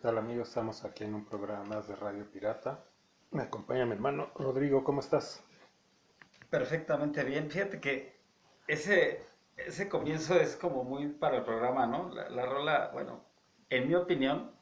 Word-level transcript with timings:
¿Qué 0.00 0.06
tal 0.08 0.16
amigos? 0.16 0.48
Estamos 0.48 0.82
aquí 0.86 1.04
en 1.04 1.14
un 1.14 1.26
programa 1.26 1.62
más 1.62 1.86
de 1.86 1.94
Radio 1.94 2.24
Pirata. 2.30 2.82
Me 3.32 3.42
acompaña 3.42 3.84
mi 3.84 3.92
hermano 3.92 4.30
Rodrigo, 4.34 4.82
¿cómo 4.82 5.00
estás? 5.00 5.44
Perfectamente 6.48 7.22
bien. 7.22 7.50
Fíjate 7.50 7.82
que 7.82 8.18
ese, 8.66 9.22
ese 9.58 9.90
comienzo 9.90 10.36
es 10.36 10.56
como 10.56 10.84
muy 10.84 11.08
para 11.08 11.36
el 11.36 11.44
programa, 11.44 11.86
¿no? 11.86 12.08
La, 12.14 12.30
la 12.30 12.46
rola, 12.46 12.88
bueno, 12.94 13.20
en 13.68 13.88
mi 13.88 13.94
opinión, 13.94 14.52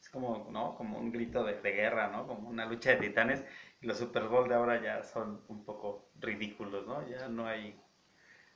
es 0.00 0.10
como, 0.10 0.48
¿no? 0.50 0.74
Como 0.74 0.98
un 0.98 1.12
grito 1.12 1.44
de, 1.44 1.60
de 1.60 1.70
guerra, 1.70 2.08
¿no? 2.08 2.26
Como 2.26 2.48
una 2.48 2.66
lucha 2.66 2.90
de 2.90 2.96
titanes. 2.96 3.44
Y 3.80 3.86
los 3.86 3.98
Super 3.98 4.24
Bowl 4.24 4.48
de 4.48 4.56
ahora 4.56 4.82
ya 4.82 5.04
son 5.04 5.44
un 5.46 5.64
poco 5.64 6.08
ridículos, 6.18 6.88
¿no? 6.88 7.06
Ya 7.06 7.28
no 7.28 7.46
hay 7.46 7.80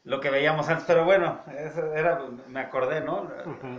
lo 0.02 0.18
que 0.18 0.30
veíamos 0.30 0.68
antes, 0.68 0.86
pero 0.88 1.04
bueno, 1.04 1.38
eso 1.56 1.94
era, 1.94 2.18
me 2.48 2.58
acordé, 2.58 3.00
¿no? 3.00 3.30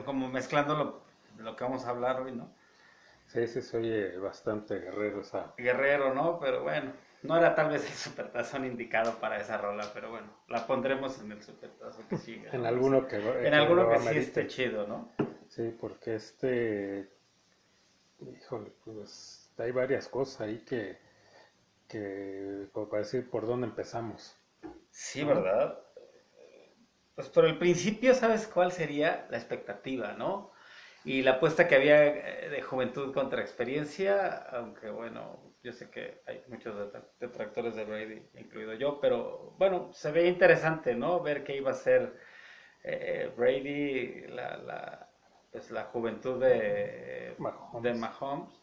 Como 0.05 0.29
mezclando 0.29 0.75
lo, 0.77 1.03
de 1.35 1.43
lo 1.43 1.55
que 1.55 1.63
vamos 1.63 1.85
a 1.85 1.89
hablar 1.89 2.21
hoy, 2.21 2.31
¿no? 2.31 2.49
Sí, 3.33 3.47
sí, 3.47 3.63
se 3.63 3.77
oye 3.77 4.17
bastante 4.19 4.77
guerrero 4.77 5.21
esa. 5.21 5.55
Guerrero, 5.57 6.13
¿no? 6.13 6.39
Pero 6.39 6.61
bueno, 6.61 6.93
no 7.23 7.35
era 7.35 7.55
tal 7.55 7.69
vez 7.69 7.83
el 7.83 7.93
supertazón 7.93 8.63
indicado 8.63 9.15
para 9.15 9.39
esa 9.39 9.57
rola, 9.57 9.89
pero 9.91 10.11
bueno, 10.11 10.27
la 10.49 10.67
pondremos 10.67 11.19
en 11.19 11.31
el 11.31 11.41
supertazón 11.41 12.07
que 12.07 12.17
siga. 12.17 12.51
En 12.51 12.61
¿no? 12.61 12.67
alguno 12.67 13.07
que 13.07 13.15
En 13.17 13.55
alguno 13.55 13.89
que 13.89 13.97
sí 13.97 14.17
esté 14.19 14.45
chido, 14.45 14.85
¿no? 14.85 15.11
Sí, 15.47 15.75
porque 15.81 16.13
este, 16.13 17.09
híjole, 18.21 18.71
pues 18.85 19.51
hay 19.57 19.71
varias 19.71 20.07
cosas 20.07 20.41
ahí 20.41 20.59
que, 20.59 20.99
que, 21.87 22.67
como 22.71 22.87
para 22.87 23.01
decir 23.01 23.27
por 23.31 23.47
dónde 23.47 23.65
empezamos. 23.65 24.37
Sí, 24.91 25.23
¿verdad? 25.23 25.79
Pues 27.15 27.29
por 27.29 27.45
el 27.45 27.57
principio, 27.57 28.13
¿sabes 28.13 28.45
cuál 28.45 28.71
sería 28.71 29.25
la 29.31 29.37
expectativa, 29.37 30.13
no? 30.13 30.52
Y 31.03 31.21
la 31.21 31.31
apuesta 31.33 31.67
que 31.67 31.75
había 31.75 32.05
eh, 32.05 32.49
de 32.49 32.61
juventud 32.61 33.13
contra 33.13 33.41
experiencia, 33.41 34.37
aunque 34.51 34.89
bueno, 34.89 35.53
yo 35.61 35.73
sé 35.73 35.89
que 35.89 36.21
hay 36.27 36.41
muchos 36.47 36.75
detra- 36.75 37.07
detractores 37.19 37.75
de 37.75 37.85
Brady, 37.85 38.21
incluido 38.35 38.73
yo, 38.73 38.99
pero 39.01 39.53
bueno, 39.57 39.91
se 39.93 40.11
veía 40.11 40.29
interesante, 40.29 40.95
¿no? 40.95 41.21
Ver 41.21 41.43
qué 41.43 41.57
iba 41.57 41.71
a 41.71 41.73
ser 41.73 42.17
eh, 42.83 43.31
Brady, 43.37 44.27
la, 44.27 44.57
la, 44.57 45.09
pues 45.51 45.71
la 45.71 45.85
juventud 45.85 46.39
de 46.41 47.35
Mahomes. 47.37 47.83
de 47.83 47.93
Mahomes. 47.93 48.53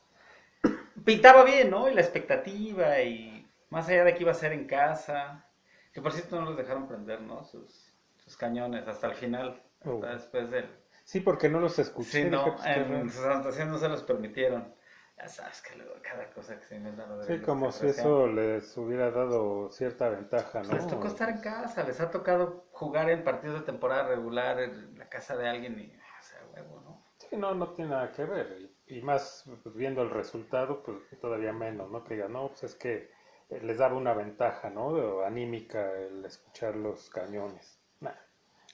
Pintaba 1.04 1.44
bien, 1.44 1.70
¿no? 1.70 1.88
Y 1.88 1.94
la 1.94 2.00
expectativa, 2.00 3.00
y 3.02 3.46
más 3.70 3.88
allá 3.88 4.04
de 4.04 4.14
que 4.14 4.22
iba 4.22 4.30
a 4.32 4.34
ser 4.34 4.52
en 4.52 4.66
casa, 4.66 5.46
que 5.92 6.02
por 6.02 6.12
cierto 6.12 6.36
no 6.40 6.46
los 6.46 6.56
dejaron 6.56 6.86
prender, 6.86 7.20
¿no? 7.22 7.44
Sus, 7.44 7.92
sus 8.18 8.36
cañones 8.36 8.86
hasta 8.86 9.06
el 9.08 9.14
final, 9.14 9.62
hasta 9.80 10.12
Oh. 10.12 10.12
después 10.12 10.50
del... 10.50 10.66
Sí, 11.10 11.18
porque 11.18 11.48
no 11.48 11.58
los 11.58 11.76
escuché. 11.80 12.22
Sí, 12.22 12.30
no, 12.30 12.54
pues, 12.54 12.64
en 12.64 13.10
sus 13.10 13.24
anotaciones 13.24 13.72
no 13.72 13.78
se 13.78 13.88
los 13.88 14.04
permitieron. 14.04 14.72
Ya 15.16 15.26
sabes 15.26 15.60
que 15.60 15.74
luego 15.74 15.94
cada 16.00 16.30
cosa 16.30 16.56
que 16.56 16.64
se 16.64 16.76
inventan. 16.76 17.18
de 17.18 17.26
Sí, 17.26 17.42
como 17.42 17.72
si 17.72 17.88
eso 17.88 18.28
les 18.28 18.76
hubiera 18.76 19.10
dado 19.10 19.68
cierta 19.70 20.08
ventaja, 20.08 20.62
¿no? 20.62 20.72
Les 20.72 20.86
tocó 20.86 21.08
estar 21.08 21.28
en 21.28 21.40
casa, 21.40 21.82
les 21.82 22.00
ha 22.00 22.12
tocado 22.12 22.68
jugar 22.70 23.10
en 23.10 23.24
partidos 23.24 23.58
de 23.58 23.66
temporada 23.66 24.04
regular 24.04 24.60
en 24.60 24.96
la 24.96 25.08
casa 25.08 25.36
de 25.36 25.48
alguien 25.48 25.80
y, 25.80 25.86
o 25.86 26.22
sea, 26.22 26.46
huevo, 26.54 26.80
¿no? 26.82 27.04
Sí, 27.18 27.36
no, 27.36 27.56
no 27.56 27.70
tiene 27.72 27.90
nada 27.90 28.12
que 28.12 28.24
ver. 28.24 28.70
Y, 28.86 29.02
más 29.02 29.50
pues, 29.64 29.74
viendo 29.74 30.02
el 30.02 30.10
resultado, 30.10 30.80
pues 30.84 30.98
todavía 31.20 31.52
menos, 31.52 31.90
¿no? 31.90 32.04
Que 32.04 32.14
digan, 32.14 32.34
no, 32.34 32.50
pues 32.50 32.62
es 32.62 32.76
que 32.76 33.10
eh, 33.48 33.60
les 33.60 33.78
daba 33.78 33.96
una 33.96 34.14
ventaja, 34.14 34.70
¿no? 34.70 35.22
Anímica 35.24 35.90
el 35.90 36.24
escuchar 36.24 36.76
los 36.76 37.10
cañones. 37.10 37.80
Nah, 37.98 38.14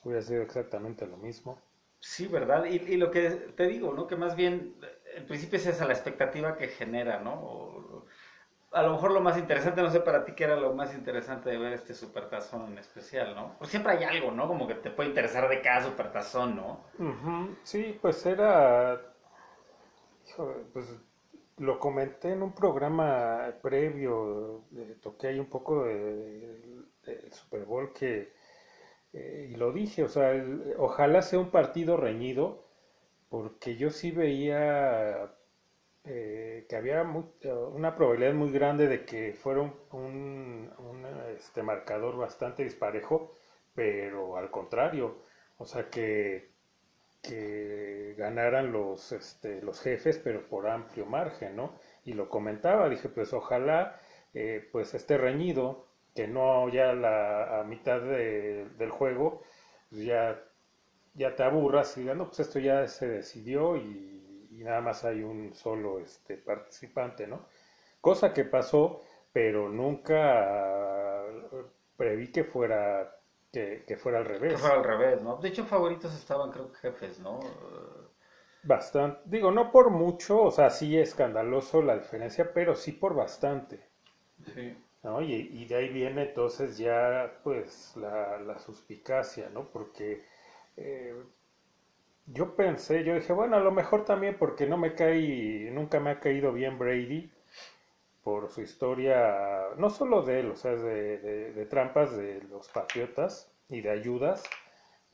hubiera 0.04 0.20
sido 0.20 0.42
exactamente 0.42 1.06
lo 1.06 1.16
mismo. 1.16 1.62
Sí, 2.00 2.26
¿verdad? 2.28 2.64
Y, 2.66 2.76
y 2.76 2.96
lo 2.96 3.10
que 3.10 3.30
te 3.30 3.66
digo, 3.66 3.92
¿no? 3.92 4.06
Que 4.06 4.16
más 4.16 4.36
bien, 4.36 4.76
en 5.16 5.26
principio 5.26 5.58
es 5.58 5.66
esa 5.66 5.86
la 5.86 5.92
expectativa 5.94 6.56
que 6.56 6.68
genera, 6.68 7.20
¿no? 7.20 7.34
O- 7.34 8.06
a 8.72 8.82
lo 8.82 8.92
mejor 8.92 9.12
lo 9.12 9.20
más 9.20 9.38
interesante, 9.38 9.82
no 9.82 9.90
sé 9.90 10.00
para 10.00 10.24
ti 10.24 10.32
qué 10.34 10.44
era 10.44 10.56
lo 10.56 10.74
más 10.74 10.94
interesante 10.94 11.50
de 11.50 11.58
ver 11.58 11.72
este 11.72 11.94
supertazón 11.94 12.66
en 12.72 12.78
especial, 12.78 13.34
¿no? 13.34 13.56
Pues 13.58 13.70
siempre 13.70 13.92
hay 13.92 14.04
algo, 14.04 14.30
¿no? 14.32 14.48
Como 14.48 14.66
que 14.68 14.74
te 14.74 14.90
puede 14.90 15.10
interesar 15.10 15.48
de 15.48 15.62
cada 15.62 15.84
supertazón, 15.84 16.56
¿no? 16.56 16.80
Ujú, 16.98 17.56
Sí, 17.62 17.98
pues 18.02 18.24
era, 18.26 19.00
pues 20.72 20.86
lo 21.58 21.78
comenté 21.78 22.32
en 22.32 22.42
un 22.42 22.54
programa 22.54 23.54
previo, 23.62 24.64
eh, 24.76 24.96
toqué 25.00 25.28
ahí 25.28 25.38
un 25.40 25.46
poco 25.48 25.84
de- 25.84 26.82
del 27.04 27.32
Super 27.32 27.64
Bowl 27.64 27.92
que, 27.92 28.32
y 29.50 29.56
lo 29.56 29.72
dije, 29.72 30.02
o 30.04 30.08
sea, 30.08 30.32
ojalá 30.78 31.22
sea 31.22 31.38
un 31.38 31.50
partido 31.50 31.96
reñido, 31.96 32.64
porque 33.28 33.76
yo 33.76 33.90
sí 33.90 34.10
veía 34.10 35.32
eh, 36.04 36.66
que 36.68 36.76
había 36.76 37.02
eh, 37.02 37.52
una 37.52 37.96
probabilidad 37.96 38.34
muy 38.34 38.52
grande 38.52 38.88
de 38.88 39.04
que 39.04 39.32
fuera 39.34 39.62
un, 39.92 40.70
este, 41.36 41.62
marcador 41.62 42.16
bastante 42.16 42.64
disparejo, 42.64 43.34
pero 43.74 44.36
al 44.36 44.50
contrario, 44.50 45.16
o 45.58 45.66
sea 45.66 45.90
que 45.90 46.54
que 47.22 48.14
ganaran 48.16 48.72
los, 48.72 49.12
este, 49.12 49.60
los 49.62 49.80
jefes, 49.80 50.18
pero 50.22 50.46
por 50.48 50.68
amplio 50.68 51.06
margen, 51.06 51.56
¿no? 51.56 51.74
Y 52.04 52.12
lo 52.12 52.28
comentaba, 52.28 52.88
dije, 52.88 53.08
pues 53.08 53.32
ojalá 53.32 54.00
eh, 54.34 54.68
pues 54.72 54.94
esté 54.94 55.18
reñido, 55.18 55.85
que 56.16 56.28
no 56.28 56.68
ya 56.70 56.94
la, 56.94 57.60
a 57.60 57.64
mitad 57.64 58.00
de- 58.02 58.70
del 58.78 58.90
juego 58.90 59.42
pues, 59.90 60.04
ya, 60.04 60.42
ya 61.14 61.34
te 61.36 61.42
aburras 61.44 61.96
y 61.96 62.00
digas, 62.02 62.16
no, 62.16 62.26
pues 62.26 62.40
esto 62.40 62.58
ya 62.60 62.86
se 62.88 63.08
decidió 63.08 63.76
y, 63.76 64.48
y 64.52 64.64
nada 64.64 64.80
más 64.80 65.04
hay 65.04 65.22
un 65.22 65.52
solo 65.54 65.98
este, 66.00 66.36
participante, 66.38 67.26
¿no? 67.26 67.46
Cosa 68.00 68.32
que 68.34 68.44
pasó, 68.44 69.02
pero 69.32 69.68
nunca 69.70 71.24
preví 71.96 72.32
que 72.32 72.44
fuera, 72.44 73.16
que, 73.52 73.84
que 73.86 73.96
fuera 73.96 74.18
al 74.18 74.24
Que 74.48 74.56
revés. 74.56 74.58
fuera 74.58 74.74
al 74.76 74.82
revés, 74.82 75.22
¿no? 75.22 75.36
De 75.36 75.48
hecho, 75.50 75.64
favoritos 75.64 76.12
estaban, 76.14 76.50
creo 76.50 76.72
que 76.72 76.78
jefes, 76.78 77.20
¿no? 77.20 77.38
Bastante, 78.64 79.22
digo, 79.24 79.50
no 79.50 79.72
por 79.72 79.88
mucho, 79.88 80.42
o 80.42 80.50
sea, 80.50 80.68
sí 80.68 80.98
escandaloso 80.98 81.80
la 81.80 81.96
diferencia, 81.96 82.52
pero 82.52 82.74
sí 82.74 82.92
por 82.92 83.14
bastante, 83.14 83.88
Sí. 84.54 84.76
¿No? 85.06 85.22
Y, 85.22 85.64
de 85.66 85.74
ahí 85.76 85.88
viene 85.88 86.22
entonces 86.24 86.76
ya, 86.78 87.40
pues, 87.44 87.94
la, 87.96 88.38
la 88.40 88.58
suspicacia, 88.58 89.48
¿no? 89.54 89.68
Porque 89.70 90.24
eh, 90.76 91.14
yo 92.26 92.56
pensé, 92.56 93.04
yo 93.04 93.14
dije, 93.14 93.32
bueno, 93.32 93.56
a 93.56 93.60
lo 93.60 93.70
mejor 93.70 94.04
también 94.04 94.36
porque 94.38 94.66
no 94.66 94.76
me 94.76 94.94
cae, 94.94 95.70
nunca 95.72 96.00
me 96.00 96.10
ha 96.10 96.20
caído 96.20 96.52
bien 96.52 96.78
Brady 96.78 97.30
por 98.24 98.50
su 98.50 98.62
historia, 98.62 99.68
no 99.78 99.90
solo 99.90 100.22
de 100.22 100.40
él, 100.40 100.50
o 100.52 100.56
sea, 100.56 100.72
de, 100.76 101.18
de- 101.54 101.66
trampas 101.66 102.16
de 102.16 102.42
los 102.50 102.68
Patriotas 102.70 103.52
y 103.68 103.82
de 103.82 103.90
ayudas, 103.90 104.44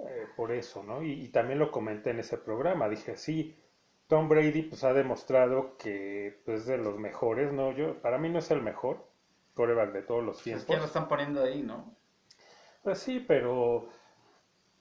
eh, 0.01 0.27
por 0.37 0.53
eso, 0.53 0.83
¿no? 0.85 1.03
Y, 1.03 1.29
también 1.31 1.59
lo 1.61 1.71
comenté 1.73 2.11
en 2.11 2.21
ese 2.21 2.39
programa, 2.39 2.89
dije, 2.89 3.17
sí, 3.17 3.57
Tom 4.09 4.29
Brady 4.29 4.63
pues 4.65 4.85
ha 4.85 4.93
demostrado 4.95 5.77
que 5.79 6.41
pues, 6.47 6.63
es 6.63 6.67
de 6.67 6.79
los 6.79 6.99
mejores, 6.99 7.53
¿no? 7.53 7.73
Yo, 7.73 8.01
para 8.03 8.19
mí 8.19 8.29
no 8.31 8.39
es 8.41 8.51
el 8.53 8.63
mejor 8.63 9.07
quarterback 9.55 9.93
de 9.93 10.03
todos 10.03 10.25
los 10.25 10.43
Es 10.53 10.65
que 10.65 10.77
lo 10.77 10.85
tiempos. 10.85 10.87
están 10.87 11.09
poniendo 11.09 11.43
ahí, 11.43 11.63
¿no? 11.65 11.97
Pues 12.83 12.99
sí, 12.99 13.21
pero, 13.21 13.89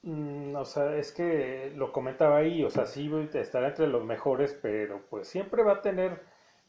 mm, 0.02 0.56
o 0.56 0.64
sea, 0.64 0.96
es 0.96 1.12
que 1.12 1.72
lo 1.76 1.92
comentaba 1.92 2.38
ahí, 2.38 2.64
o 2.64 2.70
sea, 2.70 2.86
sí 2.86 3.10
estará 3.34 3.68
entre 3.68 3.88
los 3.88 4.04
mejores, 4.04 4.58
pero 4.62 5.02
pues 5.10 5.28
siempre 5.28 5.62
va 5.62 5.74
a 5.74 5.82
tener 5.82 6.22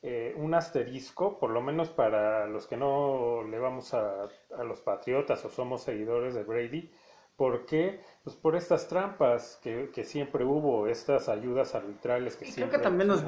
eh, 0.04 0.34
un 0.38 0.54
asterisco, 0.56 1.40
por 1.40 1.52
lo 1.52 1.62
menos 1.62 1.90
para 1.90 2.48
los 2.48 2.68
que 2.68 2.78
no 2.78 3.44
le 3.44 3.60
vamos 3.60 3.94
a, 3.94 4.26
a 4.58 4.64
los 4.64 4.82
Patriotas 4.82 5.46
o 5.46 5.50
somos 5.50 5.84
seguidores 5.84 6.34
de 6.36 6.44
Brady. 6.44 6.92
¿Por 7.38 7.66
qué? 7.66 8.02
Pues 8.24 8.36
por 8.36 8.56
estas 8.56 8.88
trampas 8.88 9.60
que, 9.64 9.92
que 9.92 10.04
siempre 10.06 10.46
hubo, 10.46 10.88
estas 10.88 11.30
ayudas 11.30 11.76
arbitrales 11.76 12.38
que 12.38 12.46
Y 12.46 12.54
creo 12.54 12.70
siempre 12.70 12.78
que 12.78 12.78
también 12.80 13.08
nos, 13.08 13.24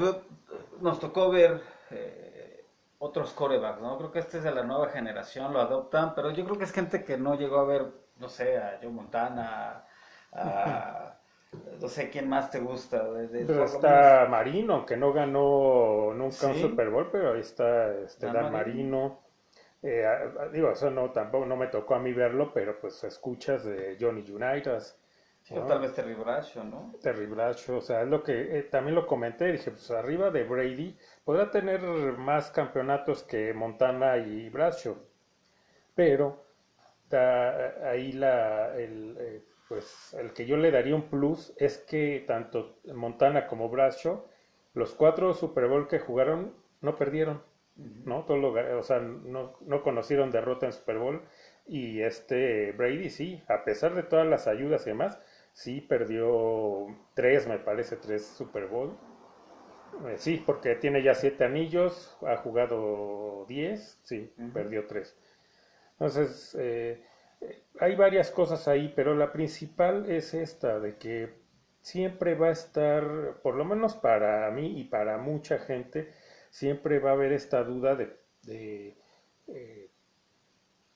nos 0.81 0.99
tocó 0.99 1.29
ver 1.31 1.61
eh, 1.91 2.34
otros 2.99 3.33
corebacks, 3.33 3.81
¿no? 3.81 3.97
Creo 3.97 4.11
que 4.11 4.19
este 4.19 4.37
es 4.37 4.43
de 4.43 4.51
la 4.51 4.63
nueva 4.63 4.89
generación, 4.89 5.53
lo 5.53 5.59
adoptan, 5.59 6.15
pero 6.15 6.31
yo 6.31 6.43
creo 6.45 6.57
que 6.57 6.63
es 6.65 6.71
gente 6.71 7.03
que 7.03 7.17
no 7.17 7.35
llegó 7.35 7.59
a 7.59 7.65
ver, 7.65 7.85
no 8.17 8.29
sé, 8.29 8.57
a 8.57 8.79
Joe 8.81 8.91
Montana, 8.91 9.83
a... 10.33 11.11
No 11.79 11.87
sé 11.87 12.09
quién 12.09 12.27
más 12.27 12.51
te 12.51 12.59
gusta. 12.59 13.05
Pero 13.31 13.63
está 13.63 14.27
Marino, 14.29 14.85
que 14.85 14.97
no 14.97 15.13
ganó 15.13 16.13
nunca 16.13 16.47
un. 16.47 16.55
Super 16.55 16.89
Bowl, 16.89 17.09
pero 17.11 17.33
ahí 17.33 17.41
está 17.41 17.93
este, 17.99 18.25
Dan 18.25 18.35
Dan 18.35 18.51
Marino. 18.51 18.99
Marino. 18.99 19.19
Eh, 19.83 20.03
digo, 20.51 20.71
eso 20.71 20.89
no, 20.89 21.11
tampoco 21.11 21.45
no 21.45 21.55
me 21.55 21.67
tocó 21.67 21.95
a 21.95 21.99
mí 21.99 22.11
verlo, 22.11 22.51
pero 22.53 22.79
pues 22.79 23.03
escuchas 23.03 23.63
de 23.63 23.97
Johnny 23.99 24.25
Unitas, 24.31 24.97
Sí, 25.45 25.57
o 25.57 25.61
¿no? 25.61 25.65
tal 25.67 25.79
vez 25.79 25.93
Terry 25.93 26.13
Bradshaw, 26.13 26.65
¿no? 26.65 26.81
Terry 27.01 27.25
Bradshaw, 27.27 27.77
o 27.77 27.81
sea, 27.81 28.01
es 28.01 28.07
lo 28.09 28.23
que 28.23 28.57
eh, 28.59 28.63
también 28.63 28.95
lo 28.95 29.05
comenté, 29.07 29.51
dije, 29.51 29.71
pues 29.71 29.89
arriba 29.91 30.29
de 30.31 30.43
Brady 30.43 30.97
podrá 31.23 31.51
tener 31.51 31.81
más 32.17 32.51
campeonatos 32.51 33.23
que 33.23 33.53
Montana 33.53 34.17
y 34.17 34.49
Bradshaw, 34.49 34.97
pero 35.95 36.45
está 37.03 37.89
ahí 37.89 38.11
la, 38.13 38.75
el, 38.77 39.17
eh, 39.19 39.45
pues 39.69 40.15
el 40.19 40.33
que 40.33 40.45
yo 40.47 40.57
le 40.57 40.71
daría 40.71 40.95
un 40.95 41.09
plus 41.09 41.53
es 41.57 41.79
que 41.79 42.23
tanto 42.27 42.79
Montana 42.93 43.47
como 43.47 43.69
Bradshaw 43.69 44.25
los 44.73 44.93
cuatro 44.95 45.33
Super 45.33 45.67
Bowl 45.67 45.87
que 45.87 45.99
jugaron 45.99 46.53
no 46.81 46.95
perdieron, 46.97 47.43
¿no? 47.75 48.23
Todo 48.25 48.37
lo- 48.37 48.79
o 48.79 48.83
sea, 48.83 48.99
no, 48.99 49.57
no 49.61 49.83
conocieron 49.83 50.31
derrota 50.31 50.65
en 50.65 50.73
Super 50.73 50.97
Bowl 50.97 51.21
y 51.67 52.01
este 52.01 52.71
Brady 52.73 53.09
sí, 53.09 53.43
a 53.47 53.63
pesar 53.65 53.95
de 53.95 54.03
todas 54.03 54.27
las 54.27 54.47
ayudas 54.47 54.85
y 54.85 54.91
demás, 54.91 55.19
sí 55.55 55.81
perdió 55.81 56.85
tres, 57.15 57.47
me 57.47 57.57
parece, 57.57 57.95
tres 57.95 58.27
Super 58.27 58.67
Bowl. 58.67 58.95
Eh, 60.07 60.17
sí, 60.17 60.43
porque 60.45 60.75
tiene 60.75 61.01
ya 61.01 61.15
siete 61.15 61.45
anillos, 61.45 62.17
ha 62.27 62.35
jugado 62.37 63.45
diez, 63.47 63.99
sí, 64.03 64.33
perdió 64.53 64.85
tres. 64.87 65.17
Entonces, 65.93 66.55
eh, 66.59 67.03
eh, 67.41 67.63
hay 67.79 67.95
varias 67.95 68.31
cosas 68.31 68.67
ahí, 68.67 68.91
pero 68.95 69.15
la 69.15 69.31
principal 69.31 70.09
es 70.11 70.33
esta, 70.33 70.79
de 70.79 70.97
que 70.97 71.33
siempre 71.81 72.35
va 72.35 72.49
a 72.49 72.51
estar, 72.51 73.39
por 73.41 73.55
lo 73.55 73.63
menos 73.65 73.95
para 73.95 74.51
mí 74.51 74.79
y 74.79 74.85
para 74.85 75.17
mucha 75.17 75.59
gente, 75.59 76.11
siempre 76.49 76.99
va 76.99 77.11
a 77.11 77.13
haber 77.13 77.31
esta 77.33 77.63
duda 77.63 77.95
de, 77.95 78.17
de, 78.43 78.97
eh, 79.47 79.89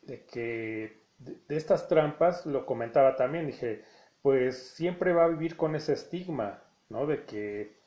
de 0.01 0.25
que 0.25 1.00
de, 1.19 1.38
de 1.47 1.57
estas 1.57 1.88
trampas, 1.88 2.45
lo 2.45 2.65
comentaba 2.65 3.15
también, 3.15 3.47
dije, 3.47 3.83
pues 4.21 4.57
siempre 4.75 5.13
va 5.13 5.25
a 5.25 5.30
vivir 5.30 5.57
con 5.57 5.75
ese 5.75 5.94
estigma, 5.94 6.62
¿no? 6.89 7.06
De 7.07 7.25
que 7.25 7.80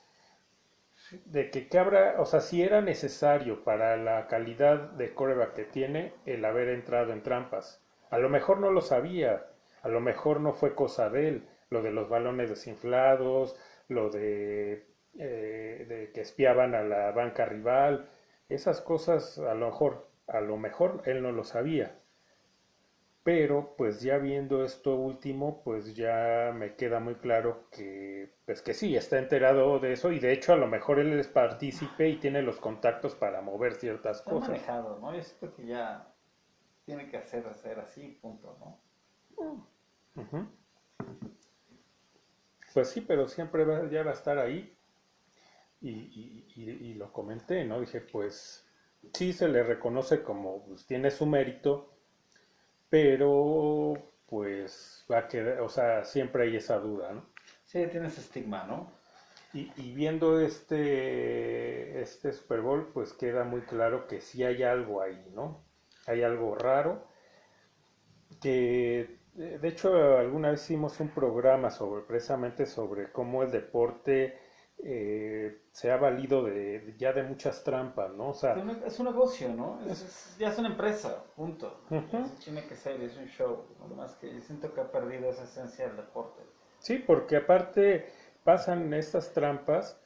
de 1.26 1.50
que, 1.50 1.68
que 1.68 1.78
o 2.18 2.24
sea, 2.24 2.40
si 2.40 2.62
era 2.62 2.80
necesario 2.80 3.64
para 3.64 3.96
la 3.96 4.26
calidad 4.28 4.78
de 4.92 5.14
coreback 5.14 5.54
que 5.54 5.64
tiene 5.64 6.12
el 6.26 6.44
haber 6.44 6.68
entrado 6.68 7.12
en 7.12 7.22
trampas. 7.22 7.82
A 8.10 8.18
lo 8.18 8.28
mejor 8.28 8.58
no 8.58 8.70
lo 8.70 8.80
sabía, 8.80 9.46
a 9.82 9.88
lo 9.88 10.00
mejor 10.00 10.40
no 10.40 10.52
fue 10.52 10.74
cosa 10.74 11.08
de 11.10 11.28
él, 11.28 11.48
lo 11.70 11.82
de 11.82 11.92
los 11.92 12.08
balones 12.08 12.50
desinflados, 12.50 13.56
lo 13.88 14.10
de, 14.10 14.86
eh, 15.18 15.86
de 15.88 16.10
que 16.12 16.20
espiaban 16.22 16.74
a 16.74 16.82
la 16.82 17.10
banca 17.12 17.44
rival, 17.46 18.08
esas 18.48 18.80
cosas 18.80 19.38
a 19.38 19.54
lo 19.54 19.66
mejor, 19.66 20.08
a 20.26 20.40
lo 20.40 20.56
mejor 20.56 21.02
él 21.06 21.22
no 21.22 21.32
lo 21.32 21.44
sabía. 21.44 21.98
Pero 23.24 23.74
pues 23.76 24.00
ya 24.00 24.18
viendo 24.18 24.64
esto 24.64 24.94
último, 24.96 25.62
pues 25.64 25.94
ya 25.96 26.52
me 26.54 26.76
queda 26.76 27.00
muy 27.00 27.14
claro 27.16 27.68
que 27.72 28.30
pues 28.46 28.62
que 28.62 28.74
sí, 28.74 28.94
está 28.96 29.18
enterado 29.18 29.78
de 29.80 29.92
eso 29.92 30.12
y 30.12 30.18
de 30.20 30.32
hecho 30.32 30.52
a 30.52 30.56
lo 30.56 30.66
mejor 30.68 30.98
él 31.00 31.12
es 31.18 31.26
partícipe 31.28 32.08
y 32.08 32.18
tiene 32.20 32.42
los 32.42 32.58
contactos 32.58 33.14
para 33.16 33.40
mover 33.40 33.74
ciertas 33.74 34.20
Está 34.20 34.30
cosas. 34.30 34.48
manejado, 34.48 34.98
¿no? 35.00 35.14
Yo 35.14 35.22
siento 35.22 35.54
que 35.54 35.66
ya 35.66 36.14
tiene 36.86 37.08
que 37.10 37.18
hacer, 37.18 37.46
hacer 37.46 37.80
así, 37.80 38.18
punto, 38.22 38.56
¿no? 38.60 38.80
Pues 42.74 42.88
sí, 42.90 43.02
pero 43.02 43.28
siempre 43.28 43.64
va- 43.64 43.88
ya 43.88 44.02
va 44.02 44.10
a 44.10 44.14
estar 44.14 44.36
ahí. 44.38 44.76
Y, 45.80 45.90
y- 45.90 46.46
y- 46.54 46.70
y 46.90 46.94
lo 46.94 47.12
comenté, 47.12 47.64
¿no? 47.64 47.80
Dije, 47.80 48.00
pues 48.00 48.64
sí 49.12 49.32
se 49.32 49.48
le 49.48 49.62
reconoce 49.64 50.22
como, 50.22 50.64
pues 50.64 50.86
tiene 50.86 51.10
su 51.10 51.26
mérito, 51.26 51.91
pero 52.92 53.94
pues 54.28 55.06
va 55.10 55.20
a 55.20 55.28
quedar, 55.28 55.62
o 55.62 55.68
sea, 55.70 56.04
siempre 56.04 56.44
hay 56.44 56.56
esa 56.56 56.78
duda, 56.78 57.10
¿no? 57.14 57.24
Sí, 57.64 57.86
tiene 57.90 58.08
ese 58.08 58.20
estigma, 58.20 58.64
¿no? 58.64 58.92
Y, 59.54 59.72
y 59.78 59.94
viendo 59.94 60.38
este, 60.40 62.02
este 62.02 62.32
Super 62.34 62.60
Bowl, 62.60 62.90
pues 62.92 63.14
queda 63.14 63.44
muy 63.44 63.62
claro 63.62 64.06
que 64.06 64.20
sí 64.20 64.44
hay 64.44 64.62
algo 64.62 65.00
ahí, 65.00 65.26
¿no? 65.34 65.64
Hay 66.06 66.22
algo 66.22 66.54
raro. 66.54 67.08
Que 68.42 69.18
de 69.34 69.58
de 69.58 69.68
hecho 69.68 70.18
alguna 70.18 70.50
vez 70.50 70.62
hicimos 70.64 71.00
un 71.00 71.08
programa 71.08 71.70
sobre 71.70 72.02
precisamente 72.02 72.66
sobre 72.66 73.10
cómo 73.10 73.42
el 73.42 73.50
deporte 73.50 74.38
eh, 74.84 75.60
se 75.70 75.90
ha 75.90 75.96
valido 75.96 76.42
de, 76.44 76.80
de- 76.80 76.96
ya 76.96 77.12
de 77.12 77.22
muchas 77.22 77.62
trampas, 77.64 78.12
¿no? 78.14 78.30
O 78.30 78.34
sea, 78.34 78.54
Es 78.86 78.98
un 78.98 79.06
negocio, 79.06 79.48
¿no? 79.50 79.78
Es- 79.86 80.02
es- 80.02 80.36
ya 80.38 80.48
es 80.48 80.58
una 80.58 80.68
empresa, 80.68 81.22
punto. 81.36 81.80
Tiene 82.44 82.66
que 82.66 82.74
ser, 82.76 83.00
es 83.00 83.16
un 83.16 83.26
show. 83.26 83.64
Más 83.96 84.14
que 84.16 84.32
yo 84.34 84.40
siento 84.40 84.72
que 84.74 84.80
ha 84.80 84.90
perdido 84.90 85.30
esa 85.30 85.44
esencia 85.44 85.86
del 85.88 85.96
deporte. 85.96 86.42
Sí, 86.80 86.98
porque 86.98 87.36
aparte 87.36 88.06
pasan 88.44 88.92
estas 88.92 89.32
trampas 89.32 89.96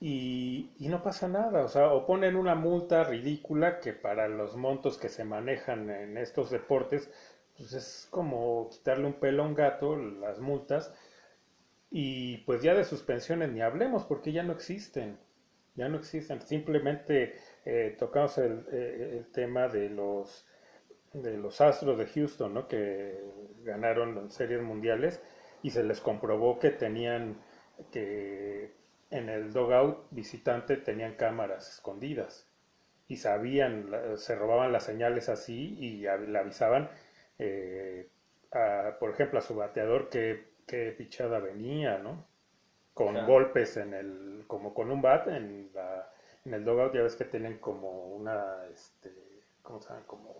y, 0.00 0.70
y 0.78 0.88
no 0.88 1.02
pasa 1.02 1.28
nada, 1.28 1.62
o 1.64 1.68
sea, 1.68 1.92
o 1.92 2.06
ponen 2.06 2.34
una 2.36 2.54
multa 2.54 3.04
ridícula 3.04 3.78
que 3.80 3.92
para 3.92 4.28
los 4.28 4.56
montos 4.56 4.96
que 4.98 5.08
se 5.08 5.24
manejan 5.24 5.90
en 5.90 6.16
estos 6.16 6.50
deportes, 6.50 7.10
pues 7.56 7.72
es 7.74 8.08
como 8.10 8.68
quitarle 8.70 9.06
un 9.06 9.12
pelo 9.12 9.42
a 9.42 9.46
un 9.46 9.54
gato, 9.54 9.94
las 9.96 10.40
multas, 10.40 10.92
y 11.92 12.38
pues 12.38 12.62
ya 12.62 12.74
de 12.74 12.84
suspensiones 12.84 13.50
ni 13.52 13.60
hablemos 13.60 14.04
porque 14.04 14.32
ya 14.32 14.42
no 14.42 14.52
existen, 14.52 15.18
ya 15.74 15.88
no 15.88 15.98
existen, 15.98 16.40
simplemente 16.40 17.36
eh, 17.64 17.94
tocamos 17.98 18.38
el, 18.38 18.64
eh, 18.72 19.18
el 19.18 19.26
tema 19.30 19.68
de 19.68 19.90
los 19.90 20.46
de 21.12 21.36
los 21.36 21.60
Astros 21.60 21.98
de 21.98 22.06
Houston, 22.06 22.54
¿no? 22.54 22.68
Que 22.68 23.20
ganaron 23.64 24.30
series 24.30 24.62
mundiales 24.62 25.20
y 25.62 25.70
se 25.70 25.84
les 25.84 26.00
comprobó 26.00 26.58
que 26.58 26.70
tenían 26.70 27.36
que 27.90 28.72
en 29.10 29.28
el 29.28 29.52
dugout 29.52 30.06
visitante 30.10 30.78
tenían 30.78 31.14
cámaras 31.14 31.68
escondidas 31.68 32.48
y 33.08 33.16
sabían, 33.16 33.90
se 34.16 34.34
robaban 34.34 34.72
las 34.72 34.84
señales 34.84 35.28
así 35.28 35.76
y 35.78 35.98
le 35.98 36.38
avisaban, 36.38 36.90
eh, 37.38 38.08
a, 38.52 38.96
por 38.98 39.10
ejemplo, 39.10 39.38
a 39.38 39.42
su 39.42 39.54
bateador 39.54 40.08
que, 40.08 40.51
que 40.66 40.92
pichada 40.92 41.38
venía, 41.40 41.98
¿no? 41.98 42.24
Con 42.94 43.14
Claro. 43.14 43.26
golpes 43.26 43.76
en 43.78 43.94
el, 43.94 44.44
como 44.46 44.74
con 44.74 44.90
un 44.90 45.02
bat 45.02 45.28
en 45.28 45.70
la, 45.74 46.10
en 46.44 46.54
el 46.54 46.64
dugout, 46.64 46.94
ya 46.94 47.02
ves 47.02 47.16
que 47.16 47.24
tienen 47.24 47.58
como 47.58 48.06
una, 48.08 48.66
este, 48.72 49.12
¿cómo 49.62 49.80
se 49.80 49.90
llama? 49.90 50.06
Como, 50.06 50.34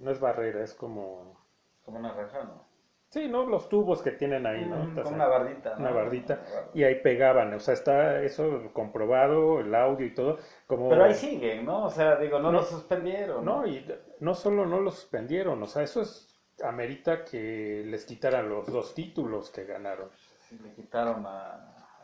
no 0.00 0.10
es 0.10 0.20
barrera, 0.20 0.62
es 0.62 0.74
como, 0.74 1.36
Como 1.84 1.98
una 1.98 2.12
reja, 2.12 2.44
¿no? 2.44 2.64
sí, 3.10 3.28
¿no? 3.28 3.46
Los 3.46 3.68
tubos 3.68 4.02
que 4.02 4.10
tienen 4.10 4.46
ahí, 4.46 4.64
¿no? 4.66 4.76
Mm, 4.76 4.80
Entonces, 4.80 5.04
Como 5.04 5.16
una 5.16 5.26
bardita, 5.28 5.74
¿no? 5.74 5.80
una 5.80 5.90
bardita, 5.92 6.40
y 6.74 6.82
ahí 6.84 6.96
pegaban, 6.96 7.52
o 7.54 7.60
sea, 7.60 7.74
está 7.74 8.22
eso 8.22 8.70
comprobado, 8.72 9.60
el 9.60 9.74
audio 9.74 10.06
y 10.06 10.14
todo, 10.14 10.38
como... 10.66 10.88
Pero 10.88 11.04
ahí 11.04 11.14
siguen, 11.14 11.64
¿no? 11.64 11.84
O 11.84 11.90
sea, 11.90 12.16
digo, 12.16 12.38
no, 12.40 12.50
No. 12.50 12.58
lo 12.58 12.64
suspendieron. 12.64 13.44
No, 13.44 13.66
y 13.66 13.86
no 14.20 14.34
solo 14.34 14.66
no 14.66 14.80
lo 14.80 14.90
suspendieron, 14.90 15.62
o 15.62 15.66
sea, 15.66 15.82
eso 15.82 16.02
es 16.02 16.33
amerita 16.62 17.24
que 17.24 17.82
les 17.86 18.04
quitaran 18.04 18.48
los 18.48 18.66
dos 18.66 18.94
títulos 18.94 19.50
que 19.50 19.64
ganaron. 19.64 20.10
Sí, 20.48 20.58
le 20.62 20.72
quitaron 20.74 21.24
a, 21.26 21.54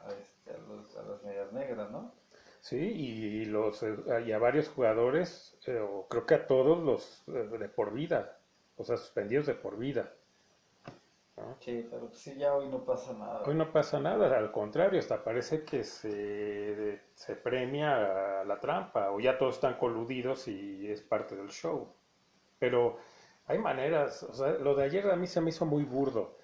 a, 0.04 0.08
este, 0.18 0.52
a, 0.52 0.58
los, 0.58 0.96
a 0.96 1.02
las 1.02 1.22
medias 1.22 1.52
negras, 1.52 1.90
¿no? 1.90 2.12
Sí, 2.60 2.76
y 2.76 3.44
los 3.46 3.82
eh, 3.82 3.96
y 4.26 4.32
a 4.32 4.38
varios 4.38 4.68
jugadores, 4.68 5.56
eh, 5.66 5.78
o 5.78 6.06
creo 6.08 6.26
que 6.26 6.34
a 6.34 6.46
todos 6.46 6.82
los 6.82 7.22
eh, 7.28 7.48
de 7.58 7.68
por 7.68 7.92
vida, 7.92 8.38
o 8.76 8.84
sea, 8.84 8.96
suspendidos 8.98 9.46
de 9.46 9.54
por 9.54 9.78
vida. 9.78 10.12
¿no? 11.38 11.56
Sí, 11.60 11.86
pero 11.90 12.08
pues 12.08 12.18
sí, 12.18 12.34
ya 12.36 12.54
hoy 12.54 12.68
no 12.68 12.84
pasa 12.84 13.14
nada. 13.14 13.42
Hoy 13.46 13.54
no 13.54 13.72
pasa 13.72 13.98
nada, 13.98 14.36
al 14.36 14.52
contrario, 14.52 15.00
hasta 15.00 15.24
parece 15.24 15.64
que 15.64 15.84
se, 15.84 17.00
se 17.14 17.34
premia 17.34 18.40
a 18.42 18.44
la 18.44 18.60
trampa, 18.60 19.10
o 19.10 19.20
ya 19.20 19.38
todos 19.38 19.54
están 19.54 19.78
coludidos 19.78 20.46
y 20.48 20.86
es 20.90 21.00
parte 21.00 21.36
del 21.36 21.48
show. 21.48 21.88
Pero 22.58 22.98
hay 23.50 23.58
maneras, 23.58 24.22
o 24.22 24.32
sea, 24.34 24.50
lo 24.52 24.74
de 24.74 24.84
ayer 24.84 25.06
a 25.10 25.16
mí 25.16 25.26
se 25.26 25.40
me 25.40 25.50
hizo 25.50 25.66
muy 25.66 25.84
burdo, 25.84 26.38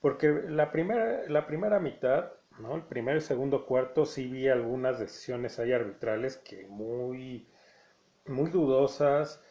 porque 0.00 0.28
la 0.48 0.72
primera, 0.72 1.22
la 1.28 1.46
primera 1.46 1.80
mitad, 1.80 2.32
¿no? 2.60 2.76
El 2.76 2.82
primer 2.84 3.18
y 3.18 3.20
segundo 3.22 3.66
cuarto 3.66 4.06
sí 4.06 4.26
vi 4.28 4.48
algunas 4.48 4.98
decisiones 5.00 5.58
ahí 5.60 5.72
arbitrales 5.72 6.38
que 6.38 6.66
muy, 6.68 7.48
muy 8.26 8.50
dudosas. 8.50 9.42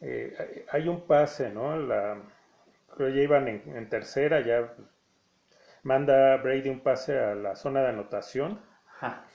Eh, 0.00 0.66
hay- 0.72 0.88
un 0.88 1.06
pase, 1.06 1.50
¿no? 1.50 1.76
La, 1.78 2.22
creo 2.96 3.10
ya 3.10 3.22
iban 3.22 3.48
en, 3.48 3.76
en 3.76 3.88
tercera, 3.90 4.40
ya 4.42 4.74
manda 5.82 6.36
Brady 6.38 6.68
un 6.70 6.80
pase 6.80 7.18
a 7.18 7.34
la 7.34 7.54
zona 7.54 7.82
de 7.82 7.88
anotación. 7.88 8.60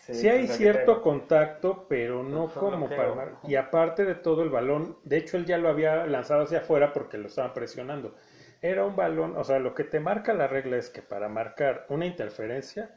Sí, 0.06 0.14
Sí 0.14 0.30
hay 0.30 0.44
es 0.44 0.50
lo 0.50 0.54
que 0.54 0.58
cierto 0.58 1.02
contacto, 1.02 1.86
pero 1.90 2.24
no 2.24 2.48
Fue 2.48 2.62
como 2.72 2.88
para... 2.88 3.40
Y 3.48 3.56
aparte 3.56 4.06
de 4.06 4.16
todo 4.16 4.44
el 4.44 4.50
balón, 4.50 4.98
de 5.04 5.18
hecho 5.18 5.38
él 5.38 5.46
ya 5.46 5.58
lo 5.58 5.70
había 5.70 6.06
lanzado 6.06 6.44
hacia 6.44 6.60
afuera 6.60 6.94
porque 6.94 7.18
lo 7.18 7.28
estaban 7.28 7.54
presionando. 7.54 8.16
Era 8.62 8.86
un 8.86 8.96
balón, 8.96 9.36
o 9.36 9.44
sea, 9.44 9.60
lo 9.60 9.74
que 9.74 9.84
te 9.84 10.00
marca 10.00 10.34
la 10.34 10.48
regla 10.48 10.78
es 10.78 10.90
que 10.90 11.02
para 11.02 11.28
marcar 11.30 11.86
una 11.90 12.06
interferencia, 12.06 12.96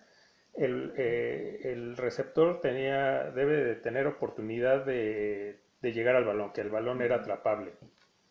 el, 0.54 0.92
eh, 0.96 1.60
el 1.64 1.96
receptor 1.96 2.60
tenía, 2.60 3.30
debe 3.30 3.64
de 3.64 3.74
tener 3.76 4.06
oportunidad 4.06 4.84
de, 4.84 5.60
de 5.80 5.92
llegar 5.92 6.16
al 6.16 6.24
balón, 6.24 6.52
que 6.52 6.60
el 6.60 6.70
balón 6.70 7.02
era 7.02 7.16
atrapable. 7.16 7.72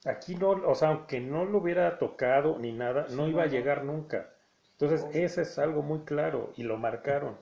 Aquí 0.06 0.36
no, 0.36 0.52
o 0.52 0.76
sea, 0.76 0.90
aunque 0.90 1.20
no 1.20 1.46
lo 1.46 1.60
hubiera 1.60 1.98
tocado 1.98 2.58
ni 2.60 2.72
nada, 2.72 3.08
no 3.10 3.28
iba 3.28 3.44
a 3.44 3.48
llegar 3.48 3.84
nunca. 3.84 4.30
Entonces, 4.72 5.08
ese 5.14 5.42
es 5.42 5.58
algo 5.60 5.82
muy 5.82 6.02
claro 6.02 6.54
y 6.56 6.64
lo 6.64 6.78
marcaron. 6.78 7.38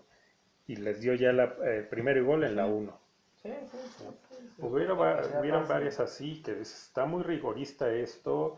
Y 0.68 0.78
les 0.78 1.00
dio 1.02 1.14
ya 1.14 1.32
la, 1.32 1.56
el 1.64 1.88
primer 1.88 2.24
gol 2.24 2.44
en 2.44 2.56
la 2.56 2.66
Sí. 2.66 2.72
1. 2.72 3.00
Sí, 3.44 3.52
sí, 3.72 3.78
sí. 3.98 4.06
Hubieron, 4.60 4.98
hubieron 4.98 5.62
pasa. 5.62 5.74
varias 5.76 6.00
así 6.00 6.42
que 6.42 6.56
dices, 6.56 6.88
está 6.88 7.06
muy 7.06 7.22
rigorista 7.24 7.92
esto 7.92 8.58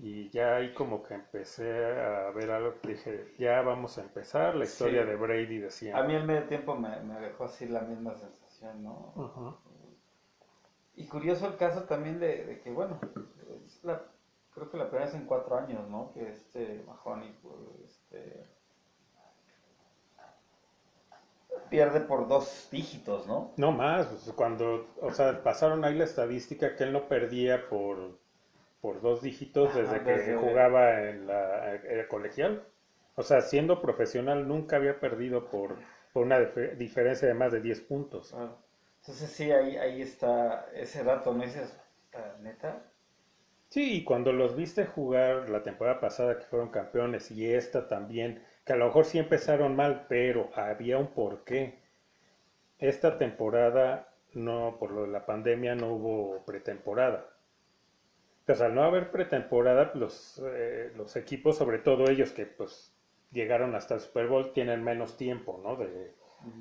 Y 0.00 0.28
ya 0.30 0.54
ahí 0.56 0.72
como 0.74 1.02
que 1.02 1.14
empecé 1.14 1.72
a 2.00 2.30
ver 2.30 2.52
algo, 2.52 2.74
dije, 2.84 3.34
ya 3.36 3.62
vamos 3.62 3.98
a 3.98 4.02
empezar 4.02 4.54
la 4.54 4.64
historia 4.64 5.02
Sí. 5.02 5.08
de 5.08 5.16
Brady 5.16 5.58
de 5.58 5.70
siempre. 5.72 6.00
A 6.00 6.04
mí 6.06 6.14
el 6.14 6.24
medio 6.24 6.44
tiempo 6.44 6.76
me, 6.76 7.00
me 7.00 7.18
dejó 7.18 7.44
así 7.46 7.66
la 7.66 7.80
misma 7.80 8.14
sensación, 8.14 8.84
¿no? 8.84 9.12
Ujú. 9.16 9.56
Y 10.94 11.06
curioso 11.08 11.48
el 11.48 11.56
caso 11.56 11.82
también 11.84 12.20
de, 12.20 12.44
de 12.44 12.60
que, 12.60 12.70
bueno, 12.70 13.00
es 13.66 13.82
la- 13.82 14.04
creo 14.54 14.70
que 14.70 14.76
la 14.76 14.84
primera 14.88 15.06
vez 15.06 15.14
en 15.16 15.26
cuatro 15.26 15.56
años, 15.56 15.88
¿no? 15.88 16.12
Que 16.12 16.30
este 16.30 16.82
Mahoney 16.86 17.32
pues, 17.42 17.56
este, 17.84 18.46
pierde 21.68 22.00
por 22.00 22.28
dos 22.28 22.68
dígitos, 22.70 23.26
¿no? 23.26 23.52
No 23.56 23.72
más, 23.72 24.06
pues, 24.06 24.32
cuando, 24.34 24.86
o 25.02 25.12
sea, 25.12 25.42
pasaron 25.42 25.84
ahí 25.84 25.94
la 25.94 26.04
estadística 26.04 26.76
que 26.76 26.84
él 26.84 26.92
no 26.92 27.08
perdía 27.08 27.68
por, 27.68 28.18
por 28.80 29.00
dos 29.02 29.22
dígitos 29.22 29.70
Ajá, 29.70 29.80
desde 29.80 30.04
que 30.04 30.34
jugaba 30.34 31.02
en 31.02 31.26
la 31.26 31.74
en 31.76 31.98
el 32.00 32.08
colegial. 32.08 32.64
O 33.16 33.22
sea, 33.22 33.40
siendo 33.42 33.80
profesional 33.82 34.46
nunca 34.48 34.76
había 34.76 35.00
perdido 35.00 35.50
por, 35.50 35.76
por 36.12 36.24
una 36.26 36.38
dif- 36.40 36.76
diferencia 36.76 37.26
de 37.28 37.34
más 37.34 37.52
de 37.52 37.60
10 37.60 37.80
puntos. 37.80 38.30
Claro. 38.30 38.58
Entonces 39.00 39.30
sí, 39.30 39.50
ahí, 39.52 39.76
ahí 39.76 40.02
está 40.02 40.66
ese 40.74 41.02
dato, 41.04 41.32
¿no 41.34 41.42
dices, 41.44 41.76
"Puta, 42.10 42.36
neta? 42.40 42.92
Sí, 43.68 43.96
y 43.98 44.04
cuando 44.04 44.32
los 44.32 44.56
viste 44.56 44.84
jugar 44.86 45.48
la 45.48 45.62
temporada 45.62 46.00
pasada 46.00 46.38
que 46.38 46.44
fueron 46.44 46.70
campeones 46.70 47.30
y 47.30 47.50
esta 47.52 47.86
también, 47.88 48.42
que 48.68 48.74
a 48.74 48.76
lo 48.76 48.86
mejor 48.86 49.06
sí 49.06 49.18
empezaron 49.18 49.74
mal, 49.76 50.06
pero 50.08 50.50
había 50.54 50.98
un 50.98 51.08
porqué. 51.08 51.80
Esta 52.78 53.18
temporada, 53.18 54.08
no, 54.34 54.78
por 54.78 54.90
lo 54.92 55.02
de 55.02 55.08
la 55.08 55.26
pandemia, 55.26 55.74
no 55.74 55.92
hubo 55.92 56.44
pretemporada. 56.46 57.28
Entonces, 58.40 58.64
al 58.64 58.74
no 58.74 58.82
haber 58.82 59.10
pretemporada, 59.10 59.92
los, 59.94 60.42
eh, 60.44 60.92
los 60.96 61.14
equipos, 61.16 61.56
sobre 61.56 61.78
todo 61.78 62.08
ellos 62.08 62.32
que 62.32 62.46
pues 62.46 62.92
llegaron 63.30 63.74
hasta 63.74 63.94
el 63.94 64.00
Super 64.00 64.26
Bowl, 64.26 64.52
tienen 64.52 64.82
menos 64.82 65.16
tiempo, 65.16 65.60
¿no? 65.62 65.76
De, 65.76 66.14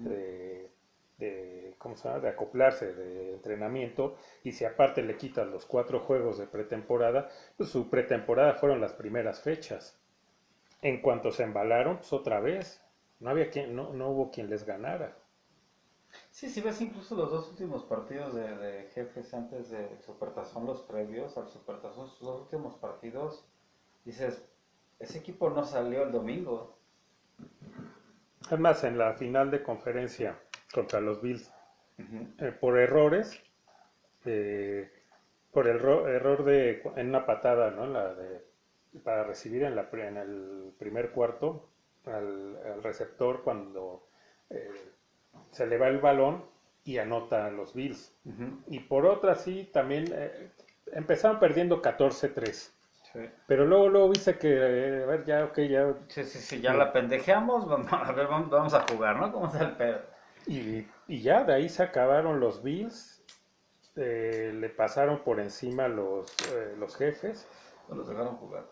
de, 0.03 0.69
de- 1.17 1.75
¿cómo 1.77 1.95
se 1.95 2.07
llama? 2.09 2.19
de 2.21 2.29
acoplarse, 2.29 2.93
de 2.93 3.33
entrenamiento, 3.33 4.17
y 4.43 4.51
si 4.51 4.65
aparte 4.65 5.01
le 5.01 5.15
quitas 5.17 5.47
los 5.47 5.65
cuatro 5.65 5.99
juegos 6.01 6.37
de 6.37 6.47
pretemporada, 6.47 7.29
pues 7.55 7.69
su 7.69 7.89
pretemporada 7.89 8.53
fueron 8.55 8.81
las 8.81 8.93
primeras 8.93 9.41
fechas. 9.41 9.97
En 10.81 11.01
cuanto 11.01 11.31
se 11.31 11.43
embalaron, 11.43 11.97
pues 11.97 12.11
otra 12.13 12.39
vez, 12.39 12.83
no 13.19 13.29
había 13.29 13.51
quien, 13.51 13.75
no, 13.75 13.93
no 13.93 14.09
hubo 14.09 14.31
quien 14.31 14.49
les 14.49 14.65
ganara. 14.65 15.15
Sí, 16.31 16.49
si 16.49 16.61
ves 16.61 16.79
incluso 16.79 17.15
los 17.15 17.29
dos 17.31 17.49
últimos 17.49 17.83
partidos 17.83 18.33
de, 18.33 18.55
de 18.57 18.83
jefes 18.91 19.33
antes 19.33 19.69
del 19.69 19.99
Supertazón, 20.01 20.65
los 20.65 20.81
previos 20.83 21.37
al 21.37 21.49
Supertazón, 21.49 22.07
sus 22.07 22.21
dos 22.21 22.41
últimos 22.43 22.75
partidos, 22.75 23.45
dices, 24.05 24.41
ese 24.99 25.17
equipo 25.19 25.49
no 25.49 25.65
salió 25.65 26.03
el 26.03 26.11
domingo. 26.13 26.77
Además, 28.47 28.83
en 28.83 28.97
la 28.97 29.13
final 29.13 29.51
de 29.51 29.61
conferencia 29.63 30.39
contra 30.73 30.99
los 30.99 31.21
Bills, 31.21 31.51
eh, 32.39 32.51
por 32.51 32.79
errores, 32.79 33.41
eh, 34.25 34.91
por 35.51 35.67
el 35.67 35.79
ro- 35.79 36.07
error 36.09 36.45
de 36.45 36.81
en 36.97 37.09
una 37.09 37.25
patada, 37.25 37.71
¿no? 37.71 37.87
La 37.87 38.15
de, 38.15 38.46
para 39.03 39.23
recibir 39.23 39.63
en, 39.63 39.75
la, 39.75 39.89
en 39.93 40.17
el 40.17 40.73
primer 40.79 41.11
cuarto 41.11 41.69
al, 42.05 42.57
al 42.65 42.83
receptor 42.83 43.43
cuando 43.43 44.07
eh, 44.49 44.93
se 45.51 45.67
le 45.67 45.77
va 45.77 45.87
el 45.89 45.99
balón 45.99 46.45
y 46.83 46.97
anota 46.99 47.49
los 47.51 47.73
Bills. 47.73 48.13
Y 48.67 48.79
por 48.81 49.05
otra, 49.05 49.35
sí, 49.35 49.69
también 49.73 50.11
eh, 50.13 50.51
empezaron 50.93 51.39
perdiendo 51.39 51.81
14-3. 51.81 52.73
Sí. 53.01 53.19
Pero 53.47 53.65
luego, 53.65 53.89
luego 53.89 54.09
viste 54.09 54.37
que, 54.37 54.49
eh, 54.53 55.03
a 55.03 55.05
ver, 55.05 55.25
ya, 55.25 55.45
ok, 55.45 55.59
ya. 55.61 55.95
Sí, 56.07 56.23
sí, 56.23 56.39
sí, 56.39 56.61
ya 56.61 56.73
la 56.73 56.91
pendejeamos, 56.93 57.67
vamos 57.69 57.91
a 57.91 58.11
ver, 58.13 58.27
vamos, 58.27 58.49
vamos 58.49 58.73
a 58.73 58.81
jugar, 58.81 59.17
¿no? 59.17 59.31
¿Cómo 59.31 59.47
está 59.47 59.63
el 59.63 59.75
pedo? 59.77 60.01
Y, 60.45 60.87
y 61.07 61.21
ya, 61.21 61.43
de 61.43 61.53
ahí 61.53 61.69
se 61.69 61.83
acabaron 61.83 62.39
los 62.39 62.63
Bills. 62.63 63.23
eh, 63.97 64.51
le 64.55 64.69
pasaron 64.69 65.23
por 65.23 65.39
encima 65.39 65.87
los, 65.89 66.31
eh, 66.53 66.75
los 66.77 66.95
jefes. 66.97 67.49
No 67.89 67.95
los 67.95 68.07
dejaron 68.09 68.37
jugar. 68.37 68.65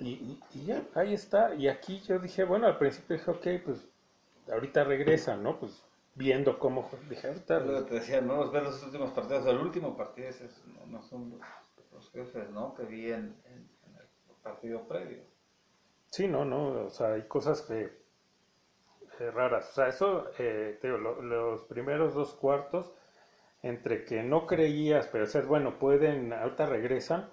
Y, 0.00 0.08
y- 0.12 0.40
y 0.54 0.64
ya, 0.66 0.82
ahí 0.94 1.14
está. 1.14 1.54
Y 1.54 1.68
aquí 1.68 2.00
yo 2.00 2.18
dije, 2.18 2.44
bueno, 2.44 2.66
al 2.66 2.78
principio 2.78 3.16
dije, 3.16 3.30
ok, 3.30 3.46
pues 3.64 3.88
ahorita 4.50 4.84
regresan, 4.84 5.42
¿no? 5.42 5.58
Pues 5.58 5.84
viendo 6.14 6.58
cómo. 6.58 6.90
Dije, 7.08 7.28
ahorita. 7.28 7.60
Luego 7.60 7.84
te 7.86 7.94
decía, 7.96 8.20
no 8.20 8.36
los 8.36 8.50
ves 8.52 8.62
los 8.64 8.82
últimos 8.82 9.10
partidos, 9.12 9.46
el 9.46 9.58
último 9.58 9.96
partido 9.96 10.28
ese 10.28 10.46
es- 10.46 10.62
no, 10.66 10.86
no 10.86 11.02
son 11.02 11.38
los, 11.92 12.10
jefes, 12.12 12.48
¿no? 12.50 12.74
Que 12.74 12.84
vi 12.84 13.06
en, 13.12 13.36
en- 13.44 13.68
en 13.86 13.96
el 13.96 14.36
partido 14.42 14.86
previo. 14.88 15.22
Sí, 16.10 16.26
no, 16.26 16.44
no. 16.44 16.86
O 16.86 16.90
sea, 16.90 17.12
hay 17.14 17.22
cosas 17.28 17.62
que. 17.62 18.00
eh, 19.20 19.30
raras. 19.30 19.68
O 19.70 19.74
sea, 19.74 19.88
eso, 19.88 20.30
eh, 20.38 20.78
te 20.80 20.86
digo, 20.88 20.98
lo- 20.98 21.20
los 21.20 21.64
primeros 21.64 22.14
dos 22.14 22.34
cuartos, 22.34 22.92
entre 23.62 24.04
que 24.06 24.22
no 24.22 24.46
creías, 24.46 25.06
pero 25.08 25.24
es 25.24 25.46
bueno, 25.46 25.78
pueden, 25.78 26.32
ahorita 26.32 26.64
regresan, 26.66 27.30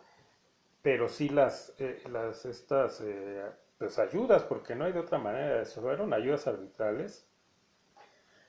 pero 0.81 1.07
sí 1.09 1.29
las, 1.29 1.73
eh, 1.79 2.01
las 2.11 2.45
estas, 2.45 3.01
eh, 3.01 3.43
pues 3.77 3.99
ayudas, 3.99 4.43
porque 4.43 4.75
no 4.75 4.85
hay 4.85 4.93
de 4.93 4.99
otra 4.99 5.17
manera, 5.19 5.61
eso 5.61 5.81
fueron 5.81 6.13
ayudas 6.13 6.47
arbitrales. 6.47 7.27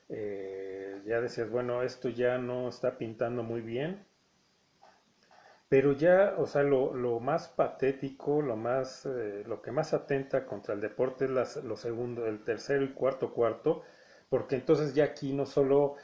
Eh, 0.08 1.02
ya 1.06 1.20
decías, 1.20 1.48
bueno, 1.50 1.82
esto 1.84 2.08
ya 2.08 2.36
no 2.38 2.68
está 2.68 2.98
pintando 2.98 3.42
muy 3.44 3.60
bien. 3.60 4.06
Pero 5.68 5.92
ya, 5.92 6.34
o 6.38 6.46
sea, 6.46 6.62
lo, 6.62 6.94
lo 6.94 7.20
más 7.20 7.48
patético, 7.48 8.40
lo 8.42 8.56
más, 8.56 9.04
eh, 9.06 9.44
lo 9.46 9.60
que 9.60 9.70
más 9.70 9.92
atenta 9.92 10.46
contra 10.46 10.74
el 10.74 10.80
deporte 10.80 11.26
es 11.26 11.30
las, 11.30 11.56
lo 11.56 11.76
segundo, 11.76 12.26
el 12.26 12.42
tercero 12.42 12.84
y 12.84 12.92
cuarto 12.94 13.32
cuarto, 13.34 13.82
porque 14.30 14.56
entonces 14.56 14.94
ya 14.94 15.04
aquí 15.04 15.32
no 15.34 15.44
solo, 15.46 15.96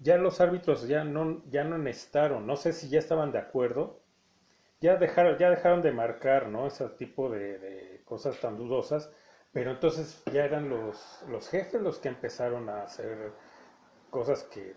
ya 0.00 0.16
los 0.18 0.40
árbitros 0.40 0.88
ya 0.88 1.04
no, 1.04 1.42
ya 1.50 1.62
no 1.64 1.78
necesitaron, 1.78 2.46
no 2.46 2.56
sé 2.56 2.72
si 2.72 2.88
ya 2.88 2.98
estaban 2.98 3.30
de 3.32 3.38
acuerdo, 3.38 4.01
ya 4.82 4.96
dejaron, 4.96 5.38
ya 5.38 5.48
dejaron 5.50 5.80
de 5.80 5.92
marcar, 5.92 6.48
¿no? 6.48 6.66
Ese 6.66 6.88
tipo 6.90 7.30
de, 7.30 8.02
cosas 8.04 8.38
tan 8.40 8.56
dudosas, 8.58 9.10
pero 9.52 9.70
entonces 9.70 10.22
ya 10.32 10.44
eran 10.44 10.68
los, 10.68 11.24
los 11.28 11.48
jefes 11.48 11.80
los 11.80 11.98
que 11.98 12.08
empezaron 12.08 12.68
a 12.68 12.82
hacer 12.82 13.32
cosas 14.10 14.42
que, 14.44 14.76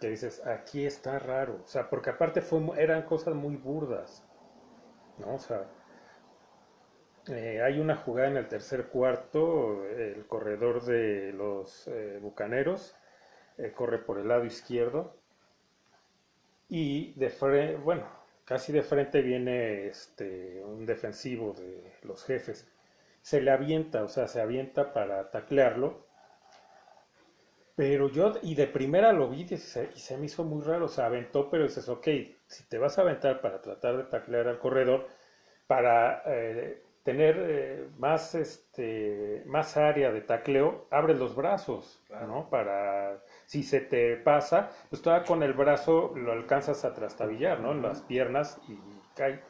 que 0.00 0.08
dices, 0.10 0.44
aquí 0.46 0.84
está 0.84 1.18
raro, 1.18 1.60
o 1.64 1.66
sea, 1.66 1.88
porque 1.88 2.10
aparte 2.10 2.42
fue, 2.42 2.60
eran 2.76 3.02
cosas 3.02 3.34
muy 3.34 3.56
burdas, 3.56 4.24
¿no? 5.18 5.36
O 5.36 5.38
sea, 5.38 5.64
eh, 7.28 7.62
hay 7.62 7.80
una 7.80 7.96
jugada 7.96 8.28
en 8.28 8.36
el 8.36 8.48
tercer 8.48 8.88
cuarto, 8.88 9.86
el 9.86 10.26
corredor 10.26 10.84
de 10.84 11.32
los 11.32 11.86
eh, 11.88 12.18
Bucaneros 12.20 12.94
eh, 13.58 13.72
corre 13.72 13.98
por 13.98 14.18
el 14.18 14.28
lado 14.28 14.44
izquierdo 14.44 15.16
y 16.68 17.14
de 17.14 17.30
frente, 17.30 17.76
bueno, 17.76 18.23
casi 18.44 18.72
de 18.72 18.82
frente 18.82 19.22
viene 19.22 19.86
este, 19.86 20.62
un 20.64 20.86
defensivo 20.86 21.52
de 21.54 21.92
los 22.02 22.24
jefes. 22.24 22.68
Se 23.22 23.40
le 23.40 23.50
avienta, 23.50 24.04
o 24.04 24.08
sea, 24.08 24.28
se 24.28 24.40
avienta 24.40 24.92
para 24.92 25.30
taclearlo. 25.30 26.06
Pero 27.76 28.08
yo, 28.08 28.34
y 28.42 28.54
de 28.54 28.68
primera 28.68 29.12
lo 29.12 29.28
vi 29.28 29.46
y 29.50 29.56
se, 29.56 29.90
y 29.94 30.16
me 30.16 30.26
hizo 30.26 30.44
muy 30.44 30.62
raro, 30.62 30.86
se 30.88 31.02
aventó, 31.02 31.50
pero 31.50 31.64
dices, 31.64 31.88
ok, 31.88 32.06
si 32.46 32.64
te 32.68 32.78
vas 32.78 32.98
a 32.98 33.02
aventar 33.02 33.40
para 33.40 33.60
tratar 33.62 33.96
de 33.96 34.04
taclear 34.04 34.46
al 34.46 34.60
corredor, 34.60 35.08
para 35.66 36.22
eh, 36.26 36.83
tener 37.04 37.36
eh, 37.38 37.88
más, 37.98 38.34
este, 38.34 39.42
más 39.46 39.76
área 39.76 40.10
de 40.10 40.22
tacleo, 40.22 40.88
abre 40.90 41.14
los 41.14 41.36
brazos, 41.36 42.02
Claro. 42.08 42.26
¿no? 42.26 42.50
Para, 42.50 43.22
si 43.46 43.62
se 43.62 43.80
te 43.80 44.16
pasa, 44.16 44.70
pues 44.90 45.02
todavía 45.02 45.26
con 45.26 45.42
el 45.42 45.52
brazo 45.52 46.12
lo 46.16 46.32
alcanzas 46.32 46.84
a 46.84 46.94
trastabillar, 46.94 47.60
¿no? 47.60 47.72
En 47.72 47.82
las 47.82 48.00
piernas 48.02 48.60
y 48.68 48.78
cae. 49.14 49.42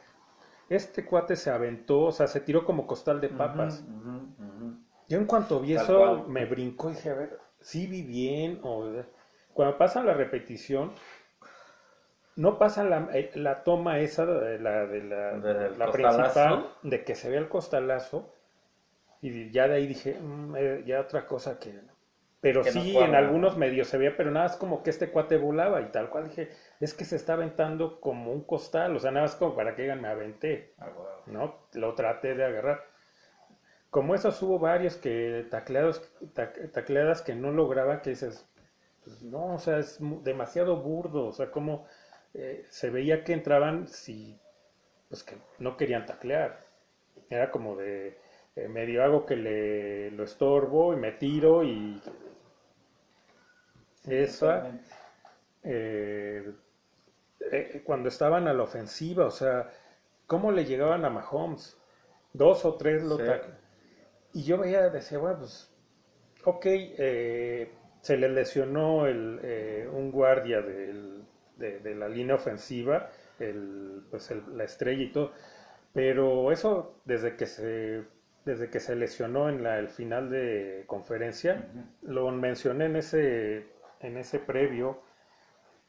Este 0.69 1.05
cuate 1.05 1.35
se 1.35 1.49
aventó, 1.49 2.01
o 2.01 2.11
sea, 2.11 2.27
se 2.27 2.41
tiró 2.41 2.65
como 2.65 2.87
costal 2.87 3.21
de 3.21 3.29
papas. 3.29 3.83
Ujú, 3.87 4.09
ujú, 4.09 4.43
ujú. 4.43 4.77
Yo 5.07 5.17
en 5.19 5.25
cuanto 5.25 5.59
vi 5.59 5.75
Tal 5.75 5.83
eso, 5.83 5.97
cual. 5.97 6.27
me 6.27 6.45
brincó 6.45 6.89
y 6.89 6.93
dije, 6.95 7.09
a 7.11 7.13
ver, 7.15 7.39
sí 7.61 7.87
vi 7.87 8.01
bien. 8.01 8.59
O... 8.63 8.91
Cuando 9.53 9.77
pasan 9.77 10.05
la 10.07 10.13
repetición, 10.13 10.91
no 12.35 12.57
pasan 12.59 12.89
la, 12.89 13.09
eh, 13.13 13.31
la 13.35 13.63
toma 13.63 13.99
esa, 13.99 14.25
de 14.25 14.59
la, 14.59 14.85
de 14.85 15.03
la, 15.03 15.31
Del 15.39 15.77
la 15.79 15.91
principal, 15.91 16.69
de 16.83 17.03
que 17.03 17.15
se 17.15 17.29
ve 17.29 17.37
el 17.37 17.49
costalazo. 17.49 18.31
Y 19.21 19.51
ya 19.51 19.67
de 19.67 19.75
ahí 19.75 19.87
dije, 19.87 20.19
"Mm, 20.19 20.55
eh, 20.57 20.83
ya 20.85 21.01
otra 21.01 21.25
cosa 21.25 21.59
que... 21.59 21.73
Pero 22.41 22.61
Que 22.61 22.71
sí, 22.71 22.95
en 22.95 23.15
algunos 23.15 23.57
medios 23.57 23.87
se 23.87 23.97
veía, 23.97 24.15
pero 24.15 24.29
nada 24.29 24.45
más 24.47 24.57
como 24.57 24.83
que 24.83 24.91
este 24.91 25.09
cuate 25.09 25.37
volaba 25.37 25.81
y 25.81 25.85
tal 25.85 26.09
cual 26.11 26.25
dije, 26.25 26.49
es 26.79 26.93
que 26.93 27.03
se 27.03 27.15
está 27.15 27.33
aventando 27.33 27.99
como 27.99 28.31
un 28.31 28.43
costal, 28.43 28.95
o 28.95 28.99
sea, 28.99 29.09
nada 29.09 29.25
más 29.25 29.35
como 29.35 29.55
para 29.55 29.75
que 29.75 29.81
digan, 29.81 29.99
me 30.01 30.09
aventé. 30.09 30.73
Ah. 30.77 30.89
¿no? 31.25 31.55
Lo 31.73 31.95
traté 31.95 32.35
de 32.35 32.45
agarrar. 32.45 32.83
Como 33.89 34.13
esos 34.13 34.39
hubo 34.43 34.59
varios 34.59 34.95
que 34.97 35.47
tacleados, 35.49 36.03
tac- 36.35 36.71
tacleadas 36.71 37.21
que 37.23 37.33
no 37.33 37.51
lograba, 37.51 38.01
que 38.03 38.11
dices, 38.11 38.45
pues 39.03 39.23
no, 39.23 39.55
o 39.55 39.57
sea, 39.59 39.77
es 39.79 39.97
demasiado 40.23 40.77
burdo, 40.77 41.25
o 41.27 41.31
sea, 41.31 41.49
como 41.49 41.87
eh, 42.35 42.65
se 42.69 42.89
veía 42.89 43.23
que 43.23 43.33
entraban 43.33 43.87
si, 43.87 44.37
pues 45.09 45.23
que 45.23 45.35
no 45.59 45.77
querían 45.77 46.05
taclear. 46.05 46.65
Era 47.29 47.49
como 47.49 47.75
de 47.75 48.17
eh, 48.55 48.69
medio 48.69 49.03
hago 49.03 49.25
que 49.25 49.35
le 49.35 50.11
lo 50.11 50.23
estorbo 50.23 50.93
y 50.93 50.95
me 50.95 51.11
tiro 51.11 51.63
y 51.63 52.01
esa 54.07 54.71
eh, 55.63 56.53
eh, 57.51 57.81
cuando 57.83 58.07
estaban 58.07 58.47
a 58.47 58.53
la 58.53 58.63
ofensiva, 58.63 59.25
o 59.25 59.31
sea, 59.31 59.69
cómo 60.25 60.53
le 60.53 60.63
llegaban 60.63 61.03
a 61.03 61.09
Mahomes, 61.09 61.77
dos 62.31 62.63
o 62.63 62.75
tres 62.75 63.03
lo 63.03 63.17
y 64.33 64.43
yo 64.43 64.57
veía 64.57 64.89
decía 64.89 65.17
bueno 65.17 65.39
pues 65.39 65.69
ok 66.43 66.65
se 68.01 68.17
le 68.17 68.29
lesionó 68.29 69.05
el, 69.07 69.89
un 69.91 70.11
guardia 70.11 70.61
del, 70.61 71.25
de, 71.57 71.95
la 71.95 72.09
línea 72.09 72.35
ofensiva 72.35 73.09
el, 73.39 74.03
pues 74.09 74.31
la 74.53 74.63
estrella 74.63 75.03
y 75.03 75.11
todo. 75.11 75.31
Pero 75.93 76.51
eso 76.51 76.99
desde 77.05 77.35
que 77.35 77.45
se 77.45 78.03
desde 78.45 78.69
que 78.69 78.79
se 78.79 78.95
lesionó 78.95 79.49
en 79.49 79.63
la, 79.63 79.79
el 79.79 79.89
final 79.89 80.29
de 80.29 80.83
conferencia, 80.87 81.67
lo 82.03 82.29
mencioné 82.31 82.85
en 82.85 82.95
ese, 82.95 83.65
en 84.01 84.17
ese 84.17 84.39
previo, 84.39 85.01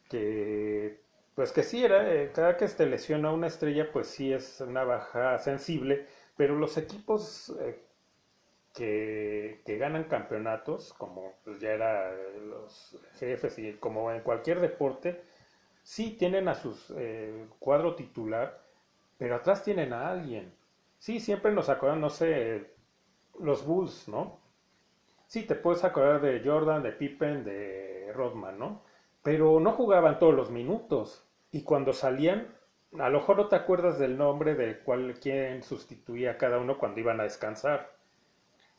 que 0.08 1.00
pues 1.34 1.52
que 1.52 1.62
sí 1.62 1.84
era, 1.84 2.10
eh, 2.12 2.32
cada 2.34 2.56
que 2.56 2.66
se 2.66 2.86
lesiona 2.86 3.30
una 3.30 3.46
estrella, 3.46 3.92
pues 3.92 4.06
sí 4.08 4.32
es 4.32 4.62
una 4.62 4.84
baja 4.84 5.38
sensible, 5.38 6.06
pero 6.36 6.56
los 6.56 6.78
equipos 6.78 7.54
eh, 7.60 7.78
que, 8.74 9.60
que, 9.66 9.76
ganan 9.76 10.04
campeonatos, 10.04 10.94
como 10.94 11.34
pues 11.44 11.60
ya 11.60 11.72
era 11.72 12.10
los 12.48 12.98
jefes 13.18 13.58
y 13.58 13.74
como 13.74 14.10
en 14.12 14.22
cualquier 14.22 14.60
deporte, 14.60 15.20
sí 15.86 16.16
tienen 16.18 16.48
a 16.48 16.56
su 16.56 16.76
eh, 16.96 17.46
cuadro 17.60 17.94
titular, 17.94 18.60
pero 19.18 19.36
atrás 19.36 19.62
tienen 19.62 19.92
a 19.92 20.08
alguien. 20.10 20.52
Sí, 20.98 21.20
siempre 21.20 21.52
nos 21.52 21.68
acordamos, 21.68 22.00
no 22.00 22.10
sé, 22.10 22.74
los 23.38 23.64
Bulls, 23.64 24.08
¿no? 24.08 24.40
Sí, 25.28 25.44
te 25.44 25.54
puedes 25.54 25.84
acordar 25.84 26.20
de 26.20 26.42
Jordan, 26.44 26.82
de 26.82 26.90
Pippen, 26.90 27.44
de 27.44 28.10
Rodman, 28.16 28.58
¿no? 28.58 28.82
Pero 29.22 29.60
no 29.60 29.72
jugaban 29.72 30.18
todos 30.18 30.34
los 30.34 30.50
minutos. 30.50 31.24
Y 31.52 31.62
cuando 31.62 31.92
salían, 31.92 32.48
a 32.98 33.08
lo 33.08 33.20
mejor 33.20 33.36
no 33.36 33.48
te 33.48 33.54
acuerdas 33.54 33.96
del 33.96 34.18
nombre 34.18 34.56
de 34.56 34.80
cuál, 34.80 35.20
quién 35.20 35.62
sustituía 35.62 36.32
a 36.32 36.36
cada 36.36 36.58
uno 36.58 36.78
cuando 36.78 36.98
iban 36.98 37.20
a 37.20 37.24
descansar. 37.24 37.92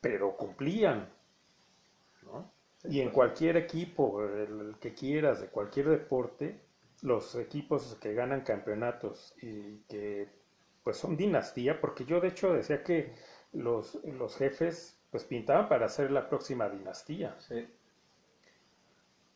Pero 0.02 0.36
cumplían. 0.36 1.08
¿no? 2.24 2.52
y 2.84 3.00
en 3.00 3.08
pues. 3.08 3.16
cualquier 3.16 3.56
equipo, 3.56 4.22
el 4.26 4.76
que 4.82 4.94
quieras, 4.94 5.40
de 5.40 5.48
cualquier 5.48 5.88
deporte, 5.88 6.67
los 7.02 7.36
equipos 7.36 7.98
que 8.02 8.14
ganan 8.14 8.42
campeonatos 8.42 9.36
y 9.42 9.80
que 9.90 10.30
pues 10.84 10.98
son 10.98 11.18
dinastía, 11.18 11.82
porque 11.82 12.06
yo 12.06 12.20
de 12.22 12.30
hecho 12.30 12.54
decía 12.54 12.84
que 12.84 13.14
los, 13.52 13.96
los 14.06 14.38
jefes 14.38 15.00
pues 15.12 15.26
pintaban 15.26 15.68
para 15.70 15.90
ser 15.90 16.12
la 16.12 16.30
próxima 16.30 16.70
dinastía. 16.70 17.36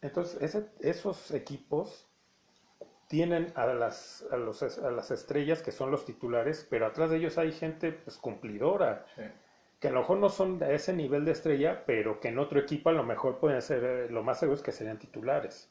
Entonces, 0.01 0.65
esos 0.80 1.32
equipos 1.32 2.08
tienen 3.08 3.52
a 3.56 3.67
las, 3.67 4.26
a, 4.32 4.38
los, 4.38 4.63
a, 4.63 4.89
las 4.91 5.12
estrellas 5.12 5.62
que 5.62 5.71
son 5.71 5.91
los 5.91 6.06
titulares, 6.06 6.65
pero 6.69 6.86
atrás 6.86 7.10
de 7.10 7.17
ellos 7.17 7.38
hay 7.38 7.52
gente 7.52 7.91
pues 7.91 8.17
cumplidora, 8.17 9.06
que 9.80 9.89
a 9.89 9.91
lo 9.91 10.00
mejor 10.00 10.17
no 10.19 10.30
son 10.30 10.60
de 10.60 10.74
ese 10.76 10.93
nivel 10.93 11.26
de 11.26 11.32
estrella, 11.32 11.84
pero 11.86 12.19
que 12.19 12.30
en 12.30 12.39
otro 12.39 12.60
equipo 12.60 12.89
a 12.89 12.93
lo 12.93 13.04
mejor 13.04 13.39
pueden 13.39 13.62
ser, 13.62 13.84
eh, 13.84 14.10
lo 14.10 14.24
más 14.24 14.39
seguro 14.39 14.56
es 14.56 14.63
que 14.63 14.71
serían 14.71 14.97
titulares. 14.97 15.69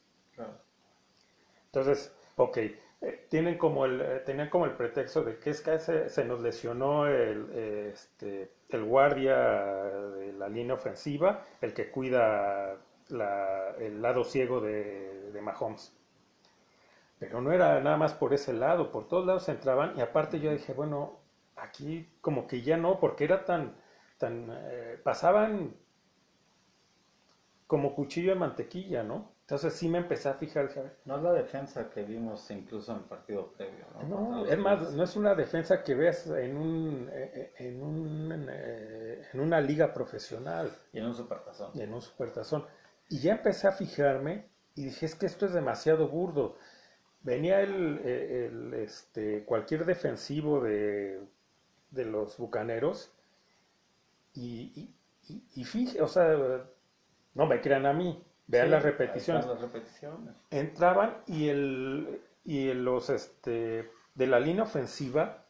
Entonces, 1.73 2.13
ok, 2.37 2.57
eh, 2.57 2.81
eh, 3.03 3.27
tenían 3.31 3.57
como 3.57 3.85
el 3.87 4.73
pretexto 4.73 5.23
de 5.23 5.39
que 5.39 5.51
es 5.51 5.61
que 5.61 5.79
se, 5.79 6.25
nos 6.25 6.41
lesionó 6.41 7.07
el, 7.07 7.49
este, 7.93 8.51
el 8.71 8.85
guardia 8.85 9.37
de 9.37 10.33
la 10.33 10.49
línea 10.49 10.75
ofensiva, 10.75 11.45
el 11.61 11.73
que 11.73 11.91
cuida 11.91 12.77
el 13.79 14.03
lado 14.03 14.25
ciego 14.25 14.61
de, 14.61 15.39
Mahomes. 15.41 15.97
Pero 17.19 17.41
no 17.41 17.53
era 17.53 17.81
nada 17.81 17.97
más 17.97 18.15
por 18.15 18.35
ese 18.35 18.53
lado, 18.53 18.91
por 18.91 19.09
todos 19.09 19.27
lados 19.27 19.49
entraban 19.49 19.97
y 19.97 20.01
aparte 20.01 20.41
yo 20.41 20.51
dije, 20.53 20.73
bueno, 20.73 21.19
aquí 21.57 22.09
como 22.21 22.47
que 22.47 22.63
ya 22.63 22.77
no, 22.77 22.99
porque 22.99 23.25
era 23.25 23.45
tan, 23.45 23.75
tan, 24.19 24.49
eh, 24.51 24.99
pasaban 25.03 25.75
como 27.67 27.95
cuchillo 27.95 28.33
de 28.33 28.39
mantequilla, 28.39 29.03
¿no? 29.03 29.30
Entonces 29.51 29.75
sí 29.75 29.89
me 29.89 29.99
empecé 29.99 30.29
a 30.29 30.35
fijar. 30.35 30.71
No 31.05 31.17
es 31.17 31.23
la 31.25 31.33
defensa 31.33 31.91
que 31.91 32.05
vimos 32.05 32.49
incluso 32.53 32.93
en 32.93 32.99
el 32.99 33.05
partido 33.05 33.51
previo. 33.51 33.85
No, 34.09 34.31
no 34.31 34.47
es 34.47 34.57
más, 34.57 34.93
no 34.93 35.03
es 35.03 35.17
una 35.17 35.35
defensa 35.35 35.83
que 35.83 35.97
veas 35.97 36.25
en, 36.29 36.57
un, 36.57 37.11
eh, 37.13 37.53
en, 37.59 37.83
un, 37.83 38.47
eh, 38.49 39.27
en 39.33 39.41
una 39.41 39.61
liga 39.61 39.93
profesional. 39.93 40.71
Y 40.93 40.99
en 40.99 41.07
un 41.07 41.17
supertazón. 41.17 41.73
Y 41.75 41.81
en 41.81 41.93
un 41.93 42.01
supertazón. 42.01 42.65
Y 43.09 43.19
ya 43.19 43.33
empecé 43.33 43.67
a 43.67 43.73
fijarme 43.73 44.47
y 44.77 44.85
dije, 44.85 45.07
es 45.07 45.17
que 45.17 45.27
esto 45.27 45.47
es 45.47 45.53
demasiado 45.53 46.07
burdo. 46.07 46.57
Venía 47.23 47.61
el, 47.61 48.01
eh, 48.05 48.47
el 48.47 48.75
este, 48.75 49.45
cualquier 49.45 49.85
defensivo 49.85 50.61
de, 50.61 51.19
de 51.91 52.05
los 52.05 52.39
bucaneros 52.39 53.13
y, 54.33 54.95
y, 55.29 55.43
y, 55.57 55.65
fíjate, 55.65 56.03
o 56.03 56.07
sea, 56.07 56.39
no 57.35 57.47
me 57.47 57.61
crean 57.61 57.87
a 57.87 57.93
mí, 57.93 58.25
Vean 58.51 58.71
las 58.71 58.83
repeticiones. 58.83 59.47
Las 59.47 59.61
repeticiones. 59.61 60.35
Entraban 60.51 61.19
y 61.27 61.49
el 61.49 62.21
y 62.45 62.73
los 62.73 63.11
este 63.11 63.91
de 64.15 64.27
la 64.27 64.41
línea 64.41 64.65
ofensiva 64.65 65.45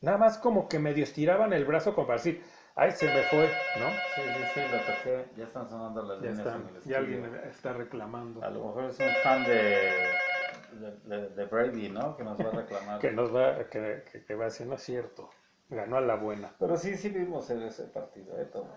nada 0.00 0.16
más 0.18 0.38
como 0.38 0.68
que 0.68 0.78
medio 0.78 1.04
estiraban 1.04 1.52
el 1.52 1.64
brazo 1.64 1.94
como 1.94 2.06
para 2.06 2.18
decir, 2.18 2.42
ay, 2.74 2.92
se 2.92 3.06
me 3.06 3.22
fue, 3.24 3.50
¿no? 3.78 3.90
Sí, 4.14 4.22
sí, 4.22 4.44
sí, 4.54 4.60
lo 4.70 4.78
toqué, 4.78 5.28
ya 5.36 5.44
están 5.44 5.68
sonando 5.68 6.02
las 6.02 6.20
líneas 6.20 6.86
y 6.86 6.94
alguien 6.94 7.34
está 7.50 7.72
reclamando. 7.72 8.42
A 8.42 8.50
lo 8.50 8.66
mejor 8.66 8.84
es 8.84 8.98
un 8.98 9.06
fan 9.22 9.44
de, 9.44 11.28
de, 11.34 11.44
Brady, 11.46 11.88
¿no? 11.90 12.16
Que 12.16 12.24
nos 12.24 12.38
va 12.38 12.48
a 12.48 12.52
reclamar. 12.52 12.98
que 13.00 13.10
nos 13.10 13.34
va, 13.34 13.68
que, 13.68 14.04
que, 14.26 14.34
va 14.34 14.44
a 14.44 14.46
decir, 14.46 14.66
no 14.66 14.76
es 14.76 14.82
cierto, 14.82 15.28
ganó 15.68 15.96
a 15.96 16.00
la 16.00 16.14
buena. 16.14 16.54
Pero 16.58 16.76
sí, 16.76 16.96
sí 16.96 17.08
vimos 17.10 17.50
ese 17.50 17.84
partido, 17.84 18.38
¿eh? 18.38 18.46
Todos 18.46 18.68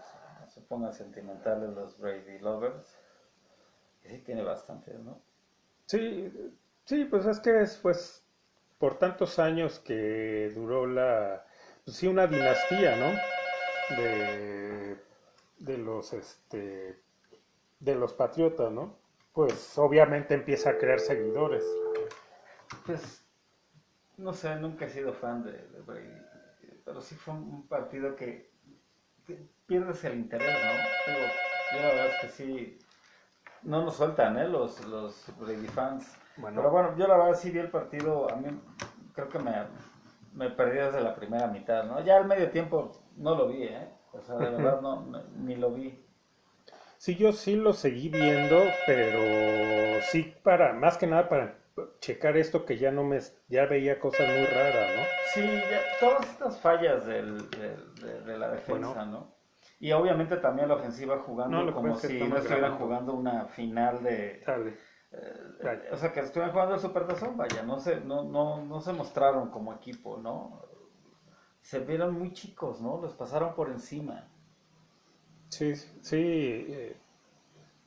se 0.47 0.61
pongan 0.61 0.93
sentimentales 0.93 1.69
los 1.69 1.97
Brady 1.97 2.39
lovers. 2.39 2.97
Sí, 4.03 4.17
tiene 4.19 4.43
bastante, 4.43 4.93
¿no? 4.95 5.21
Sí, 5.85 6.31
sí, 6.85 7.05
pues 7.05 7.25
es 7.25 7.39
que 7.39 7.61
es 7.61 7.77
pues 7.77 8.25
por 8.77 8.97
tantos 8.97 9.39
años 9.39 9.79
que 9.79 10.51
duró 10.55 10.87
la, 10.87 11.45
pues 11.85 11.97
sí, 11.97 12.07
una 12.07 12.27
dinastía, 12.27 12.95
¿no? 12.95 13.95
De, 14.01 14.97
de 15.59 15.77
los, 15.77 16.13
este, 16.13 16.99
de 17.79 17.95
los 17.95 18.13
patriotas, 18.13 18.71
¿no? 18.71 18.97
Pues 19.33 19.77
obviamente 19.77 20.33
empieza 20.33 20.71
a 20.71 20.77
crear 20.77 20.99
seguidores. 20.99 21.63
Pues, 22.85 23.23
no 24.17 24.33
sé, 24.33 24.55
nunca 24.55 24.85
he 24.85 24.89
sido 24.89 25.13
fan 25.13 25.43
de, 25.43 25.51
Brady, 25.85 26.21
pero 26.85 27.01
sí 27.01 27.15
fue 27.15 27.33
un 27.33 27.67
partido 27.67 28.15
que, 28.15 28.49
pierdes 29.65 30.03
el 30.03 30.15
interés, 30.15 30.49
¿no? 30.49 31.13
yo 31.71 31.81
la 31.81 31.87
verdad 31.93 32.07
es 32.07 32.21
que 32.21 32.29
sí 32.29 32.79
no 33.63 33.83
nos 33.83 33.95
sueltan, 33.95 34.37
¿eh? 34.37 34.47
Los, 34.47 34.85
los 34.87 35.25
Brady 35.39 35.67
fans. 35.67 36.17
Pero 36.35 36.71
bueno, 36.71 36.95
yo 36.97 37.07
la 37.07 37.17
verdad 37.17 37.35
sí 37.35 37.51
vi 37.51 37.59
el 37.59 37.69
partido, 37.69 38.31
a 38.31 38.35
mí 38.35 38.47
creo 39.13 39.29
que 39.29 39.39
me, 39.39 39.53
me 40.33 40.49
perdí 40.49 40.77
desde 40.77 41.01
la 41.01 41.15
primera 41.15 41.47
mitad, 41.47 41.83
¿no? 41.83 42.03
Ya 42.03 42.17
al 42.17 42.25
medio 42.25 42.49
tiempo 42.49 42.91
no 43.17 43.35
lo 43.35 43.47
vi, 43.47 43.63
¿eh? 43.63 43.89
O 44.13 44.21
sea, 44.21 44.35
de 44.35 44.49
verdad 44.49 44.81
no, 44.81 45.05
ni 45.37 45.55
lo 45.55 45.71
vi. 45.71 46.03
Sí, 46.97 47.15
yo 47.15 47.31
sí 47.33 47.55
lo 47.55 47.73
seguí 47.73 48.09
viendo, 48.09 48.61
pero 48.85 50.01
sí 50.11 50.35
para, 50.43 50.73
más 50.73 50.97
que 50.97 51.07
nada 51.07 51.29
para 51.29 51.57
checar 51.99 52.37
esto 52.37 52.65
que 52.65 52.77
ya 52.77 52.91
no 52.91 53.03
me, 53.03 53.19
ya 53.47 53.65
veía 53.65 53.99
cosas 53.99 54.27
muy 54.27 54.45
raras, 54.45 54.89
¿no? 54.97 55.03
Sí, 55.33 55.41
ya, 55.41 55.81
todas 55.99 56.29
estas 56.29 56.59
fallas 56.59 57.05
del, 57.05 57.49
de, 57.49 58.37
la 58.37 58.49
defensa, 58.49 59.05
¿no? 59.05 59.33
Y 59.81 59.91
obviamente 59.93 60.37
también 60.37 60.67
la 60.67 60.75
ofensiva 60.75 61.17
jugando 61.17 61.73
como 61.73 61.95
si 61.95 62.19
no 62.19 62.37
estuvieran 62.37 62.77
jugando 62.77 63.15
una 63.15 63.45
final 63.47 64.03
de... 64.03 64.43
Eh, 65.13 65.89
o 65.91 65.97
sea, 65.97 66.13
que 66.13 66.19
estuvieran 66.19 66.53
jugando 66.53 66.75
el 66.75 66.79
Supertazón, 66.79 67.35
vaya, 67.35 67.63
no 67.63 67.79
se, 67.79 67.99
no, 67.99 68.23
no, 68.23 68.63
no 68.63 68.79
se 68.79 68.93
mostraron 68.93 69.49
como 69.49 69.73
equipo, 69.73 70.17
¿no? 70.17 70.61
Se 71.61 71.79
vieron 71.79 72.13
muy 72.13 72.31
chicos, 72.31 72.79
¿no? 72.79 73.01
Los 73.01 73.15
pasaron 73.15 73.55
por 73.55 73.69
encima. 73.69 74.29
Sí, 75.49 75.75
sí. 75.75 76.15
Eh, 76.15 76.95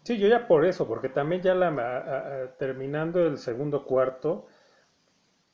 sí, 0.03 0.19
yo 0.19 0.27
ya 0.27 0.49
por 0.49 0.65
eso, 0.67 0.89
porque 0.89 1.09
también 1.09 1.43
ya 1.43 1.55
la, 1.55 2.51
terminando 2.59 3.25
el 3.25 3.39
segundo 3.39 3.85
cuarto, 3.85 4.49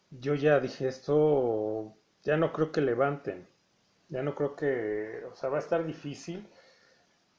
yo 0.09 0.35
ya 0.35 0.59
dije 0.59 0.89
esto, 0.89 1.95
ya 2.23 2.39
no 2.39 2.51
creo 2.51 2.73
que 2.73 2.81
levanten. 2.81 3.47
Ya 4.11 4.23
no 4.23 4.35
creo 4.35 4.55
que, 4.55 5.25
o 5.31 5.35
sea, 5.35 5.49
va 5.49 5.57
a 5.57 5.61
estar 5.61 5.85
difícil. 5.85 6.47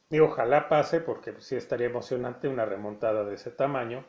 Y 0.10 0.20
ojalá 0.20 0.68
pase 0.68 1.00
porque 1.00 1.34
sí 1.40 1.56
estaría 1.56 1.88
emocionante 1.88 2.48
una 2.48 2.66
remontada 2.66 3.24
de 3.24 3.36
ese 3.36 3.52
tamaño. 3.52 4.06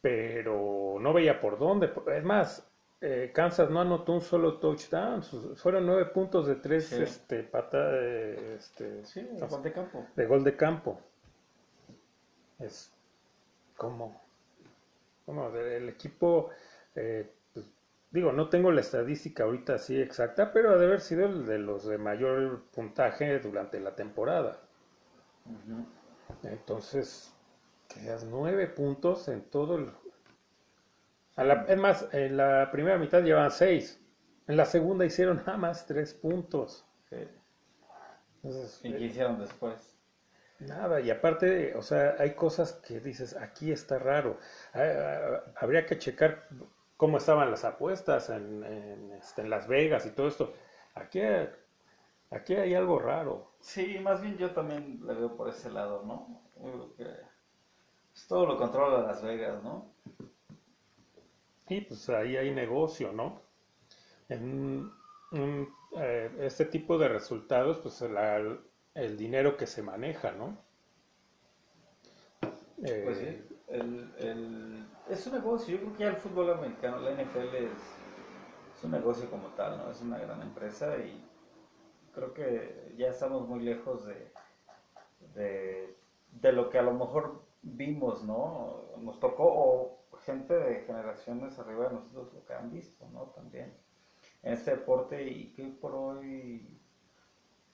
Pero 0.00 0.96
no 1.00 1.12
veía 1.12 1.40
por 1.40 1.58
dónde. 1.58 1.92
Es 2.16 2.24
más, 2.24 2.70
eh, 3.02 3.30
Kansas 3.32 3.70
no 3.70 3.80
anotó 3.80 4.12
un 4.12 4.20
solo 4.20 4.58
touchdown, 4.58 5.22
fueron 5.56 5.86
nueve 5.86 6.04
puntos 6.06 6.46
de 6.46 6.56
tres 6.56 6.92
este, 6.92 7.42
pata, 7.44 7.98
este, 7.98 9.04
sí, 9.06 9.22
de 9.22 9.46
gol 9.46 9.62
de 9.62 9.72
campo. 9.72 10.06
De 10.14 10.26
gol 10.26 10.44
de 10.44 10.56
campo. 10.56 11.00
Es 12.58 12.92
como, 13.74 14.20
como 15.24 15.48
el 15.56 15.88
equipo, 15.88 16.50
eh, 16.94 17.30
digo, 18.10 18.32
no 18.32 18.48
tengo 18.48 18.70
la 18.72 18.80
estadística 18.80 19.44
ahorita 19.44 19.74
así 19.74 20.00
exacta, 20.00 20.52
pero 20.52 20.72
ha 20.72 20.76
de 20.76 20.86
haber 20.86 21.00
sido 21.00 21.26
el 21.26 21.46
de 21.46 21.58
los 21.58 21.86
de 21.86 21.98
mayor 21.98 22.64
puntaje 22.72 23.38
durante 23.38 23.80
la 23.80 23.94
temporada. 23.94 24.60
Entonces, 26.42 27.32
quedas 27.88 28.24
nueve 28.24 28.66
puntos 28.66 29.28
en 29.28 29.42
todo 29.42 29.76
el 29.76 29.92
es 31.68 31.78
más, 31.78 32.08
en 32.12 32.36
la 32.36 32.70
primera 32.70 32.98
mitad 32.98 33.22
llevan 33.22 33.50
seis. 33.50 33.98
En 34.46 34.56
la 34.56 34.66
segunda 34.66 35.04
hicieron 35.04 35.38
nada 35.38 35.56
más 35.56 35.86
tres 35.86 36.12
puntos. 36.12 36.84
¿Y 38.82 38.92
qué 38.92 39.04
hicieron 39.04 39.38
después? 39.38 39.96
Nada, 40.58 41.00
y 41.00 41.10
aparte, 41.10 41.74
o 41.74 41.82
sea, 41.82 42.16
hay 42.18 42.34
cosas 42.34 42.72
que 42.86 43.00
dices, 43.00 43.34
aquí 43.36 43.72
está 43.72 43.98
raro. 43.98 44.38
Ah, 44.74 44.82
ah, 44.82 45.52
habría 45.56 45.86
que 45.86 45.98
checar 45.98 46.46
cómo 47.00 47.16
estaban 47.16 47.50
las 47.50 47.64
apuestas 47.64 48.28
en, 48.28 48.62
este, 49.14 49.40
en, 49.40 49.48
Las 49.48 49.66
Vegas 49.66 50.04
y 50.04 50.10
todo 50.10 50.28
esto. 50.28 50.52
Aquí, 50.94 51.18
aquí 52.28 52.54
hay 52.54 52.74
algo 52.74 52.98
raro. 52.98 53.52
Sí, 53.58 53.98
más 54.00 54.20
bien 54.20 54.36
yo 54.36 54.50
también 54.50 55.00
le 55.06 55.14
veo 55.14 55.34
por 55.34 55.48
ese 55.48 55.70
lado, 55.70 56.02
¿no? 56.04 56.42
que 56.98 57.06
pues, 58.12 58.26
todo 58.28 58.44
lo 58.44 58.58
controla 58.58 59.00
Las 59.00 59.22
Vegas, 59.22 59.62
¿no? 59.62 59.94
Y 61.70 61.80
pues 61.80 62.06
ahí 62.10 62.36
hay 62.36 62.50
negocio, 62.50 63.12
¿no? 63.12 63.40
En 64.28 64.92
eh, 65.96 66.30
este 66.40 66.66
tipo 66.66 66.98
de 66.98 67.08
resultados, 67.08 67.78
pues 67.78 68.04
el 68.92 69.16
dinero 69.16 69.56
que 69.56 69.66
se 69.66 69.82
maneja, 69.82 70.32
¿no? 70.32 70.58
Eh, 72.84 73.02
pues 73.06 73.18
sí, 73.18 73.42
es 75.10 75.26
un 75.26 75.34
negocio. 75.34 75.76
Yo 75.76 75.80
creo 75.82 75.92
que 75.96 76.02
ya 76.04 76.08
el 76.10 76.16
fútbol 76.16 76.50
americano, 76.50 76.98
la 76.98 77.12
NFL 77.12 77.54
es, 77.54 78.84
un 78.84 78.92
negocio 78.92 79.28
como 79.30 79.48
tal, 79.48 79.76
¿no? 79.76 79.90
Es 79.90 80.00
una 80.00 80.18
gran 80.18 80.40
empresa 80.40 80.96
y 80.98 81.22
creo 82.14 82.32
que 82.32 82.94
ya 82.96 83.08
estamos 83.08 83.46
muy 83.46 83.60
lejos 83.60 84.06
de, 84.06 84.32
de, 85.34 85.96
de 86.32 86.52
lo 86.52 86.70
que 86.70 86.78
a 86.78 86.82
lo 86.82 86.94
mejor 86.94 87.42
vimos, 87.62 88.24
¿no? 88.24 88.86
Nos 88.98 89.20
tocó 89.20 89.44
o 89.44 90.00
gente 90.24 90.54
de 90.54 90.80
generaciones 90.84 91.58
arriba 91.58 91.88
de 91.88 91.94
nosotros 91.94 92.32
lo 92.32 92.44
que 92.46 92.54
han 92.54 92.70
visto, 92.70 93.06
¿no? 93.12 93.24
También 93.34 93.74
en 94.42 94.52
este 94.52 94.72
deporte 94.72 95.22
y 95.22 95.52
que 95.52 95.64
por 95.64 95.94
hoy, 95.94 96.80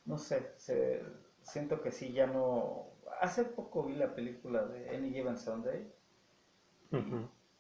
no 0.05 0.19
sé, 0.19 0.53
se, 0.57 1.03
siento 1.43 1.81
que 1.81 1.93
sí, 1.93 2.13
ya 2.13 2.27
no... 2.27 2.91
Hace 3.21 3.45
poco 3.45 3.85
vi 3.85 3.95
la 3.95 4.15
película 4.15 4.65
de 4.65 4.91
Any 4.91 5.11
Given 5.11 5.39
Sunday. 5.39 5.91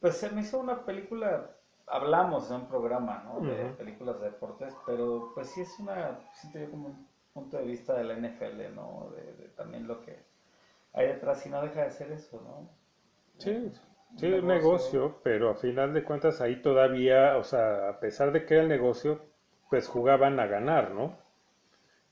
Pues 0.00 0.16
se 0.16 0.30
me 0.30 0.42
hizo 0.42 0.58
una 0.60 0.84
película, 0.84 1.56
hablamos 1.86 2.50
en 2.50 2.56
un 2.56 2.68
programa, 2.68 3.22
¿no? 3.24 3.40
De 3.40 3.70
películas 3.70 4.20
de 4.20 4.26
deportes, 4.26 4.74
pero 4.86 5.32
pues 5.34 5.48
sí 5.50 5.62
es 5.62 5.78
una, 5.78 6.18
siento 6.32 6.58
yo 6.58 6.70
como 6.70 6.88
un 6.88 7.08
punto 7.32 7.56
de 7.56 7.64
vista 7.64 7.94
de 7.94 8.04
la 8.04 8.14
NFL, 8.14 8.74
¿no? 8.74 9.10
De, 9.14 9.32
de 9.34 9.48
también 9.50 9.86
lo 9.86 10.02
que 10.02 10.24
hay 10.92 11.08
detrás 11.08 11.44
y 11.46 11.50
no 11.50 11.62
deja 11.62 11.84
de 11.84 11.90
ser 11.90 12.12
eso, 12.12 12.40
¿no? 12.40 12.68
Sí, 13.38 13.72
Sí, 14.16 14.26
un 14.32 14.46
negocio, 14.46 15.20
pero 15.22 15.50
a 15.50 15.54
final 15.54 15.92
de 15.92 16.02
cuentas 16.02 16.40
ahí 16.40 16.62
todavía, 16.62 17.36
o 17.36 17.44
sea, 17.44 17.90
a 17.90 18.00
pesar 18.00 18.32
de 18.32 18.46
que 18.46 18.54
era 18.54 18.62
el 18.62 18.68
negocio, 18.68 19.20
pues 19.68 19.88
jugaban 19.88 20.40
a 20.40 20.46
ganar, 20.46 20.92
¿no? 20.92 21.18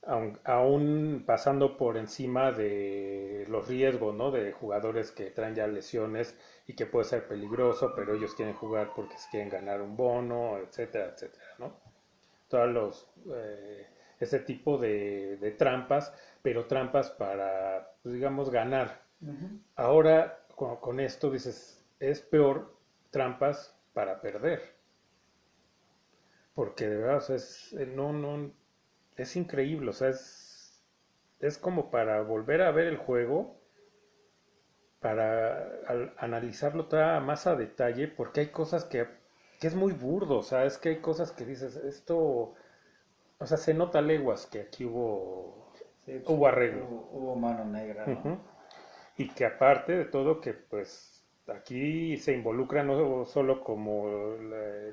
Aún, 0.07 1.23
pasando 1.25 1.77
por 1.77 1.97
encima 1.97 2.51
de 2.51 3.45
los 3.49 3.67
riesgos, 3.67 4.13
¿no? 4.13 4.29
De 4.29 4.51
jugadores 4.51 5.11
que 5.11 5.31
traen 5.31 5.55
ya 5.55 5.65
lesiones 5.65 6.37
y 6.67 6.75
que 6.75 6.85
puede 6.85 7.05
ser 7.05 7.27
peligroso, 7.27 7.93
pero 7.95 8.13
ellos 8.13 8.35
quieren 8.35 8.53
jugar 8.53 8.91
porque 8.95 9.15
quieren 9.31 9.49
ganar 9.49 9.81
un 9.81 9.97
bono, 9.97 10.57
etcétera, 10.59 11.07
etcétera, 11.13 11.45
¿no? 11.57 11.79
Todos 12.47 12.69
los, 12.69 13.09
eh, 13.33 13.87
ese 14.19 14.39
tipo 14.39 14.77
de, 14.77 15.55
trampas, 15.57 16.13
pero 16.43 16.65
trampas 16.65 17.09
para, 17.09 17.95
pues, 18.03 18.13
digamos, 18.13 18.51
ganar. 18.51 19.01
Ahora, 19.75 20.45
con 20.55 20.99
esto 20.99 21.31
dices, 21.31 21.83
es 21.99 22.21
peor 22.21 22.75
trampas 23.09 23.75
para 23.93 24.21
perder. 24.21 24.75
Porque 26.53 26.87
de 26.87 26.97
verdad, 26.97 27.31
es, 27.31 27.73
eh, 27.73 27.85
no, 27.85 28.13
no, 28.13 28.51
es 29.15 29.35
increíble, 29.35 29.89
o 29.89 29.93
sea, 29.93 30.09
es, 30.09 30.83
es 31.39 31.57
como 31.57 31.91
para 31.91 32.21
volver 32.21 32.61
a 32.61 32.71
ver 32.71 32.87
el 32.87 32.97
juego, 32.97 33.59
para 34.99 35.69
analizarlo 36.17 36.87
más 37.21 37.47
a 37.47 37.55
detalle, 37.55 38.07
porque 38.07 38.41
hay 38.41 38.47
cosas 38.47 38.85
que, 38.85 39.07
que 39.59 39.67
es 39.67 39.75
muy 39.75 39.93
burdo, 39.93 40.39
o 40.39 40.43
sea, 40.43 40.65
es 40.65 40.77
que 40.77 40.89
hay 40.89 40.97
cosas 40.97 41.31
que 41.31 41.45
dices, 41.45 41.75
esto, 41.75 42.55
o 43.37 43.45
sea, 43.45 43.57
se 43.57 43.73
nota 43.73 44.01
leguas 44.01 44.47
que 44.47 44.61
aquí 44.61 44.85
hubo, 44.85 45.71
hubo 46.25 46.47
arreglo. 46.47 46.85
Hubo, 47.11 47.35
mano 47.35 47.65
negra, 47.65 48.05
Y 49.17 49.29
que 49.29 49.45
aparte 49.45 49.93
de 49.93 50.05
todo, 50.05 50.41
que 50.41 50.53
pues 50.53 51.23
aquí 51.47 52.17
se 52.17 52.33
involucra 52.33 52.83
no 52.83 53.25
solo 53.25 53.63
como 53.63 54.35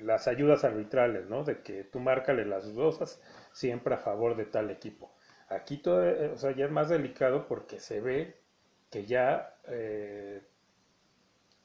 las 0.03 0.29
ayudas 0.29 0.65
arbitrales, 0.65 1.29
¿no? 1.29 1.45
De 1.45 1.63
que 1.63 1.85
tú 1.85 1.99
márcale 2.01 2.45
las 2.45 2.75
dosas 2.75 3.21
siempre 3.53 3.95
a 3.95 3.99
favor 3.99 4.37
de 4.37 4.47
tal 4.47 4.71
equipo. 4.71 5.13
Aquí 5.49 5.79
todo, 5.79 6.05
eh, 6.09 6.31
o 6.31 6.37
sea, 6.37 6.53
ya 6.53 6.67
es 6.67 6.71
más 6.71 6.89
delicado 6.89 7.47
porque 7.47 7.79
se 7.81 8.01
ve 8.01 8.37
que 8.91 9.07
ya, 9.07 9.57
eh, 9.69 10.43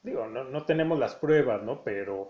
digo, 0.04 0.28
no, 0.28 0.43
no, 0.45 0.65
tenemos 0.65 1.00
las 1.00 1.15
pruebas, 1.15 1.63
¿no? 1.63 1.84
Pero 1.84 2.30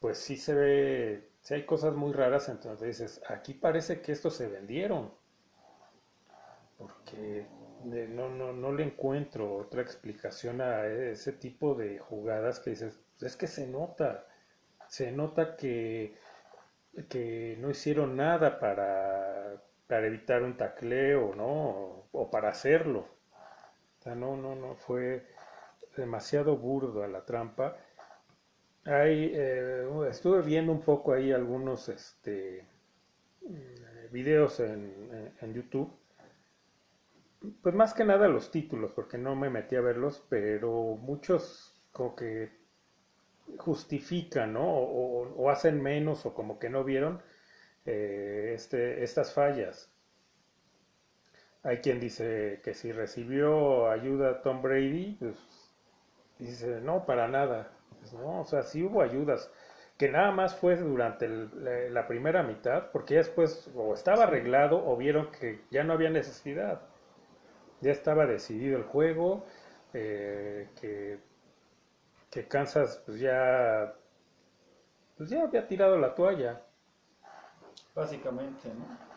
pues 0.00 0.18
sí 0.18 0.36
se 0.36 0.54
ve, 0.54 1.28
sí 1.40 1.54
hay 1.54 1.64
cosas 1.64 1.94
muy 1.94 2.12
raras, 2.12 2.48
entonces 2.48 2.86
dices, 2.98 3.22
aquí 3.28 3.54
parece 3.54 4.00
que 4.02 4.12
estos 4.12 4.36
se 4.36 4.48
vendieron. 4.48 5.12
Porque 6.78 7.46
no, 7.84 8.28
no, 8.28 8.52
no 8.52 8.72
le 8.72 8.84
encuentro 8.84 9.56
otra 9.56 9.82
explicación 9.82 10.60
a 10.60 10.86
ese 10.86 11.32
tipo 11.32 11.74
de 11.74 11.98
jugadas 11.98 12.60
que 12.60 12.70
dices, 12.70 12.98
es 13.20 13.36
que 13.36 13.46
se 13.46 13.66
nota, 13.66 14.26
se 14.88 15.12
nota 15.12 15.56
que, 15.56 16.16
que 17.08 17.56
no 17.60 17.70
hicieron 17.70 18.16
nada 18.16 18.58
para, 18.58 19.62
para 19.86 20.06
evitar 20.06 20.42
un 20.42 20.56
tacleo, 20.56 21.34
¿no? 21.34 22.06
O, 22.12 22.30
para 22.30 22.50
hacerlo. 22.50 23.08
O 23.98 24.02
sea, 24.02 24.14
no, 24.14 24.36
no, 24.36 24.54
no, 24.54 24.76
fue 24.76 25.26
demasiado 25.96 26.56
burdo 26.56 27.02
a 27.02 27.08
la 27.08 27.24
trampa. 27.24 27.76
Hay, 28.84 29.32
eh, 29.34 29.86
estuve 30.10 30.42
viendo 30.42 30.72
un 30.72 30.82
poco 30.82 31.12
ahí 31.12 31.32
algunos 31.32 31.88
este, 31.88 32.66
mm, 33.42 34.12
videos 34.12 34.60
en, 34.60 35.32
en 35.40 35.54
YouTube 35.54 35.92
pues 37.62 37.74
más 37.74 37.94
que 37.94 38.04
nada 38.04 38.28
los 38.28 38.50
títulos, 38.50 38.92
porque 38.92 39.18
no 39.18 39.34
me 39.34 39.50
metí 39.50 39.76
a 39.76 39.80
verlos, 39.80 40.24
pero 40.28 40.96
muchos 40.96 41.74
como 41.92 42.16
que 42.16 42.63
justifican, 43.58 44.52
¿no? 44.54 44.66
O, 44.66 45.50
hacen 45.50 45.82
menos 45.82 46.26
o 46.26 46.34
como 46.34 46.58
que 46.58 46.70
no 46.70 46.84
vieron 46.84 47.22
eh, 47.86 48.52
este, 48.54 49.04
estas 49.04 49.32
fallas. 49.32 49.90
Hay 51.62 51.78
quien 51.78 52.00
dice 52.00 52.60
que 52.62 52.74
si 52.74 52.92
recibió 52.92 53.90
ayuda 53.90 54.42
Tom 54.42 54.62
Brady, 54.62 55.16
pues 55.18 55.36
dice, 56.38 56.80
no, 56.80 57.06
para 57.06 57.28
nada. 57.28 57.72
Pues, 58.00 58.12
no, 58.14 58.40
o 58.40 58.44
sea, 58.44 58.62
sí 58.62 58.82
hubo 58.82 59.02
ayudas, 59.02 59.50
que 59.98 60.10
nada 60.10 60.30
más 60.32 60.56
fue 60.56 60.76
durante 60.76 61.28
la, 61.28 62.06
primera 62.06 62.42
mitad, 62.42 62.90
porque 62.92 63.16
después 63.16 63.70
o 63.74 63.94
estaba 63.94 64.24
arreglado 64.24 64.84
o 64.86 64.96
vieron 64.96 65.30
que 65.30 65.60
ya 65.70 65.84
no 65.84 65.94
había 65.94 66.10
necesidad 66.10 66.82
ya 67.84 67.92
estaba 67.92 68.26
decidido 68.26 68.76
el 68.78 68.84
juego, 68.84 69.44
eh, 69.92 70.68
que, 70.80 71.18
que, 72.34 72.48
Kansas 72.48 73.02
pues 73.06 73.20
ya, 73.20 73.94
pues 75.16 75.30
ya 75.30 75.44
había 75.44 75.66
tirado 75.66 75.96
la 75.98 76.14
toalla. 76.14 76.60
Básicamente, 77.94 78.68
¿no? 78.74 79.14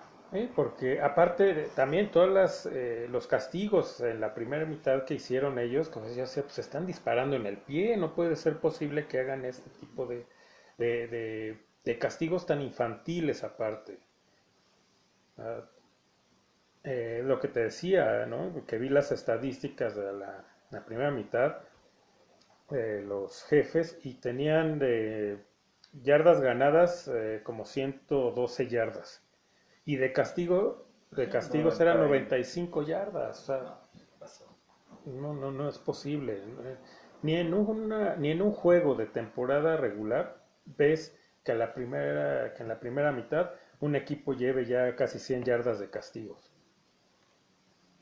porque 0.55 1.01
aparte 1.01 1.69
también 1.75 2.11
todos 2.11 2.29
las, 2.29 2.65
eh, 2.65 3.07
los 3.09 3.27
castigos 3.27 4.01
en 4.01 4.19
la 4.19 4.33
primera 4.33 4.65
mitad 4.65 5.05
que 5.05 5.13
hicieron 5.13 5.57
ellos, 5.57 5.89
como 5.89 6.07
ya 6.09 6.25
se, 6.25 6.43
pues 6.43 6.59
están 6.59 6.85
disparando 6.85 7.35
en 7.37 7.45
el 7.45 7.57
pie, 7.57 7.95
no 7.97 8.13
puede 8.13 8.35
ser 8.35 8.59
posible 8.59 9.07
que 9.07 9.19
hagan 9.19 9.45
este 9.45 9.69
tipo 9.79 10.05
de, 10.05 10.25
de, 10.77 11.57
de, 11.83 11.97
castigos 11.97 12.45
tan 12.45 12.61
infantiles 12.61 13.43
aparte. 13.43 13.99
Ah, 15.37 15.61
eh, 16.83 17.21
lo 17.23 17.39
que 17.39 17.47
te 17.47 17.61
decía, 17.61 18.25
¿no? 18.25 18.65
que 18.65 18.77
vi 18.77 18.89
las 18.89 19.11
estadísticas 19.11 19.95
de 19.95 20.13
la, 20.13 20.45
primera 20.85 21.11
mitad, 21.11 21.57
de 22.69 23.01
los 23.01 23.43
jefes, 23.43 23.99
y 24.03 24.15
tenían 24.15 24.79
de, 24.79 25.39
yardas 26.03 26.41
ganadas 26.41 27.07
eh, 27.07 27.41
como 27.43 27.65
112 27.65 28.67
yardas. 28.67 29.23
Y 29.85 29.95
de 29.97 30.11
castigo, 30.11 30.87
de 31.11 31.29
castigos 31.29 31.79
eran 31.79 31.99
95 31.99 32.83
yardas. 32.83 33.41
O 33.41 33.45
sea, 33.45 33.79
no, 35.05 35.33
no, 35.33 35.51
no 35.51 35.69
es 35.69 35.77
posible. 35.77 36.41
Ni 37.21 37.35
en, 37.35 37.53
una, 37.53 38.15
ni 38.15 38.31
en 38.31 38.41
un 38.41 38.51
juego 38.51 38.95
de 38.95 39.05
temporada 39.05 39.77
regular 39.77 40.43
ves 40.65 41.17
que, 41.43 41.53
la 41.55 41.73
primera, 41.73 42.53
que 42.53 42.63
en 42.63 42.69
la 42.69 42.79
primera 42.79 43.11
mitad 43.11 43.51
un 43.79 43.95
equipo 43.95 44.33
lleve 44.33 44.65
ya 44.65 44.95
casi 44.95 45.19
100 45.19 45.43
yardas 45.43 45.79
de 45.79 45.89
castigos. 45.89 46.51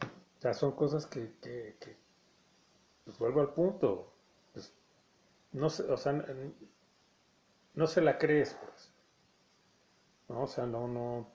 O 0.01 0.41
sea, 0.41 0.53
son 0.53 0.73
cosas 0.73 1.05
que, 1.05 1.33
que, 1.41 1.75
que 1.79 1.97
pues 3.03 3.17
vuelvo 3.19 3.41
al 3.41 3.53
punto. 3.53 4.14
Pues, 4.55 4.73
no 5.51 5.67
o 5.67 5.97
sea, 5.97 6.25
no 7.75 7.87
se 7.87 8.01
la 8.01 8.17
crees, 8.17 8.57
pues. 8.59 8.91
¿No? 10.29 10.43
O 10.43 10.47
sea, 10.47 10.65
no, 10.65 10.87
no, 10.87 11.27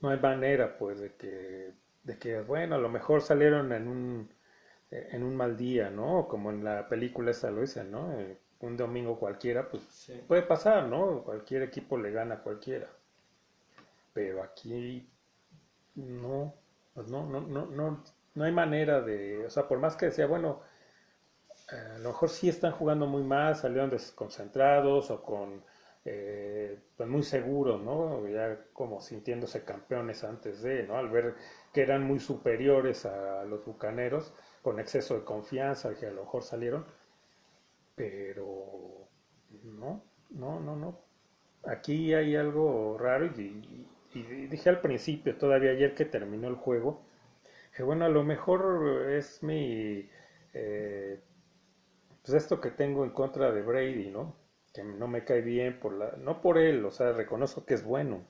no 0.00 0.08
hay 0.08 0.18
manera, 0.18 0.78
pues, 0.78 1.00
de 1.00 1.14
que, 1.16 1.72
de 2.04 2.18
que, 2.18 2.40
bueno, 2.40 2.76
a 2.76 2.78
lo 2.78 2.88
mejor 2.88 3.22
salieron 3.22 3.72
en 3.72 3.88
un, 3.88 4.30
en 4.90 5.22
un 5.22 5.36
mal 5.36 5.56
día, 5.56 5.90
¿no? 5.90 6.28
Como 6.28 6.50
en 6.50 6.64
la 6.64 6.88
película 6.88 7.32
esa 7.32 7.50
lo 7.50 7.60
dicen, 7.62 7.90
¿no? 7.90 8.18
Eh, 8.18 8.38
un 8.60 8.76
domingo 8.76 9.18
cualquiera, 9.18 9.68
pues 9.68 10.12
puede 10.28 10.42
pasar, 10.42 10.86
¿no? 10.88 11.22
Cualquier 11.24 11.62
equipo 11.62 11.98
le 11.98 12.12
gana 12.12 12.36
a 12.36 12.42
cualquiera. 12.42 12.88
Pero 14.12 14.42
aquí 14.42 15.08
no, 15.96 16.54
pues 16.94 17.08
no, 17.08 17.26
no, 17.26 17.40
no, 17.40 17.66
no, 17.66 18.04
no 18.34 18.44
hay 18.44 18.52
manera 18.52 19.00
de, 19.00 19.46
o 19.46 19.50
sea, 19.50 19.68
por 19.68 19.78
más 19.78 19.96
que 19.96 20.06
decía, 20.06 20.26
bueno, 20.26 20.60
a 21.72 21.98
lo 21.98 22.10
mejor 22.10 22.28
sí 22.28 22.48
están 22.48 22.72
jugando 22.72 23.06
muy 23.06 23.22
mal, 23.22 23.56
salieron 23.56 23.90
desconcentrados 23.90 25.10
o 25.10 25.22
con 25.22 25.64
eh, 26.04 26.78
pues 26.96 27.08
muy 27.08 27.22
seguros, 27.22 27.80
¿no? 27.82 28.26
Ya 28.28 28.58
como 28.72 29.00
sintiéndose 29.00 29.64
campeones 29.64 30.24
antes 30.24 30.62
de, 30.62 30.86
¿no? 30.86 30.96
Al 30.96 31.08
ver 31.10 31.34
que 31.72 31.82
eran 31.82 32.02
muy 32.04 32.18
superiores 32.18 33.06
a 33.06 33.44
los 33.44 33.64
bucaneros, 33.64 34.32
con 34.62 34.80
exceso 34.80 35.14
de 35.14 35.24
confianza, 35.24 35.94
que 35.94 36.06
a 36.06 36.10
lo 36.10 36.22
mejor 36.22 36.42
salieron, 36.42 36.84
pero 37.94 39.08
no, 39.64 40.04
no, 40.30 40.60
no, 40.60 40.76
no. 40.76 40.98
Aquí 41.64 42.12
hay 42.14 42.34
algo 42.36 42.98
raro 42.98 43.26
y, 43.26 43.86
dije 44.48 44.68
al 44.68 44.80
principio, 44.80 45.36
todavía 45.36 45.70
ayer 45.70 45.94
que 45.94 46.04
terminó 46.04 46.48
el 46.48 46.56
juego, 46.56 47.02
que 47.76 47.82
bueno, 47.82 48.04
a 48.04 48.08
lo 48.08 48.24
mejor 48.24 49.10
es 49.10 49.42
mi, 49.42 50.08
eh, 50.52 51.20
pues 52.22 52.34
esto 52.34 52.60
que 52.60 52.70
tengo 52.70 53.04
en 53.04 53.10
contra 53.10 53.50
de 53.52 53.62
Brady, 53.62 54.10
¿no? 54.10 54.34
Que 54.72 54.82
no 54.82 55.08
me 55.08 55.24
cae 55.24 55.42
bien 55.42 55.78
por 55.78 55.92
la, 55.92 56.12
no 56.18 56.40
por 56.40 56.58
él, 56.58 56.84
o 56.84 56.90
sea, 56.90 57.12
reconozco 57.12 57.64
que 57.64 57.74
es 57.74 57.84
bueno, 57.84 58.24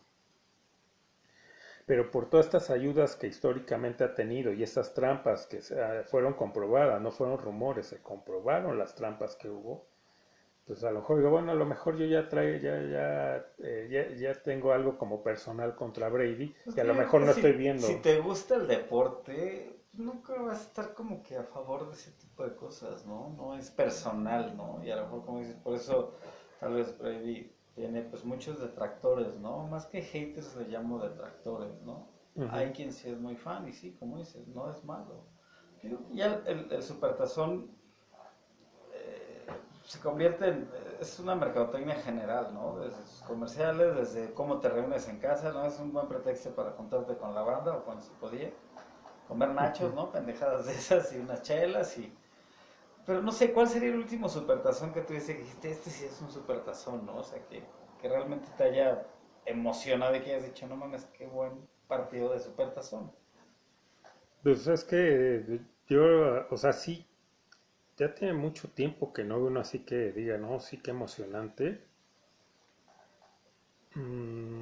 pero 1.87 2.11
por 2.11 2.31
todas 2.31 2.46
estas 2.46 2.70
ayudas 2.70 3.16
que 3.16 3.26
históricamente 3.26 4.05
ha 4.05 4.14
tenido 4.14 4.52
y 4.52 4.62
estas 4.62 4.94
trampas 4.94 5.46
que 5.46 5.61
fueron 6.07 6.35
comprobadas, 6.35 7.00
no 7.00 7.11
fueron 7.11 7.38
rumores, 7.38 7.87
se 7.87 8.00
comprobaron 8.00 8.78
las 8.78 8.94
trampas 8.94 9.37
que 9.37 9.48
hubo, 9.48 9.87
pues 10.66 10.85
a 10.85 10.92
lo 10.92 11.00
mejor 11.00 11.18
digo, 11.18 11.31
bueno, 11.31 11.52
a 11.52 11.57
lo 11.57 11.66
mejor 11.66 11.96
yo 11.96 12.07
ya 12.07 12.28
trae, 12.28 12.61
ya, 12.61 12.81
ya, 12.83 13.46
eh, 13.59 14.16
ya, 14.16 14.33
tengo 14.42 14.72
algo 14.72 14.96
como 14.96 15.22
personal 15.22 15.74
contra 15.74 16.09
Brady, 16.09 16.55
y 16.74 16.81
a 16.81 16.85
lo 16.85 16.94
mejor 16.94 17.22
no 17.22 17.33
estoy 17.33 17.52
viendo. 17.52 17.85
Si 17.85 17.96
te 17.96 18.20
gusta 18.20 18.55
el 18.55 18.68
deporte, 18.68 19.71
nunca 19.92 20.35
vas 20.40 20.59
a 20.59 20.62
estar 20.62 20.94
como 20.94 21.22
que 21.22 21.37
a 21.37 21.44
favor 21.44 21.87
de 21.88 21.94
ese 21.94 22.11
tipo 22.12 22.44
de 22.44 22.55
cosas, 22.57 23.07
¿no? 23.07 23.31
No 23.37 23.55
es 23.57 23.70
personal, 23.70 24.57
¿no? 24.57 24.83
Y 24.85 24.90
a 24.90 24.96
lo 24.96 25.02
mejor 25.05 25.24
como 25.24 25.38
dices, 25.40 25.57
por 25.57 25.74
eso 25.74 26.14
tal 26.61 26.74
vez 26.74 26.96
Brady 26.98 27.52
tiene 27.74 28.02
pues 28.02 28.24
muchos 28.24 28.61
detractores, 28.61 29.38
¿no? 29.38 29.66
Más 29.66 29.87
que 29.87 30.02
haters 30.02 30.57
le 30.57 30.68
llamo 30.68 30.98
detractores, 30.98 31.81
¿no? 31.83 32.09
Hay 32.50 32.72
quien 32.72 32.92
sí 32.92 33.11
es 33.11 33.20
muy 33.20 33.37
fan 33.37 33.68
y 33.68 33.72
sí, 33.72 33.94
como 33.98 34.18
dices, 34.18 34.46
no 34.48 34.70
es 34.70 34.83
malo. 34.85 35.24
Ya 36.12 36.40
el, 36.46 36.72
el, 36.72 36.83
supertazón 36.83 37.70
eh, 38.94 39.46
se 39.85 39.98
convierte 40.00 40.48
en, 40.48 40.70
es 41.00 41.18
una 41.18 41.35
mercadotecnia 41.35 41.96
general, 41.96 42.55
¿no? 42.55 42.78
Desde 42.78 43.02
sus 43.02 43.22
comerciales, 43.22 43.96
desde 43.96 44.33
cómo 44.33 44.61
te 44.61 44.68
reúnes 44.68 45.09
en 45.09 45.18
casa, 45.18 45.52
¿no? 45.52 45.64
Es 45.66 45.78
un 45.81 45.92
buen 45.92 46.07
pretexto 46.09 46.55
para 46.55 46.74
contarte 46.76 47.16
con 47.16 47.35
la 47.35 47.42
banda 47.42 47.76
o 47.76 47.85
cuando 47.85 48.02
se 48.02 48.12
podía. 48.12 48.50
Comer 49.32 49.48
nachos, 49.48 49.94
¿no? 49.94 50.12
Pendejadas 50.12 50.66
de 50.66 50.72
esas 50.72 51.10
y 51.14 51.16
unas 51.16 51.40
chelas 51.40 51.96
y 51.96 52.12
pero 53.06 53.22
no 53.22 53.32
sé, 53.32 53.54
¿cuál 53.54 53.66
sería 53.66 53.88
el 53.88 53.96
último 53.96 54.28
supertazón 54.28 54.92
que 54.92 55.00
tú 55.00 55.14
dices 55.14 55.34
que 55.34 55.42
dijiste, 55.42 55.70
este 55.70 55.90
sí 55.90 56.04
es 56.04 56.20
un 56.20 56.30
supertazón, 56.30 57.06
¿no? 57.06 57.16
O 57.16 57.24
sea, 57.24 57.42
que, 57.46 57.64
que 57.98 58.08
realmente 58.08 58.48
te 58.58 58.64
haya 58.64 59.06
emocionado 59.46 60.14
y 60.14 60.20
que 60.20 60.34
hayas 60.34 60.44
dicho, 60.44 60.66
no 60.66 60.76
mames, 60.76 61.06
qué 61.06 61.26
buen 61.26 61.66
partido 61.88 62.32
de 62.32 62.40
supertazón. 62.40 63.10
Pues 64.42 64.66
es 64.66 64.84
que 64.84 65.60
yo, 65.88 66.46
o 66.50 66.56
sea, 66.58 66.74
sí, 66.74 67.06
ya 67.96 68.14
tiene 68.14 68.34
mucho 68.34 68.68
tiempo 68.68 69.14
que 69.14 69.24
no 69.24 69.38
veo 69.38 69.46
uno 69.46 69.60
así 69.60 69.78
que 69.80 70.12
diga, 70.12 70.36
no, 70.36 70.60
sí, 70.60 70.76
qué 70.82 70.90
emocionante. 70.90 71.84
Mm, 73.94 74.62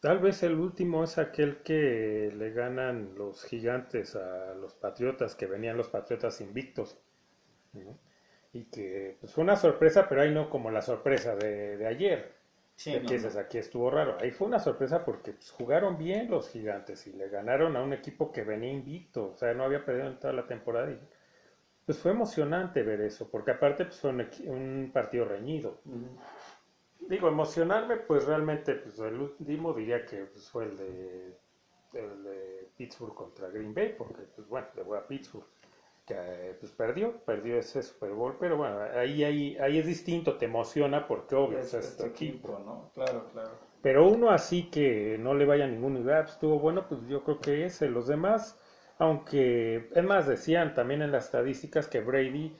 tal 0.00 0.18
vez 0.18 0.42
el 0.42 0.54
último 0.54 1.04
es 1.04 1.18
aquel 1.18 1.58
que 1.58 2.32
le 2.34 2.52
ganan 2.52 3.14
los 3.16 3.44
gigantes 3.44 4.16
a 4.16 4.54
los 4.54 4.74
patriotas, 4.74 5.34
que 5.34 5.46
venían 5.46 5.76
los 5.76 5.88
patriotas 5.88 6.40
invictos. 6.40 6.98
Y 8.52 8.64
que 8.64 9.16
pues, 9.20 9.32
fue 9.32 9.44
una 9.44 9.56
sorpresa, 9.56 10.06
pero 10.08 10.22
ahí 10.22 10.32
no 10.32 10.48
como 10.50 10.70
la 10.70 10.82
sorpresa 10.82 11.36
de, 11.36 11.86
ayer. 11.86 12.32
Sí, 12.76 12.94
aquí 12.94 13.58
estuvo 13.58 13.90
raro. 13.90 14.16
Ahí 14.20 14.30
fue 14.30 14.46
una 14.46 14.60
sorpresa 14.60 15.04
porque 15.04 15.32
pues, 15.32 15.50
jugaron 15.50 15.98
bien 15.98 16.30
los 16.30 16.48
gigantes 16.48 17.06
y 17.06 17.12
le 17.12 17.28
ganaron 17.28 17.76
a 17.76 17.82
un 17.82 17.92
equipo 17.92 18.30
que 18.30 18.44
venía 18.44 18.72
invicto, 18.72 19.32
o 19.32 19.36
sea, 19.36 19.52
no 19.52 19.64
había 19.64 19.84
perdido 19.84 20.06
en 20.06 20.18
toda 20.18 20.32
la 20.32 20.46
temporada. 20.46 20.90
Y, 20.90 21.00
pues 21.88 22.00
fue 22.00 22.10
emocionante 22.10 22.82
ver 22.82 23.00
eso, 23.00 23.30
porque 23.30 23.52
aparte 23.52 23.86
pues, 23.86 23.98
fue 23.98 24.10
un, 24.10 24.90
partido 24.92 25.24
reñido. 25.24 25.80
Digo, 27.08 27.28
emocionarme, 27.28 27.96
pues 27.96 28.26
realmente, 28.26 28.74
pues 28.74 28.98
el 28.98 29.18
último 29.18 29.72
diría 29.72 30.04
que 30.04 30.26
pues, 30.26 30.50
fue 30.50 30.66
el 30.66 30.76
de, 30.76 31.38
el 31.94 32.22
de 32.22 32.68
Pittsburgh 32.76 33.14
contra 33.14 33.48
Green 33.48 33.72
Bay, 33.72 33.94
porque 33.96 34.22
pues 34.36 34.46
bueno, 34.46 34.66
le 34.76 34.82
voy 34.82 34.98
a 34.98 35.06
Pittsburgh 35.06 35.46
que 36.06 36.56
pues 36.58 36.72
perdió, 36.72 37.18
perdió 37.24 37.58
ese 37.58 37.82
Super 37.82 38.10
Bowl, 38.12 38.36
pero 38.40 38.56
bueno, 38.56 38.78
ahí, 38.94 39.24
ahí, 39.24 39.56
ahí 39.58 39.78
es 39.78 39.86
distinto, 39.86 40.38
te 40.38 40.46
emociona 40.46 41.06
porque 41.06 41.34
obvio 41.34 41.58
es, 41.58 41.74
este 41.74 42.06
equipo, 42.06 42.58
¿no? 42.64 42.90
Claro, 42.94 43.26
claro. 43.32 43.50
Pero 43.82 44.08
uno 44.08 44.30
así 44.30 44.70
que 44.70 45.16
no 45.18 45.34
le 45.34 45.44
vaya 45.44 45.64
a 45.64 45.68
ningún 45.68 45.94
lugar, 45.94 46.22
pues, 46.22 46.34
estuvo 46.34 46.58
bueno, 46.58 46.86
pues 46.88 47.06
yo 47.08 47.22
creo 47.24 47.40
que 47.40 47.64
ese, 47.66 47.88
los 47.88 48.06
demás, 48.06 48.58
aunque, 48.98 49.88
es 49.94 50.04
más, 50.04 50.26
decían 50.26 50.74
también 50.74 51.02
en 51.02 51.12
las 51.12 51.26
estadísticas 51.26 51.86
que 51.88 52.00
Brady, 52.00 52.56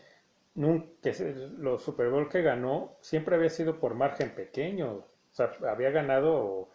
nunca, 0.59 1.11
los 1.57 1.83
Super 1.83 2.11
Bowl 2.11 2.29
que 2.29 2.43
ganó, 2.43 2.97
siempre 3.01 3.37
había 3.37 3.49
sido 3.49 3.79
por 3.79 3.95
margen 3.95 4.35
pequeño, 4.35 4.93
o 4.93 5.05
sea, 5.31 5.53
había 5.71 5.91
ganado 5.91 6.69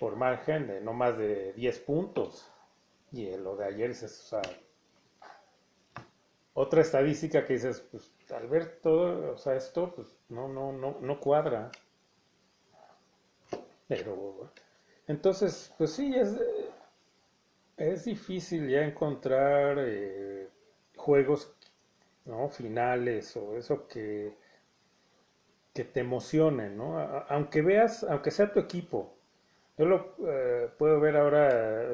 por 0.00 0.16
margen 0.16 0.66
de 0.66 0.80
no 0.80 0.92
más 0.92 1.16
de 1.16 1.52
10 1.54 1.78
puntos. 1.80 2.50
Y 3.12 3.34
lo 3.36 3.56
de 3.56 3.64
ayer 3.66 3.90
es, 3.90 4.02
o 4.02 4.08
sea, 4.08 4.42
otra 6.52 6.82
estadística 6.82 7.44
que 7.44 7.54
dices, 7.54 7.80
pues 7.90 8.12
al 8.34 8.48
ver 8.48 8.80
todo, 8.82 9.32
o 9.32 9.38
sea, 9.38 9.54
esto, 9.54 9.94
pues 9.94 10.08
no, 10.28 10.48
no, 10.48 10.72
no, 10.72 10.98
no 11.00 11.20
cuadra. 11.20 11.70
Pero, 13.86 14.50
entonces, 15.06 15.72
pues 15.78 15.92
sí, 15.92 16.12
es, 16.14 16.36
es 17.76 18.04
difícil 18.04 18.68
ya 18.68 18.82
encontrar 18.82 19.78
eh, 19.78 20.48
juegos, 20.96 21.54
¿no? 22.28 22.48
Finales 22.50 23.36
o 23.36 23.56
eso 23.56 23.88
que, 23.88 24.34
que 25.74 25.84
te 25.84 26.00
emocionen, 26.00 26.76
¿no? 26.76 26.98
Aunque 27.28 27.62
veas, 27.62 28.04
aunque 28.04 28.30
sea 28.30 28.52
tu 28.52 28.60
equipo. 28.60 29.14
Yo 29.78 29.86
lo 29.86 30.14
eh, 30.28 30.70
puedo 30.78 31.00
ver 31.00 31.16
ahora 31.16 31.48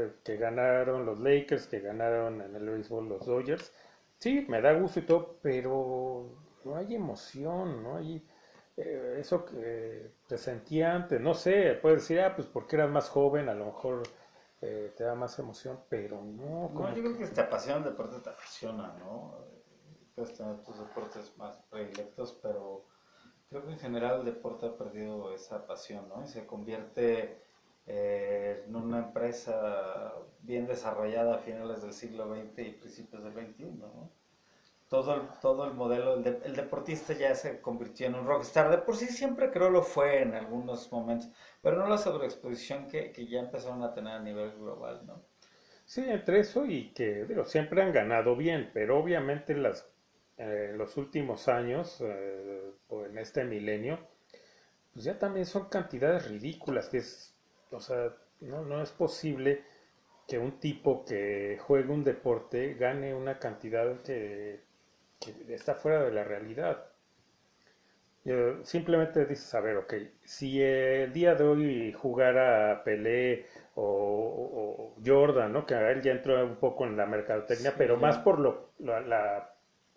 eh, 0.06 0.12
que 0.24 0.36
ganaron 0.38 1.06
los 1.06 1.20
Lakers, 1.20 1.66
que 1.68 1.80
ganaron 1.80 2.42
en 2.42 2.56
el 2.56 2.68
béisbol 2.70 3.08
los 3.08 3.26
Dodgers 3.26 3.72
Sí, 4.18 4.46
me 4.48 4.60
da 4.62 4.72
gusto 4.74 5.00
y 5.00 5.04
todo, 5.06 5.38
pero 5.42 6.30
no 6.64 6.76
hay 6.76 6.94
emoción, 6.94 7.82
no 7.82 7.96
hay 7.98 8.26
eh, 8.76 9.18
eso 9.20 9.44
que 9.44 10.12
te 10.28 10.38
sentía 10.38 10.94
antes. 10.94 11.20
No 11.20 11.34
sé, 11.34 11.78
puedes 11.82 12.02
decir, 12.02 12.20
ah, 12.20 12.34
pues 12.36 12.48
porque 12.48 12.76
eras 12.76 12.90
más 12.90 13.10
joven, 13.10 13.48
a 13.50 13.54
lo 13.54 13.66
mejor 13.66 14.02
eh, 14.62 14.92
te 14.96 15.04
da 15.04 15.14
más 15.14 15.38
emoción, 15.38 15.80
pero 15.90 16.22
no. 16.22 16.70
No, 16.72 16.94
yo 16.96 17.02
creo 17.02 17.18
que 17.18 17.26
te 17.28 17.40
apasiona 17.42 17.78
el 17.78 17.84
deporte, 17.84 18.18
te 18.20 18.30
apasiona, 18.30 18.94
¿no? 18.98 19.53
Puedes 20.14 20.36
tener 20.36 20.62
tus 20.62 20.78
deportes 20.78 21.36
más 21.36 21.58
predilectos, 21.70 22.38
pero 22.42 22.84
creo 23.48 23.64
que 23.64 23.72
en 23.72 23.78
general 23.78 24.20
el 24.20 24.24
deporte 24.24 24.66
ha 24.66 24.76
perdido 24.76 25.34
esa 25.34 25.66
pasión, 25.66 26.08
¿no? 26.08 26.22
Y 26.22 26.28
se 26.28 26.46
convierte 26.46 27.42
eh, 27.86 28.64
en 28.66 28.76
una 28.76 28.98
empresa 28.98 30.14
bien 30.40 30.66
desarrollada 30.66 31.36
a 31.36 31.38
finales 31.38 31.82
del 31.82 31.92
siglo 31.92 32.34
XX 32.34 32.58
y 32.58 32.72
principios 32.72 33.22
del 33.22 33.32
XXI. 33.32 33.82
todo 34.88 35.14
el, 35.14 35.22
todo 35.40 35.64
el 35.66 35.74
modelo, 35.74 36.14
el, 36.14 36.26
el, 36.44 36.56
deportista 36.56 37.12
ya 37.12 37.34
se 37.34 37.60
convirtió 37.60 38.06
en 38.06 38.14
un 38.14 38.26
rockstar. 38.26 38.70
De 38.70 38.78
por 38.78 38.96
sí 38.96 39.06
siempre 39.06 39.50
creo 39.50 39.70
lo 39.70 39.82
fue 39.82 40.22
en 40.22 40.34
algunos 40.34 40.90
momentos, 40.92 41.30
pero 41.60 41.76
no 41.76 41.88
la 41.88 41.98
sobreexposición 41.98 42.88
que, 42.88 43.12
que 43.12 43.26
ya 43.26 43.40
empezaron 43.40 43.82
a 43.82 43.92
tener 43.92 44.14
a 44.14 44.20
nivel 44.20 44.52
global, 44.56 45.04
¿no? 45.06 45.22
Sí, 45.84 46.02
entre 46.08 46.40
eso 46.40 46.64
y 46.64 46.92
que 46.94 47.24
digo, 47.26 47.44
siempre 47.44 47.82
han 47.82 47.92
ganado 47.92 48.36
bien, 48.36 48.70
pero 48.72 48.98
obviamente 48.98 49.54
las, 49.54 49.93
eh, 50.38 50.72
los 50.76 50.96
últimos 50.96 51.48
años, 51.48 52.00
eh, 52.00 52.72
o 52.88 53.04
en 53.04 53.18
este 53.18 53.44
milenio, 53.44 53.98
pues 54.92 55.04
ya 55.04 55.18
también 55.18 55.46
son 55.46 55.68
cantidades 55.68 56.28
ridículas, 56.28 56.88
que 56.88 56.98
es, 56.98 57.34
o 57.70 57.80
sea, 57.80 58.14
no, 58.40 58.64
no 58.64 58.82
es 58.82 58.90
posible 58.90 59.64
que 60.28 60.38
un 60.38 60.58
tipo 60.60 61.04
que 61.04 61.58
juegue 61.60 61.92
un 61.92 62.04
deporte 62.04 62.74
gane 62.74 63.14
una 63.14 63.38
cantidad 63.38 64.02
que, 64.02 64.60
que 65.20 65.54
está 65.54 65.74
fuera 65.74 66.02
de 66.04 66.12
la 66.12 66.24
realidad. 66.24 66.86
Simplemente 68.62 69.26
dices, 69.26 69.54
a 69.54 69.60
ver, 69.60 69.76
ok, 69.76 69.94
si 70.22 70.62
el 70.62 71.12
día 71.12 71.34
de 71.34 71.44
hoy 71.44 71.92
jugara 71.92 72.82
Pelé 72.82 73.46
o, 73.74 74.94
Jordan, 75.04 75.52
¿no? 75.52 75.66
Que 75.66 75.74
él 75.74 76.00
ya 76.00 76.12
entró 76.12 76.42
un 76.42 76.56
poco 76.56 76.86
en 76.86 76.96
la 76.96 77.04
mercadotecnia, 77.04 77.74
pero 77.76 77.98
más 77.98 78.16
por 78.18 78.38
lo, 78.38 78.70
la, 78.78 79.53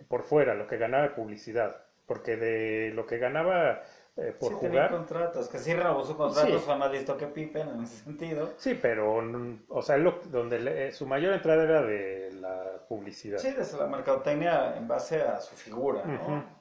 por 0.07 0.23
fuera, 0.23 0.53
lo 0.53 0.67
que 0.67 0.77
ganaba 0.77 1.03
de 1.03 1.09
publicidad, 1.09 1.77
porque 2.05 2.37
de 2.37 2.91
lo 2.93 3.05
que 3.05 3.17
ganaba 3.17 3.81
eh, 4.15 4.35
por 4.39 4.53
sí, 4.53 4.55
jugar. 4.59 4.89
contratos, 4.89 5.47
que 5.47 5.59
sí 5.59 5.73
renovó 5.73 6.03
su 6.03 6.17
contrato, 6.17 6.59
fue 6.59 6.75
más 6.75 6.91
listo 6.91 7.15
que 7.17 7.27
Pippen 7.27 7.69
en 7.69 7.83
ese 7.83 8.03
sentido. 8.03 8.53
Sí, 8.57 8.77
pero, 8.81 9.21
o 9.69 9.81
sea, 9.81 9.97
lo, 9.97 10.19
donde 10.25 10.91
su 10.91 11.05
mayor 11.05 11.33
entrada 11.33 11.63
era 11.63 11.81
de 11.83 12.31
la 12.39 12.81
publicidad. 12.87 13.37
Sí, 13.37 13.51
desde 13.51 13.77
la 13.77 13.87
mercadotecnia 13.87 14.75
en 14.75 14.87
base 14.87 15.21
a 15.21 15.39
su 15.39 15.55
figura, 15.55 16.03
¿no? 16.03 16.57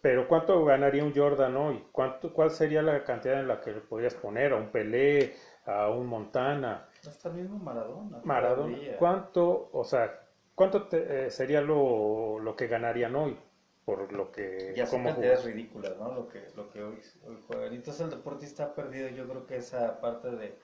Pero 0.00 0.28
¿cuánto 0.28 0.64
ganaría 0.64 1.04
un 1.04 1.14
Jordan 1.14 1.56
hoy? 1.56 1.84
¿Cuánto, 1.92 2.32
¿Cuál 2.32 2.50
sería 2.50 2.82
la 2.82 3.02
cantidad 3.02 3.40
en 3.40 3.48
la 3.48 3.60
que 3.60 3.72
le 3.72 3.80
podrías 3.80 4.14
poner 4.14 4.52
a 4.52 4.56
un 4.56 4.68
Pelé, 4.68 5.34
a 5.66 5.88
un 5.90 6.06
Montana? 6.06 6.86
Hasta 7.06 7.30
el 7.30 7.34
mismo 7.36 7.58
Maradona. 7.58 8.20
Maradona. 8.24 8.76
¿Cuánto, 8.98 9.70
o 9.72 9.84
sea, 9.84 10.20
cuánto 10.54 10.88
eh, 10.92 11.30
sería 11.30 11.60
lo, 11.60 12.38
lo, 12.38 12.56
que 12.56 12.66
ganarían 12.66 13.16
hoy? 13.16 13.36
Por 13.84 14.12
lo 14.12 14.30
que... 14.30 14.72
Ya 14.76 14.86
son 14.86 15.04
cantidades 15.04 15.44
ridículas, 15.44 15.96
¿no? 15.98 16.14
Lo 16.14 16.28
que, 16.28 16.42
lo 16.56 16.70
que 16.70 16.82
hoy, 16.82 16.98
hoy 17.26 17.38
juegan. 17.46 17.72
Entonces 17.72 18.02
el 18.02 18.10
deportista 18.10 18.64
ha 18.64 18.74
perdido 18.74 19.08
yo 19.08 19.28
creo 19.28 19.46
que 19.46 19.56
esa 19.56 20.00
parte 20.00 20.30
de 20.30 20.54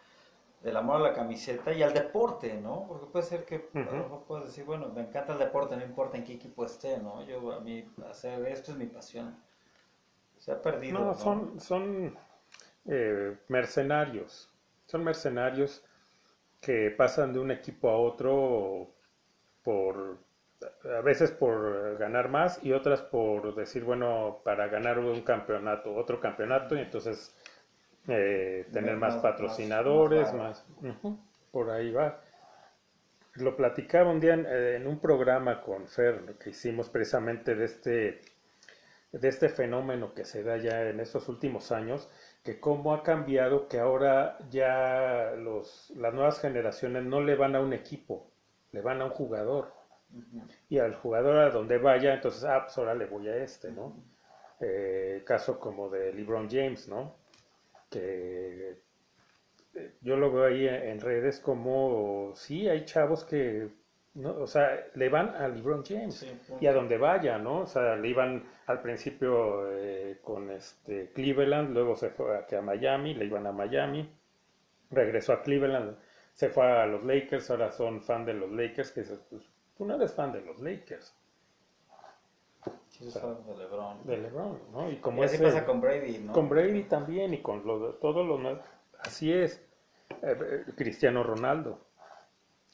del 0.63 0.77
amor 0.77 0.97
a 0.97 1.11
la 1.11 1.13
camiseta 1.13 1.73
y 1.73 1.83
al 1.83 1.93
deporte, 1.93 2.55
¿no? 2.61 2.87
Porque 2.89 3.07
puede 3.07 3.25
ser 3.25 3.45
que 3.45 3.69
a 3.75 3.79
lo 3.79 4.03
mejor 4.03 4.25
puedes 4.27 4.47
decir, 4.47 4.65
bueno, 4.65 4.89
me 4.89 5.03
encanta 5.03 5.35
el 5.35 5.39
deporte, 5.39 5.77
no 5.77 5.85
importa 5.85 6.17
en 6.17 6.25
qué 6.25 6.33
equipo 6.33 6.65
esté, 6.65 6.99
¿no? 6.99 7.25
Yo, 7.25 7.53
a 7.53 7.61
mí, 7.61 7.89
hacer 8.11 8.45
esto 8.47 8.73
es 8.73 8.79
mi 8.79 8.87
pasión. 8.87 9.37
Se 10.39 10.53
ha 10.53 10.61
perdido. 10.61 10.99
No, 10.99 11.15
son, 11.15 11.61
son 11.61 12.19
eh, 12.87 13.37
mercenarios. 13.49 14.51
Son 14.87 15.05
mercenarios 15.05 15.85
que 16.61 16.91
pasan 16.91 17.33
de 17.33 17.39
un 17.39 17.51
equipo 17.51 17.89
a 17.89 17.97
otro 17.97 18.89
por 19.67 20.19
a 20.85 21.01
veces 21.01 21.33
por 21.33 21.99
ganar 21.99 22.29
más 22.29 22.65
y 22.65 22.73
otras 22.73 23.03
por 23.03 23.55
decir, 23.57 23.83
bueno, 23.83 24.41
para 24.45 24.69
ganar 24.69 25.01
un 25.01 25.23
campeonato, 25.23 25.93
otro 25.93 26.21
campeonato, 26.21 26.77
y 26.77 26.81
entonces 26.81 27.35
eh, 28.07 28.67
tener 28.73 28.97
más, 28.97 29.17
patrocinadores, 29.17 30.33
más, 30.33 30.65
por 31.51 31.71
ahí 31.71 31.91
va. 31.91 32.21
Lo 33.35 33.57
platicaba 33.57 34.11
un 34.11 34.21
día 34.21 34.35
en, 34.35 34.87
un 34.87 35.01
programa 35.01 35.61
con 35.61 35.89
Fer 35.89 36.37
que 36.39 36.51
hicimos 36.51 36.89
precisamente 36.89 37.57
de 37.57 37.65
este 37.65 38.21
de 39.13 39.29
este 39.29 39.49
fenómeno 39.49 40.15
que 40.15 40.25
se 40.25 40.43
da 40.43 40.57
ya 40.59 40.83
en 40.83 41.01
estos 41.01 41.29
últimos 41.29 41.73
años, 41.73 42.09
que 42.45 42.61
cómo 42.61 42.95
ha 42.95 43.03
cambiado, 43.03 43.67
que 43.67 43.79
ahora 43.79 44.39
ya 44.51 45.33
los, 45.37 45.91
las 45.97 46.15
nuevas 46.15 46.41
generaciones 46.41 47.05
no 47.05 47.21
le 47.21 47.35
van 47.35 47.57
a 47.57 47.61
un 47.61 47.73
equipo, 47.73 48.31
le 48.77 48.83
van 48.83 49.01
a 49.01 49.07
un 49.07 49.11
jugador. 49.11 49.73
Y 50.69 50.79
al 50.79 50.95
jugador 50.95 51.39
a 51.39 51.51
donde 51.51 51.79
vaya, 51.79 52.15
entonces, 52.15 52.45
ah, 52.45 52.61
pues 52.65 52.77
ahora 52.77 52.95
le 52.95 53.07
voy 53.07 53.29
a 53.29 53.37
este, 53.37 53.73
¿no? 53.73 53.97
Eh, 54.61 55.23
caso 55.27 55.59
como 55.59 55.89
de 55.89 56.13
LeBron 56.13 56.49
James, 56.49 56.89
¿no? 56.89 57.17
que 57.91 58.79
eh, 59.75 59.93
yo 60.01 60.17
lo 60.17 60.33
veo 60.33 60.45
ahí 60.45 60.67
en 60.67 61.01
redes 61.01 61.41
como, 61.41 62.33
sí, 62.35 62.69
hay 62.69 62.85
chavos 62.85 63.25
que, 63.25 63.69
¿no? 64.15 64.35
o 64.39 64.47
sea, 64.47 64.87
le 64.95 65.09
van 65.09 65.31
a 65.31 65.49
LeBron 65.49 65.85
James 65.85 66.27
y 66.61 66.67
a 66.67 66.73
donde 66.73 66.99
vaya, 66.99 67.39
¿no? 67.39 67.61
O 67.61 67.67
sea, 67.67 67.97
le 67.97 68.09
iban 68.09 68.45
al 68.67 68.81
principio 68.81 69.71
eh, 69.73 70.19
con 70.23 70.51
este 70.51 71.11
Cleveland, 71.13 71.73
luego 71.73 71.97
se 71.97 72.11
fue 72.11 72.37
aquí 72.37 72.55
a 72.55 72.63
Miami, 72.63 73.15
le 73.15 73.27
iban 73.27 73.47
a 73.47 73.53
Miami, 73.53 74.11
regresó 74.91 75.33
a 75.33 75.43
Cleveland, 75.43 75.97
se 76.37 76.51
fue 76.51 76.71
a 76.71 76.85
los 76.85 77.03
Lakers, 77.03 77.51
ahora 77.51 77.73
son 77.73 78.03
fan 78.03 78.27
de 78.27 78.35
los 78.35 78.53
Lakers, 78.53 78.93
que 78.93 79.03
pues, 79.31 79.43
tú 79.75 79.87
no 79.87 79.95
eres 79.95 80.13
fan 80.13 80.33
de 80.33 80.43
los 80.43 80.61
Lakers. 80.61 81.17
Sí, 82.89 83.07
de 83.07 83.57
LeBron. 83.57 84.05
De 84.05 84.19
LeBron, 84.19 84.61
¿no? 84.71 84.91
Y 84.91 84.97
como 84.97 85.23
y 85.23 85.25
así 85.25 85.39
pasa 85.39 85.65
con 85.65 85.81
Brady, 85.81 86.19
¿no? 86.19 86.35
Con 86.35 86.51
Brady 86.51 86.83
también 86.85 87.33
y 87.33 87.41
con 87.41 87.67
lo, 87.67 87.95
todos 87.95 88.27
los 88.27 88.59
Así 88.99 89.33
es. 89.33 89.65
Eh, 90.11 90.37
eh, 90.39 90.65
Cristiano 90.77 91.23
Ronaldo. 91.23 91.79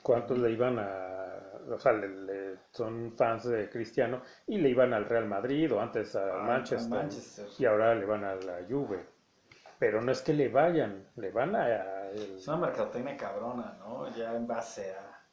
¿Cuántos 0.03 0.39
le 0.39 0.51
iban 0.51 0.81
a... 0.81 1.39
O 1.71 1.79
sea, 1.79 1.93
le, 1.93 2.57
son 2.73 3.13
fans 3.13 3.45
de 3.45 3.71
Cristiano 3.71 4.23
y 4.49 4.59
le 4.59 4.71
iban 4.71 4.93
al 4.93 5.05
Real 5.05 5.29
Madrid 5.29 5.73
o 5.73 5.81
antes 5.81 6.17
a 6.17 6.41
ah, 6.41 6.43
Manchester, 6.43 7.47
y 7.61 7.65
ahora 7.65 7.95
le 7.95 8.07
van 8.07 8.25
a 8.25 8.35
la 8.35 8.59
Juve. 8.69 9.12
Pero 9.83 10.01
no 10.01 10.13
es 10.13 10.23
que 10.23 10.33
le 10.33 10.49
vayan, 10.49 11.09
le 11.17 11.33
van 11.33 11.57
a... 11.57 12.09
Es 12.13 12.47
una 12.47 12.59
mercadotecnia 12.59 13.17
cabrona, 13.17 13.77
¿no? 13.81 14.09
Ya 14.15 14.37
en 14.37 14.47
base 14.47 14.95
a... 14.95 15.25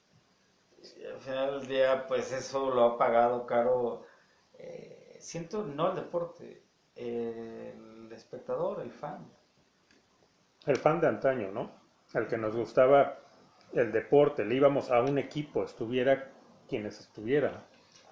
al 1.14 1.20
final 1.20 1.60
del 1.60 1.68
día, 1.68 2.08
pues 2.08 2.32
eso 2.32 2.74
lo 2.74 2.84
ha 2.84 2.98
pagado 2.98 3.46
caro 3.46 4.08
eh, 4.54 5.18
siento 5.20 5.64
no 5.64 5.92
el 5.92 5.98
deporte, 5.98 6.64
el 6.96 8.12
espectador, 8.12 8.82
el 8.82 8.90
fan. 8.90 9.24
El 10.66 10.78
fan 10.78 11.00
de 11.00 11.10
antaño, 11.10 11.52
¿no? 11.52 11.70
El 12.16 12.26
que 12.26 12.40
nos 12.40 12.56
gustaba 12.56 13.20
el 13.74 13.92
deporte, 13.92 14.46
le 14.46 14.56
íbamos 14.56 14.90
a 14.90 15.00
un 15.02 15.20
equipo, 15.20 15.64
estuviera 15.64 16.28
quienes 16.68 17.00
estuvieran. 17.00 17.54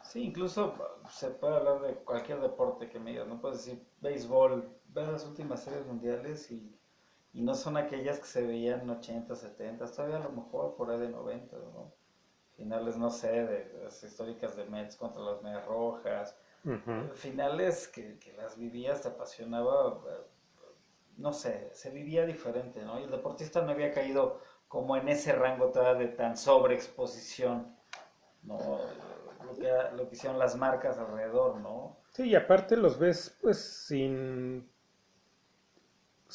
Sí, 0.04 0.23
incluso 0.23 0.76
se 1.10 1.32
puede 1.32 1.56
hablar 1.56 1.82
de 1.82 1.95
cualquier 1.95 2.39
deporte 2.41 2.88
que 2.89 3.00
me 3.00 3.10
digas, 3.10 3.28
no 3.28 3.41
puedes 3.41 3.65
decir 3.65 3.84
béisbol, 4.02 4.69
las 5.05 5.25
últimas 5.25 5.63
series 5.63 5.86
mundiales 5.86 6.51
y, 6.51 6.73
no 7.33 7.53
son 7.53 7.77
aquellas 7.77 8.19
que 8.19 8.25
se 8.25 8.47
veían 8.47 8.81
en 8.81 8.89
80, 8.89 9.36
70, 9.36 9.86
todavía 9.91 10.17
a 10.17 10.23
lo 10.23 10.31
mejor 10.31 10.75
por 10.75 10.89
ahí 10.89 10.99
de 10.99 11.10
90, 11.10 11.55
¿no? 11.55 11.93
finales, 12.55 12.97
no 12.97 13.12
sé, 13.12 13.45
de 13.45 13.71
las 13.83 14.03
históricas 14.03 14.55
de 14.55 14.65
Mets 14.65 14.95
contra 14.95 15.21
las 15.21 15.41
Medias 15.43 15.63
Rojas, 15.65 16.36
finales 17.13 17.88
que, 17.88 18.17
las 18.36 18.57
vivías, 18.57 19.01
te 19.01 19.10
apasionaba, 19.10 20.01
no 21.17 21.31
sé, 21.31 21.69
se 21.73 21.91
vivía 21.91 22.25
diferente, 22.25 22.83
¿no? 22.83 22.99
Y 22.99 23.03
el 23.03 23.12
deportista 23.12 23.62
no 23.62 23.71
había 23.71 23.91
caído 23.91 24.41
como 24.67 24.98
en 24.98 25.08
ese 25.08 25.31
rango 25.33 25.67
todavía 25.67 26.08
de 26.08 26.13
tan 26.13 26.35
sobreexposición, 26.35 27.77
¿no? 28.43 28.58
Lo 29.45 29.54
que, 29.54 29.71
lo 29.95 30.10
que 30.10 30.15
hicieron 30.15 30.39
las 30.39 30.58
marcas 30.58 30.98
alrededor, 30.98 31.58
¿no? 31.62 31.98
Sí, 32.12 32.23
y 32.23 32.35
aparte 32.35 32.75
los 32.75 32.98
ves 32.98 33.37
pues 33.41 33.60
sin 33.60 34.69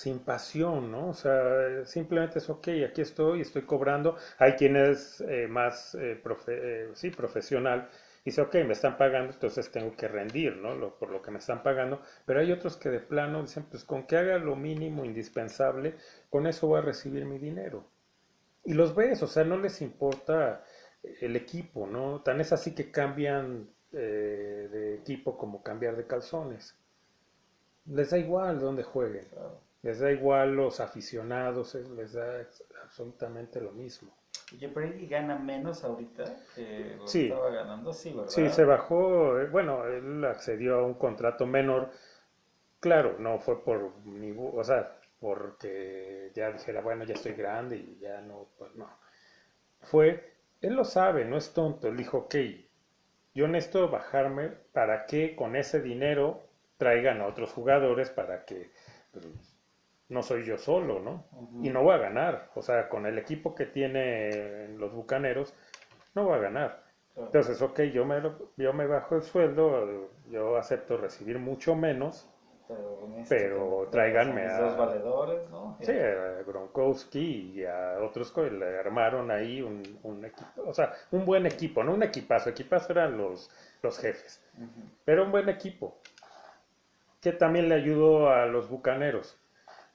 sin 0.02 0.18
pasión, 0.18 0.90
¿no? 0.90 1.10
O 1.10 1.14
sea, 1.14 1.84
simplemente 1.84 2.40
es, 2.40 2.50
ok, 2.50 2.68
aquí 2.88 3.02
estoy, 3.02 3.40
estoy 3.42 3.62
cobrando. 3.62 4.16
Hay 4.38 4.52
quien 4.54 4.76
es 4.76 5.20
eh, 5.20 5.46
más, 5.48 5.94
eh, 5.94 6.20
eh, 6.48 6.90
sí, 6.94 7.10
profesional. 7.10 7.88
Dice, 8.24 8.40
ok, 8.40 8.54
me 8.66 8.72
están 8.72 8.96
pagando, 8.98 9.32
entonces 9.32 9.70
tengo 9.70 9.96
que 9.96 10.08
rendir, 10.08 10.56
¿no? 10.56 10.94
por 10.96 11.10
lo 11.10 11.22
que 11.22 11.30
me 11.30 11.38
están 11.38 11.62
pagando. 11.62 12.02
Pero 12.26 12.40
hay 12.40 12.50
otros 12.52 12.76
que 12.76 12.88
de 12.90 13.00
plano 13.00 13.42
dicen, 13.42 13.64
pues 13.70 13.84
con 13.84 14.06
que 14.06 14.16
haga 14.16 14.38
lo 14.38 14.56
mínimo 14.56 15.04
indispensable, 15.04 15.94
con 16.30 16.46
eso 16.46 16.66
voy 16.66 16.78
a 16.78 16.82
recibir 16.82 17.24
mi 17.24 17.38
dinero. 17.38 17.84
Y 18.64 18.74
los 18.74 18.94
ves, 18.94 19.22
o 19.22 19.26
sea, 19.28 19.44
no 19.44 19.56
les 19.58 19.82
importa 19.82 20.64
el 21.20 21.36
equipo, 21.36 21.86
¿no? 21.86 22.22
Tan 22.22 22.40
es 22.40 22.52
así 22.52 22.74
que 22.74 22.90
cambian 22.90 23.68
de 23.92 24.94
equipo 24.94 25.36
como 25.36 25.62
cambiar 25.62 25.96
de 25.96 26.06
calzones. 26.06 26.76
Les 27.86 28.10
da 28.10 28.18
igual 28.18 28.60
dónde 28.60 28.82
jueguen. 28.82 29.26
Les 29.82 29.98
da 29.98 30.12
igual 30.12 30.54
los 30.54 30.80
aficionados, 30.80 31.74
les 31.74 32.12
da 32.12 32.46
absolutamente 32.84 33.60
lo 33.60 33.72
mismo. 33.72 34.14
¿Y 34.52 34.66
Brady 34.66 35.06
gana 35.06 35.38
menos 35.38 35.82
ahorita 35.82 36.24
que 36.54 36.96
lo 36.96 37.04
estaba 37.04 37.50
ganando? 37.50 37.92
Sí, 37.92 38.12
¿verdad? 38.12 38.28
Sí, 38.28 38.48
se 38.50 38.64
bajó, 38.64 39.38
eh, 39.40 39.46
bueno, 39.48 39.84
él 39.86 40.24
accedió 40.24 40.76
a 40.78 40.86
un 40.86 40.94
contrato 40.94 41.46
menor. 41.46 41.90
Claro, 42.80 43.16
no 43.18 43.38
fue 43.38 43.64
por, 43.64 43.92
o 44.54 44.64
sea, 44.64 44.98
porque 45.18 46.32
ya 46.34 46.50
dijera, 46.50 46.80
bueno, 46.80 47.04
ya 47.04 47.14
estoy 47.14 47.32
grande 47.32 47.76
y 47.76 47.98
ya 48.00 48.20
no, 48.20 48.48
pues 48.58 48.74
no. 48.74 48.88
Fue, 49.80 50.32
él 50.60 50.74
lo 50.74 50.84
sabe, 50.84 51.24
no 51.24 51.36
es 51.36 51.52
tonto, 51.52 51.88
él 51.88 51.96
dijo, 51.96 52.18
ok, 52.18 52.34
yo 53.34 53.48
necesito 53.48 53.88
bajarme 53.88 54.48
para 54.72 55.06
que 55.06 55.34
con 55.34 55.56
ese 55.56 55.80
dinero 55.80 56.42
traigan 56.76 57.20
a 57.20 57.26
otros 57.26 57.52
jugadores 57.52 58.10
para 58.10 58.44
que 58.44 58.70
pues, 59.12 59.26
no 60.08 60.22
soy 60.22 60.44
yo 60.44 60.58
solo, 60.58 61.00
¿no? 61.00 61.24
Y 61.62 61.70
no 61.70 61.82
voy 61.82 61.94
a 61.94 61.98
ganar. 61.98 62.50
O 62.54 62.62
sea, 62.62 62.88
con 62.88 63.06
el 63.06 63.18
equipo 63.18 63.54
que 63.54 63.66
tienen 63.66 64.78
los 64.78 64.92
Bucaneros, 64.92 65.54
no 66.14 66.24
voy 66.24 66.34
a 66.34 66.42
ganar. 66.42 66.82
Entonces, 67.16 67.60
ok, 67.60 67.80
yo 67.92 68.04
me, 68.04 68.22
yo 68.56 68.72
me 68.72 68.86
bajo 68.86 69.16
el 69.16 69.22
sueldo, 69.22 70.10
yo 70.30 70.56
acepto 70.56 70.96
recibir 70.96 71.38
mucho 71.38 71.74
menos, 71.74 72.28
pero, 73.28 73.84
este 73.84 73.92
tráiganme 73.92 74.46
a... 74.46 74.60
Dos 74.60 74.76
valedores, 74.76 75.50
¿no? 75.50 75.76
Sí, 75.80 75.92
a 75.92 76.42
Gronkowski 76.46 77.52
y 77.54 77.64
a 77.64 77.98
otros 78.02 78.32
que 78.32 78.50
le 78.50 78.78
armaron 78.78 79.30
ahí 79.30 79.60
un, 79.60 79.82
un, 80.02 80.24
equipo, 80.24 80.62
o 80.66 80.72
sea, 80.72 80.92
un 81.10 81.24
buen 81.26 81.44
equipo, 81.46 81.84
no 81.84 81.92
un 81.92 82.02
equipazo, 82.02 82.48
equipazo 82.48 82.92
eran 82.92 83.18
los, 83.18 83.50
los 83.82 83.98
jefes, 83.98 84.42
pero 85.04 85.24
un 85.24 85.32
buen 85.32 85.48
equipo, 85.50 85.98
que 87.20 87.32
también 87.32 87.68
le 87.68 87.74
ayudó 87.74 88.30
a 88.30 88.46
los 88.46 88.70
bucaneros 88.70 89.38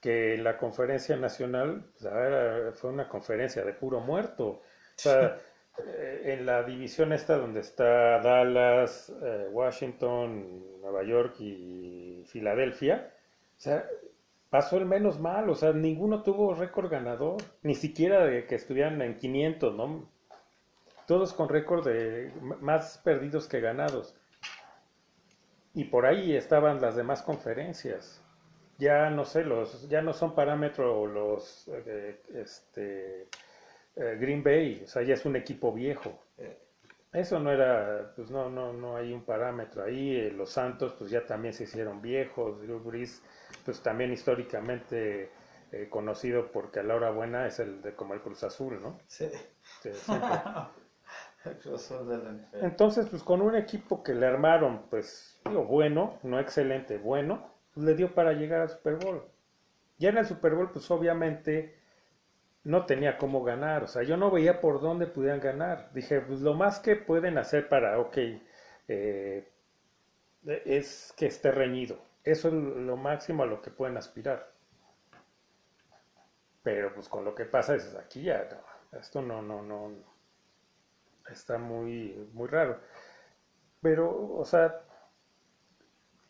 que 0.02 0.38
la 0.38 0.58
conferencia 0.58 1.16
nacional 1.16 1.86
pues, 2.00 2.80
fue 2.80 2.92
una 2.92 3.08
conferencia 3.10 3.64
de 3.64 3.74
puro 3.74 4.00
muerto. 4.00 4.48
O 4.48 4.62
sea, 4.96 5.38
eh, 5.86 6.22
en 6.38 6.46
la 6.46 6.64
división 6.64 7.14
esta 7.14 7.38
donde 7.38 7.62
está 7.62 8.20
Dallas, 8.20 9.12
eh, 9.22 9.48
Washington, 9.52 10.82
Nueva 10.82 11.04
York 11.04 11.40
y 11.40 12.24
Filadelfia, 12.28 13.14
o 13.58 13.60
sea, 13.60 13.86
pasó 14.50 14.78
el 14.78 14.86
menos 14.86 15.20
mal, 15.20 15.50
o 15.50 15.56
sea, 15.56 15.74
ninguno 15.74 16.24
tuvo 16.24 16.54
récord 16.54 16.90
ganador, 16.90 17.38
ni 17.64 17.76
siquiera 17.76 18.26
de 18.26 18.46
que 18.46 18.56
estuvieran 18.56 19.02
en 19.02 19.18
500, 19.18 19.76
¿no? 19.76 20.10
Todos 21.06 21.34
con 21.34 21.50
récord 21.50 21.86
de 21.86 22.32
más 22.62 23.00
perdidos 23.04 23.48
que 23.48 23.62
ganados. 23.62 24.16
Y 25.74 25.86
por 25.86 26.06
ahí 26.06 26.36
estaban 26.36 26.82
las 26.82 26.96
demás 26.96 27.22
conferencias 27.22 28.24
ya 28.78 29.10
no 29.10 29.26
sé, 29.26 29.44
los, 29.44 29.88
ya 29.90 30.02
no 30.02 30.14
son 30.14 30.36
parámetros 30.36 31.10
los 31.10 31.68
eh, 31.68 32.22
este, 32.36 33.28
eh, 33.96 34.18
Green 34.20 34.44
Bay, 34.44 34.82
o 34.84 34.88
sea, 34.88 35.02
ya 35.02 35.16
es 35.16 35.26
un 35.26 35.36
equipo 35.36 35.72
viejo. 35.74 36.24
Eso 37.14 37.40
no 37.40 37.52
era, 37.52 38.12
pues 38.16 38.30
no, 38.30 38.50
no, 38.50 38.74
no 38.74 38.98
hay 38.98 39.14
un 39.14 39.24
parámetro 39.24 39.84
ahí. 39.84 40.16
Eh, 40.16 40.32
los 40.32 40.52
Santos, 40.52 40.94
pues 41.00 41.10
ya 41.10 41.26
también 41.26 41.54
se 41.54 41.64
hicieron 41.64 42.02
viejos. 42.02 42.62
Drew 42.62 42.80
Brees, 42.80 43.24
pues 43.66 43.82
también 43.82 44.12
históricamente 44.12 45.32
conocido 45.90 46.50
porque 46.50 46.80
a 46.80 46.84
la 46.84 46.96
hora 46.96 47.12
buena 47.12 47.46
es 47.46 47.60
el 47.60 47.82
de 47.82 47.94
como 47.94 48.14
el 48.14 48.22
Cruz 48.22 48.44
Azul, 48.44 48.82
¿no? 48.82 49.00
Sí. 49.08 49.30
Entonces, 52.54 53.08
pues 53.10 53.24
con 53.24 53.42
un 53.42 53.56
equipo 53.56 54.04
que 54.04 54.14
le 54.14 54.26
armaron, 54.26 54.84
pues, 54.90 55.40
digo, 55.46 55.66
bueno, 55.66 56.20
no 56.24 56.40
excelente, 56.40 56.98
bueno, 56.98 57.57
le 57.78 57.96
dio 57.96 58.14
para 58.14 58.34
llegar 58.34 58.62
al 58.62 58.70
Super 58.70 58.96
Bowl. 58.96 59.24
Ya 59.98 60.10
en 60.10 60.18
el 60.18 60.26
Super 60.26 60.56
Bowl, 60.56 60.72
pues 60.72 60.90
obviamente 60.92 61.78
no 62.64 62.86
tenía 62.86 63.18
cómo 63.18 63.44
ganar, 63.44 63.84
o 63.84 63.88
sea, 63.88 64.04
yo 64.04 64.18
no 64.18 64.30
veía 64.30 64.60
por 64.60 64.82
dónde 64.82 65.08
pudieran 65.08 65.40
ganar. 65.40 65.90
Dije, 65.94 66.22
pues 66.22 66.42
lo 66.42 66.54
más 66.54 66.80
que 66.80 66.96
pueden 66.96 67.38
hacer 67.38 67.70
para, 67.70 68.00
ok, 68.00 68.18
eh, 68.90 69.50
es 70.46 71.14
que 71.18 71.28
esté 71.28 71.52
reñido. 71.52 71.98
Eso 72.24 72.50
es 72.50 72.54
lo 72.54 72.98
máximo 72.98 73.44
a 73.44 73.46
lo 73.46 73.62
que 73.62 73.72
pueden 73.72 73.98
aspirar. 73.98 74.52
Pero 76.62 76.94
pues 76.94 77.08
con 77.08 77.24
lo 77.24 77.34
que 77.34 77.46
pasa 77.46 77.76
es 77.76 77.96
aquí 77.96 78.24
ya, 78.24 78.46
esto 78.92 79.22
no, 79.22 79.42
no, 79.42 79.62
no, 79.62 79.92
está 81.30 81.58
muy, 81.58 82.30
muy 82.34 82.48
raro. 82.48 82.80
Pero, 83.82 84.36
o 84.36 84.44
sea, 84.44 84.82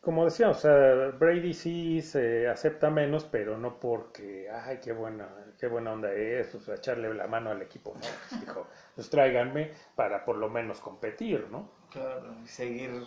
como 0.01 0.25
decía, 0.25 0.49
o 0.49 0.53
sea, 0.53 1.09
Brady 1.19 1.53
sí 1.53 2.01
se 2.01 2.47
acepta 2.47 2.89
menos, 2.89 3.25
pero 3.25 3.57
no 3.57 3.79
porque, 3.79 4.49
ay, 4.49 4.79
qué 4.81 4.93
buena, 4.93 5.27
qué 5.59 5.67
buena 5.67 5.93
onda 5.93 6.11
es, 6.13 6.53
o 6.55 6.59
sea, 6.61 6.75
echarle 6.75 7.13
la 7.13 7.27
mano 7.27 7.49
al 7.51 7.61
equipo, 7.61 7.93
¿no? 7.95 7.99
Pues, 8.29 8.41
dijo, 8.41 8.67
pues 8.95 9.09
tráiganme 9.09 9.73
para 9.95 10.23
por 10.25 10.37
lo 10.37 10.49
menos 10.49 10.79
competir, 10.81 11.47
¿no? 11.51 11.69
Claro, 11.91 12.33
y 12.43 12.47
seguir 12.47 13.05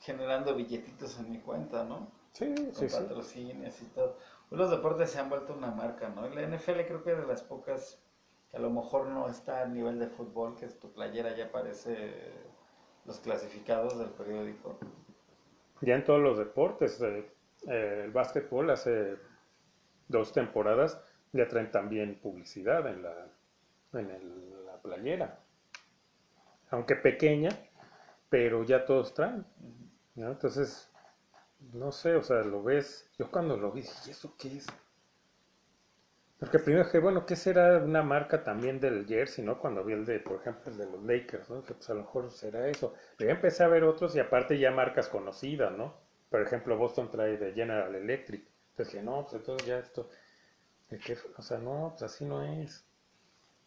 generando 0.00 0.54
billetitos 0.54 1.18
en 1.18 1.30
mi 1.30 1.40
cuenta, 1.40 1.84
¿no? 1.84 2.10
Sí, 2.32 2.72
Con 2.74 2.74
sí, 2.74 2.86
patrocinios 2.88 3.80
y 3.82 3.86
todo. 3.86 4.18
Pues 4.48 4.60
los 4.60 4.70
deportes 4.70 5.10
se 5.10 5.18
han 5.18 5.28
vuelto 5.28 5.54
una 5.54 5.70
marca, 5.70 6.08
¿no? 6.08 6.26
Y 6.28 6.34
la 6.34 6.42
NFL 6.42 6.82
creo 6.86 7.02
que 7.02 7.12
es 7.12 7.18
de 7.18 7.26
las 7.26 7.42
pocas 7.42 8.00
que 8.50 8.56
a 8.58 8.60
lo 8.60 8.70
mejor 8.70 9.06
no 9.08 9.28
está 9.28 9.62
a 9.62 9.66
nivel 9.66 9.98
de 9.98 10.08
fútbol, 10.08 10.56
que 10.56 10.66
tu 10.68 10.92
playera 10.92 11.34
ya 11.36 11.46
aparece 11.46 12.32
los 13.04 13.20
clasificados 13.20 13.98
del 13.98 14.10
periódico 14.10 14.78
ya 15.80 15.94
en 15.94 16.04
todos 16.04 16.20
los 16.20 16.38
deportes. 16.38 17.00
Eh, 17.00 17.26
eh, 17.68 18.02
el 18.04 18.10
básquetbol 18.10 18.70
hace 18.70 19.16
dos 20.08 20.32
temporadas 20.32 21.00
ya 21.32 21.48
traen 21.48 21.70
también 21.70 22.18
publicidad 22.20 22.86
en 22.86 23.02
la, 23.02 23.26
en 23.94 24.66
la 24.66 24.80
playera. 24.80 25.38
Aunque 26.70 26.96
pequeña, 26.96 27.50
pero 28.28 28.64
ya 28.64 28.84
todos 28.84 29.14
traen. 29.14 29.44
Entonces, 30.16 30.90
no 31.72 31.92
sé, 31.92 32.14
o 32.16 32.22
sea, 32.22 32.42
lo 32.42 32.62
ves. 32.62 33.10
Yo 33.18 33.30
cuando 33.30 33.56
lo 33.56 33.70
vi 33.70 33.82
dije, 33.82 33.94
¿y 34.06 34.10
eso 34.10 34.34
qué 34.38 34.56
es? 34.56 34.66
Porque 36.38 36.58
primero 36.58 36.84
dije, 36.84 36.98
bueno, 36.98 37.24
¿qué 37.24 37.34
será 37.34 37.78
una 37.78 38.02
marca 38.02 38.44
también 38.44 38.78
del 38.78 39.06
jersey, 39.06 39.42
no? 39.44 39.58
Cuando 39.58 39.82
vi 39.84 39.94
el 39.94 40.04
de, 40.04 40.20
por 40.20 40.40
ejemplo, 40.40 40.70
el 40.70 40.76
de 40.76 40.86
los 40.86 41.02
Lakers, 41.02 41.48
¿no? 41.48 41.62
Que 41.64 41.74
pues 41.74 41.88
a 41.88 41.94
lo 41.94 42.02
mejor 42.02 42.30
será 42.30 42.68
eso. 42.68 42.92
Pero 43.16 43.30
ya 43.30 43.36
empecé 43.36 43.64
a 43.64 43.68
ver 43.68 43.84
otros 43.84 44.14
y 44.14 44.20
aparte 44.20 44.58
ya 44.58 44.70
marcas 44.70 45.08
conocidas, 45.08 45.72
¿no? 45.72 45.94
Por 46.28 46.42
ejemplo, 46.42 46.76
Boston 46.76 47.10
trae 47.10 47.38
de 47.38 47.52
General 47.54 47.94
Electric. 47.94 48.46
Entonces 48.70 48.92
dije, 48.94 49.04
no, 49.04 49.22
pues 49.22 49.34
entonces 49.34 49.66
ya 49.66 49.78
esto. 49.78 50.10
O 51.38 51.42
sea, 51.42 51.58
no, 51.58 51.88
pues 51.90 52.02
así 52.02 52.26
no 52.26 52.42
es. 52.42 52.84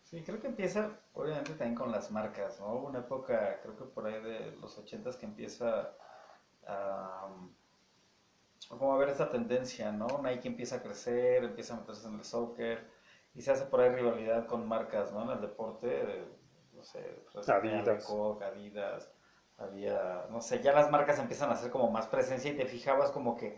Sí, 0.04 0.24
creo 0.24 0.40
que 0.40 0.48
empieza, 0.48 0.92
obviamente, 1.14 1.52
también 1.52 1.76
con 1.76 1.92
las 1.92 2.12
marcas, 2.12 2.60
¿no? 2.60 2.76
Una 2.76 3.00
época, 3.00 3.60
creo 3.62 3.76
que 3.76 3.86
por 3.86 4.06
ahí 4.06 4.22
de 4.22 4.52
los 4.62 4.78
ochentas 4.78 5.18
que 5.18 5.26
empieza 5.26 5.96
a 6.68 7.28
como 8.68 8.93
a 8.93 8.97
ver 8.97 9.10
esta 9.10 9.30
tendencia, 9.30 9.91
¿no? 9.91 10.07
Nike 10.24 10.47
empieza 10.47 10.78
a 10.78 10.82
crecer, 10.82 11.43
empieza 11.43 11.74
a 11.74 11.78
meterse 11.78 12.07
en 12.07 12.16
el 12.16 12.26
soccer 12.26 12.89
y 13.34 13.41
se 13.41 13.51
hace 13.51 13.66
por 13.66 13.80
ahí 13.82 13.89
rivalidad 13.89 14.45
con 14.47 14.68
marcas, 14.68 15.12
¿no? 15.12 15.24
En 15.24 15.30
el 15.30 15.41
deporte, 15.41 16.26
no 16.74 16.84
sé, 16.84 17.24
Adidas. 17.47 18.05
Adidas, 18.41 19.14
había, 19.57 20.26
no 20.30 20.41
sé, 20.41 20.62
ya 20.62 20.74
las 20.74 20.91
marcas 20.91 21.20
empiezan 21.20 21.49
a 21.49 21.53
hacer 21.53 21.72
como 21.72 21.89
más 21.91 22.07
presencia 22.07 22.51
y 22.51 22.57
te 22.57 22.66
fijabas 22.66 23.12
como 23.12 23.36
que 23.36 23.53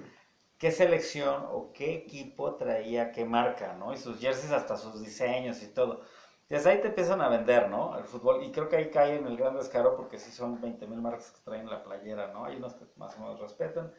qué 0.58 0.72
selección 0.72 1.48
o 1.52 1.72
qué 1.74 1.96
equipo 1.96 2.56
traía 2.56 3.12
qué 3.12 3.26
marca, 3.26 3.74
¿no? 3.74 3.94
Y 3.94 3.98
sus 3.98 4.20
jerseys 4.20 4.52
hasta 4.52 4.78
sus 4.78 5.02
diseños 5.02 5.62
y 5.64 5.68
todo. 5.74 6.02
Desde 6.50 6.70
ahí 6.70 6.82
te 6.82 6.90
empiezan 6.90 7.22
a 7.22 7.30
vender, 7.30 7.70
¿no? 7.70 7.98
El 7.98 8.04
fútbol. 8.04 8.44
Y 8.44 8.52
creo 8.52 8.68
que 8.70 8.76
ahí 8.76 8.92
cae 8.92 9.16
en 9.16 9.26
el 9.26 9.38
gran 9.38 9.56
descaro 9.56 9.96
porque 9.96 10.20
sí 10.20 10.32
son 10.32 10.60
20 10.62 10.86
mil 10.86 11.02
marcas 11.02 11.32
que 11.32 11.42
traen 11.44 11.70
la 11.70 11.82
playera, 11.82 12.28
¿no? 12.28 12.46
Hay 12.46 12.58
unos 12.58 12.76
que 12.76 12.86
más 12.98 13.18
o 13.18 13.22
menos 13.22 13.40
respetan. 13.40 13.92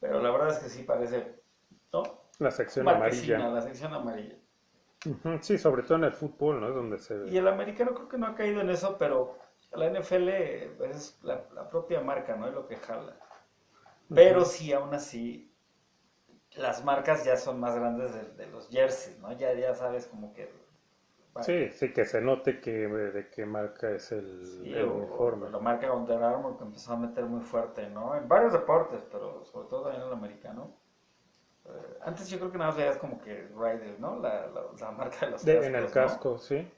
Pero 0.00 0.20
la 0.20 0.30
verdad 0.30 0.50
es 0.50 0.58
que 0.58 0.68
sí 0.68 0.82
parece, 0.82 1.40
¿no? 1.92 2.02
La 2.38 2.50
sección 2.50 2.88
amarilla. 2.88 3.38
La 3.38 3.62
sección 3.62 3.94
amarilla. 3.94 4.36
Sí, 5.40 5.58
sobre 5.58 5.82
todo 5.82 5.98
en 5.98 6.04
el 6.04 6.12
fútbol, 6.12 6.60
¿no? 6.60 6.68
Es 6.68 6.74
donde 6.74 6.98
se... 6.98 7.28
Y 7.28 7.36
el 7.36 7.46
americano 7.46 7.94
creo 7.94 8.08
que 8.08 8.18
no 8.18 8.26
ha 8.26 8.34
caído 8.34 8.60
en 8.60 8.70
eso, 8.70 8.96
pero 8.98 9.38
la 9.72 9.88
NFL 9.88 10.28
es 10.28 11.18
la, 11.22 11.68
propia 11.70 12.00
marca, 12.00 12.36
¿no? 12.36 12.48
Es 12.48 12.54
lo 12.54 12.66
que 12.66 12.76
jala. 12.76 13.16
Pero 14.12 14.44
sí, 14.44 14.72
aún 14.72 14.94
así, 14.94 15.52
las 16.52 16.84
marcas 16.84 17.24
ya 17.24 17.36
son 17.36 17.60
más 17.60 17.74
grandes 17.74 18.36
de, 18.36 18.46
los 18.46 18.68
jerseys, 18.68 19.18
¿no? 19.18 19.32
Ya, 19.32 19.52
ya 19.54 19.74
sabes 19.74 20.06
como 20.06 20.32
que... 20.32 20.65
Sí, 21.42 21.70
sí, 21.70 21.92
que 21.92 22.04
se 22.04 22.20
note 22.20 22.60
que 22.60 22.70
de 22.88 23.28
qué 23.30 23.46
marca 23.46 23.90
es 23.90 24.12
el, 24.12 24.42
uniforme. 24.88 25.50
la 25.50 25.58
marca 25.58 25.92
Under 25.92 26.22
Armour 26.22 26.56
que 26.56 26.64
empezó 26.64 26.92
a 26.92 26.96
meter 26.96 27.24
muy 27.24 27.40
fuerte, 27.40 27.88
¿no? 27.88 28.16
En 28.16 28.28
varios 28.28 28.52
deportes, 28.52 29.00
pero 29.10 29.44
sobre 29.44 29.68
todo 29.68 29.92
en 29.92 30.00
el 30.00 30.12
americano. 30.12 30.74
Eh, 31.66 31.98
antes 32.02 32.28
yo 32.28 32.38
creo 32.38 32.52
que 32.52 32.58
nada 32.58 32.70
más 32.70 32.78
veías 32.78 32.96
como 32.96 33.20
que 33.20 33.48
Ryder, 33.54 33.98
¿no? 33.98 34.18
La, 34.18 34.46
la, 34.46 34.90
marca 34.92 35.26
de 35.26 35.32
los 35.32 35.42
cascos, 35.42 35.66
En 35.66 35.74
el 35.74 35.90
casco, 35.90 36.38
sí. 36.38 36.70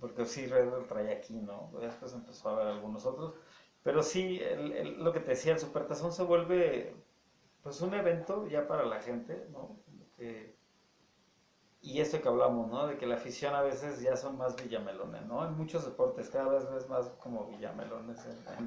Porque 0.00 0.24
sí, 0.24 0.46
Ryder 0.46 0.86
trae 0.86 1.12
aquí, 1.12 1.34
¿no? 1.34 1.70
Después 1.80 2.12
empezó 2.14 2.50
a 2.50 2.56
ver 2.56 2.66
algunos 2.68 3.04
otros. 3.04 3.34
Pero 3.82 4.02
sí, 4.02 4.40
el, 4.40 5.02
lo 5.02 5.12
que 5.12 5.20
te 5.20 5.30
decía, 5.30 5.52
el 5.52 5.58
Supertazón 5.58 6.12
se 6.12 6.22
vuelve 6.22 6.94
pues 7.62 7.80
un 7.80 7.94
evento 7.94 8.46
ya 8.46 8.66
para 8.66 8.84
la 8.84 9.00
gente, 9.00 9.46
¿no? 9.50 9.76
Que, 10.16 10.57
y 11.80 12.00
esto 12.00 12.20
que 12.20 12.28
hablamos, 12.28 12.68
¿no? 12.70 12.86
De 12.86 12.96
que 12.96 13.06
la 13.06 13.14
afición 13.14 13.54
a 13.54 13.62
veces 13.62 14.00
ya 14.00 14.16
son 14.16 14.36
más 14.36 14.56
villamelones, 14.56 15.24
¿no? 15.26 15.44
En 15.44 15.54
muchos 15.56 15.84
deportes 15.84 16.28
cada 16.28 16.48
vez 16.48 16.64
es 16.76 16.88
más 16.88 17.08
como 17.20 17.46
villamelones. 17.46 18.18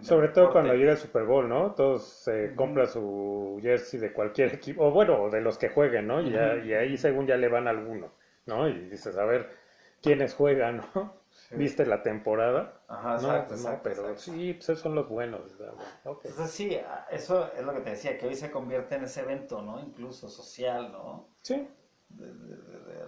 Sobre 0.02 0.30
todo 0.30 0.52
cuando 0.52 0.74
llega 0.74 0.94
el 0.94 0.98
Super 0.98 1.26
Bowl, 1.26 1.48
¿no? 1.48 1.72
Todos 1.72 2.04
se 2.04 2.56
compran 2.56 2.88
su 2.88 3.60
jersey 3.62 4.00
de 4.00 4.14
cualquier 4.14 4.54
equipo, 4.56 4.86
o 4.86 4.92
bueno, 4.92 5.30
de 5.30 5.42
los 5.42 5.58
que 5.58 5.70
jueguen, 5.70 6.08
¿no? 6.08 6.22
y, 6.22 6.36
ahí 6.74 6.98
según 6.98 7.28
ya 7.28 7.38
le 7.38 7.50
van 7.50 7.68
alguno, 7.68 8.12
¿no? 8.46 8.68
Y 8.70 8.90
dices, 8.90 9.18
a 9.18 9.26
ver, 9.26 9.50
¿quiénes 10.02 10.34
juegan, 10.34 10.82
no? 10.96 11.14
viste 11.52 11.86
la 11.86 12.02
temporada. 12.04 12.82
Ajá, 12.88 13.10
No, 13.10 13.16
exacto, 13.16 13.54
no, 13.56 13.60
exacto, 13.60 13.82
pero 13.84 14.02
exacto. 14.02 14.22
sí, 14.22 14.54
pues 14.54 14.70
esos 14.70 14.80
son 14.80 14.96
los 14.96 15.10
buenos. 15.10 15.58
¿verdad? 15.58 15.76
Ok. 16.06 16.26
Entonces 16.26 16.52
sí, 16.52 16.76
a- 16.76 17.08
eso 17.12 17.52
es 17.54 17.64
lo 17.64 17.74
que 17.74 17.82
te 17.82 17.90
decía, 17.92 18.18
que 18.18 18.28
hoy 18.28 18.36
se 18.36 18.52
convierte 18.52 18.96
en 18.96 19.04
ese 19.04 19.22
evento, 19.22 19.62
¿no? 19.62 19.80
Incluso 19.80 20.30
social, 20.30 20.92
¿no? 20.92 21.28
Sí, 21.42 21.68
De, 22.18 22.26
de- 22.34 22.58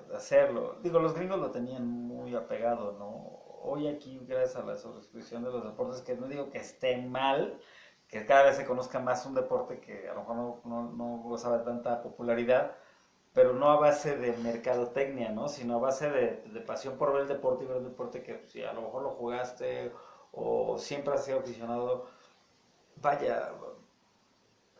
de- 0.07 0.15
hacerlo. 0.15 0.77
Digo, 0.81 0.99
los 0.99 1.13
gringos 1.13 1.39
lo 1.39 1.51
tenían 1.51 1.85
muy 1.87 2.35
apegado, 2.35 2.93
¿no? 2.93 3.39
Hoy 3.65 3.87
aquí, 3.87 4.23
gracias 4.27 4.55
a 4.57 4.65
la 4.65 4.75
sobreexposición 4.77 5.43
de 5.43 5.51
los 5.51 5.63
deportes, 5.63 6.01
que 6.01 6.15
no 6.15 6.27
digo 6.27 6.49
que 6.49 6.59
esté 6.59 6.97
mal, 6.97 7.57
que 8.07 8.25
cada 8.25 8.43
vez 8.43 8.55
se 8.55 8.65
conozca 8.65 8.99
más 8.99 9.25
un 9.25 9.33
deporte 9.33 9.79
que 9.79 10.07
a 10.09 10.13
lo 10.13 10.21
mejor 10.21 10.35
no, 10.35 10.61
no, 10.65 10.83
no 10.91 11.17
gozaba 11.23 11.57
de 11.57 11.63
tanta 11.63 12.01
popularidad, 12.01 12.75
pero 13.33 13.53
no 13.53 13.71
a 13.71 13.77
base 13.77 14.15
de 14.17 14.33
mercadotecnia, 14.37 15.31
¿no? 15.31 15.47
Sino 15.49 15.75
a 15.75 15.79
base 15.79 16.09
de, 16.11 16.41
de 16.45 16.61
pasión 16.61 16.97
por 16.97 17.13
ver 17.13 17.23
el 17.23 17.27
deporte 17.29 17.63
y 17.65 17.67
ver 17.67 17.77
el 17.77 17.83
deporte 17.85 18.23
que 18.23 18.43
si 18.47 18.63
a 18.63 18.73
lo 18.73 18.81
mejor 18.83 19.03
lo 19.03 19.11
jugaste 19.11 19.91
o 20.31 20.77
siempre 20.77 21.13
has 21.15 21.25
sido 21.25 21.39
aficionado, 21.39 22.05
vaya, 22.97 23.51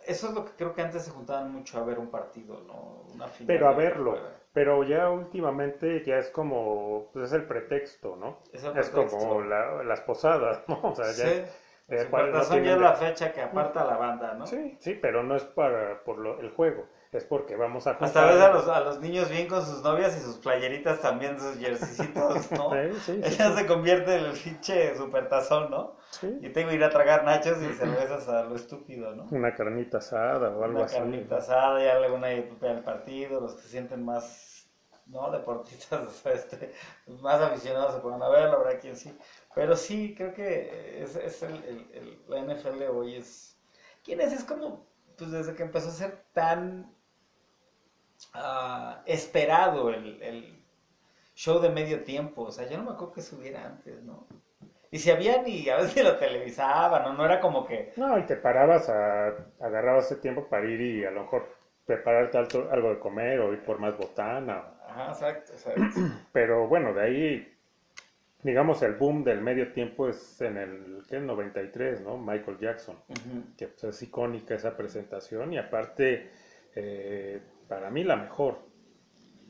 eso 0.06 0.30
es 0.30 0.34
lo 0.34 0.46
que 0.46 0.52
creo 0.52 0.74
que 0.74 0.82
antes 0.82 1.04
se 1.04 1.12
juntaban 1.12 1.52
mucho 1.52 1.80
a 1.80 1.84
ver 1.84 2.00
un 2.00 2.10
partido, 2.10 2.62
¿no? 2.62 3.04
Una 3.14 3.28
final 3.28 3.48
pero 3.48 3.70
a 3.70 3.74
verlo. 3.74 4.18
Pero 4.54 4.84
ya 4.84 5.10
últimamente 5.10 6.04
ya 6.06 6.18
es 6.18 6.30
como, 6.30 7.10
pues 7.12 7.26
es 7.26 7.34
el 7.34 7.46
pretexto, 7.46 8.16
¿no? 8.16 8.40
Es 8.52 8.64
el 8.64 8.78
Es 8.78 8.90
como 8.90 9.42
la- 9.42 9.84
las 9.84 10.02
posadas, 10.02 10.64
¿no? 10.68 10.80
O 10.84 10.96
sea, 10.96 11.06
ya 11.08 11.14
Sí. 11.14 11.44
es- 11.88 12.04
eh, 12.06 12.10
no 12.12 12.58
ya 12.64 12.78
la 12.78 12.94
fecha 12.94 13.34
que 13.34 13.42
aparta 13.42 13.84
la 13.84 13.98
banda, 13.98 14.34
¿no? 14.36 14.46
Sí, 14.46 14.78
sí, 14.80 14.94
pero 14.94 15.24
no 15.24 15.36
es 15.36 15.44
para 15.44 16.04
por 16.04 16.18
lo- 16.20 16.40
el 16.40 16.52
juego, 16.52 16.86
es 17.18 17.26
porque 17.26 17.56
vamos 17.56 17.88
a 17.88 17.92
Hasta 17.92 18.26
ves 18.26 18.42
a 18.42 18.52
los, 18.52 18.68
a 18.68 18.80
los 18.82 19.00
niños 19.00 19.30
bien 19.30 19.48
con 19.48 19.66
sus 19.66 19.82
novias 19.84 20.18
y 20.18 20.22
sus 20.22 20.38
playeritas 20.38 21.00
también, 21.02 21.40
sus 21.40 21.58
jerseycitos, 21.58 22.52
¿no? 22.52 22.72
Sí, 22.72 23.00
sí, 23.06 23.22
Ella 23.24 23.52
sí. 23.52 23.58
se 23.58 23.66
convierte 23.68 24.16
en 24.18 24.26
el 24.26 24.34
pinche 24.34 24.96
supertazón, 24.98 25.72
¿no? 25.72 25.98
Sí. 26.12 26.38
Y 26.42 26.50
tengo 26.50 26.70
que 26.70 26.76
ir 26.76 26.84
a 26.84 26.90
tragar 26.90 27.24
nachos 27.24 27.58
y 27.62 27.74
cervezas 27.74 28.28
a 28.30 28.44
lo 28.44 28.56
estúpido, 28.56 29.16
¿no? 29.16 29.28
Una 29.32 29.54
carnita 29.56 29.98
asada 30.00 30.50
o 30.50 30.64
algo 30.64 30.78
Una 30.78 30.86
así. 30.86 30.96
carnita 30.98 31.38
asada 31.38 31.84
y 31.84 31.88
alguna 31.88 32.28
al 32.28 32.84
partido, 32.84 33.40
los 33.42 33.56
que 33.56 33.62
se 33.64 33.70
sienten 33.70 34.04
más, 34.06 34.68
¿no? 35.08 35.32
Deportistas, 35.32 36.02
o 36.08 36.12
sea, 36.12 36.34
este, 36.34 36.74
más 37.08 37.42
aficionados 37.42 37.96
se 37.96 38.02
pueden 38.02 38.22
a 38.22 38.30
verlo, 38.30 38.58
habrá 38.58 38.80
quien 38.80 38.96
sí. 38.96 39.18
Pero 39.56 39.76
sí, 39.76 40.14
creo 40.16 40.34
que 40.34 41.02
es, 41.04 41.16
es 41.16 41.44
el, 41.44 41.56
el- 41.66 41.92
el- 41.94 42.24
la 42.28 42.40
NFL 42.54 42.84
hoy 42.90 43.16
es... 43.18 43.58
¿Quién 44.04 44.20
es? 44.22 44.34
Es 44.34 44.44
como, 44.44 44.88
pues 45.18 45.32
desde 45.32 45.56
que 45.56 45.64
empezó 45.64 45.90
a 45.90 45.94
ser 45.94 46.26
tan 46.34 46.94
ah, 48.34 49.02
esperado 49.06 49.90
el, 49.90 50.22
el 50.22 50.64
show 51.36 51.60
de 51.60 51.70
medio 51.70 52.04
tiempo, 52.04 52.44
o 52.44 52.52
sea, 52.52 52.68
yo 52.70 52.78
no 52.78 52.84
me 52.84 52.92
acuerdo 52.92 53.14
que 53.14 53.22
subiera 53.22 53.66
antes, 53.66 54.02
¿no? 54.04 54.28
Y 54.92 55.00
si 55.00 55.10
había 55.10 55.42
ni, 55.42 55.68
a 55.70 55.78
veces 55.78 56.04
lo 56.04 56.18
televisaban, 56.18 57.04
¿no? 57.04 57.14
No 57.14 57.26
era 57.26 57.40
como 57.40 57.66
que... 57.66 57.92
No, 57.98 58.18
y 58.20 58.24
te 58.24 58.36
parabas 58.36 58.90
a, 58.90 59.28
agarrabas 59.60 60.06
ese 60.12 60.18
tiempo 60.22 60.48
para 60.48 60.66
ir 60.68 60.80
y 60.82 61.06
a 61.06 61.12
lo 61.12 61.24
mejor 61.24 61.48
prepararte 61.86 62.38
alto- 62.38 62.70
algo 62.72 62.90
de 62.90 63.00
comer 63.00 63.40
o 63.40 63.52
ir 63.54 63.64
por 63.64 63.80
más 63.80 63.98
botana. 63.98 64.64
Ajá, 64.88 65.08
exacto, 65.10 65.54
exacto. 65.54 65.82
Pero 66.32 66.68
bueno, 66.68 66.94
de 66.94 67.02
ahí, 67.02 67.58
digamos, 68.44 68.82
el 68.84 68.94
boom 68.94 69.24
del 69.24 69.42
medio 69.42 69.74
tiempo 69.74 70.08
es 70.08 70.40
en 70.42 70.58
el, 70.58 71.04
¿qué? 71.10 71.20
93, 71.20 72.02
¿no? 72.02 72.18
Michael 72.18 72.58
Jackson, 72.60 72.98
que 73.58 73.68
pues, 73.70 73.84
es 73.84 74.02
icónica 74.04 74.54
esa 74.56 74.78
presentación 74.78 75.54
y 75.54 75.58
aparte, 75.58 76.30
eh, 76.76 77.42
para 77.68 77.90
mí 77.90 78.04
la 78.04 78.16
mejor. 78.16 78.60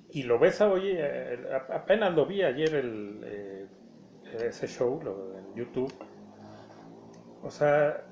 Y 0.10 0.24
lo 0.24 0.40
ves 0.40 0.62
hoy, 0.62 0.94
eh, 0.96 1.40
apenas 1.70 2.14
lo 2.14 2.26
vi 2.26 2.44
ayer 2.44 2.76
el, 2.76 3.22
eh, 3.26 3.68
ese 4.48 4.68
show 4.68 5.02
lo- 5.04 5.38
en 5.38 5.56
YouTube. 5.56 5.94
O 7.42 7.50
sea, 7.52 8.04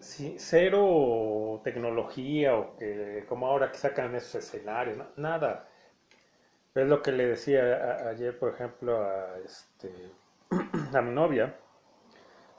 cero 0.00 1.60
tecnología 1.64 2.56
o 2.56 2.76
que 2.76 3.24
como 3.28 3.46
ahora 3.46 3.70
que 3.70 3.78
sacan 3.78 4.14
esos 4.14 4.36
escenarios, 4.36 4.98
nada. 5.16 5.68
Es 6.74 6.86
lo 6.86 7.02
que 7.02 7.12
le 7.12 7.26
decía 7.26 7.60
a- 7.76 8.08
ayer, 8.10 8.38
por 8.38 8.54
ejemplo, 8.54 9.02
a, 9.02 9.38
este, 9.44 9.90
a 10.94 11.02
mi 11.02 11.12
novia. 11.12 11.54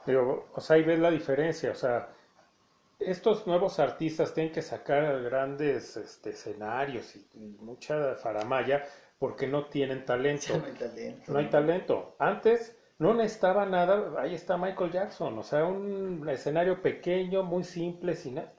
Digo, 0.06 0.48
o 0.54 0.60
sea, 0.60 0.76
ahí 0.76 0.82
ves 0.82 0.98
la 0.98 1.10
diferencia. 1.10 1.70
O 1.70 1.74
sea, 1.74 2.08
estos 3.00 3.46
nuevos 3.46 3.78
artistas 3.78 4.34
tienen 4.34 4.52
que 4.52 4.62
sacar 4.62 5.22
grandes 5.22 5.96
este, 5.96 6.30
escenarios 6.30 7.16
y, 7.16 7.26
y 7.34 7.56
mucha 7.60 8.14
faramaya 8.16 8.84
porque 9.18 9.46
no 9.46 9.66
tienen 9.66 10.04
talento. 10.04 10.54
No 10.58 10.66
hay 10.66 10.72
talento. 10.72 11.32
No 11.32 11.38
hay 11.38 11.50
talento. 11.50 12.16
Antes 12.18 12.76
no 12.98 13.14
necesitaba 13.14 13.66
nada. 13.66 14.20
Ahí 14.20 14.34
está 14.34 14.56
Michael 14.56 14.90
Jackson. 14.90 15.38
O 15.38 15.42
sea, 15.42 15.64
un 15.64 16.28
escenario 16.28 16.82
pequeño, 16.82 17.42
muy 17.42 17.64
simple, 17.64 18.14
sin 18.14 18.36
nada. 18.36 18.52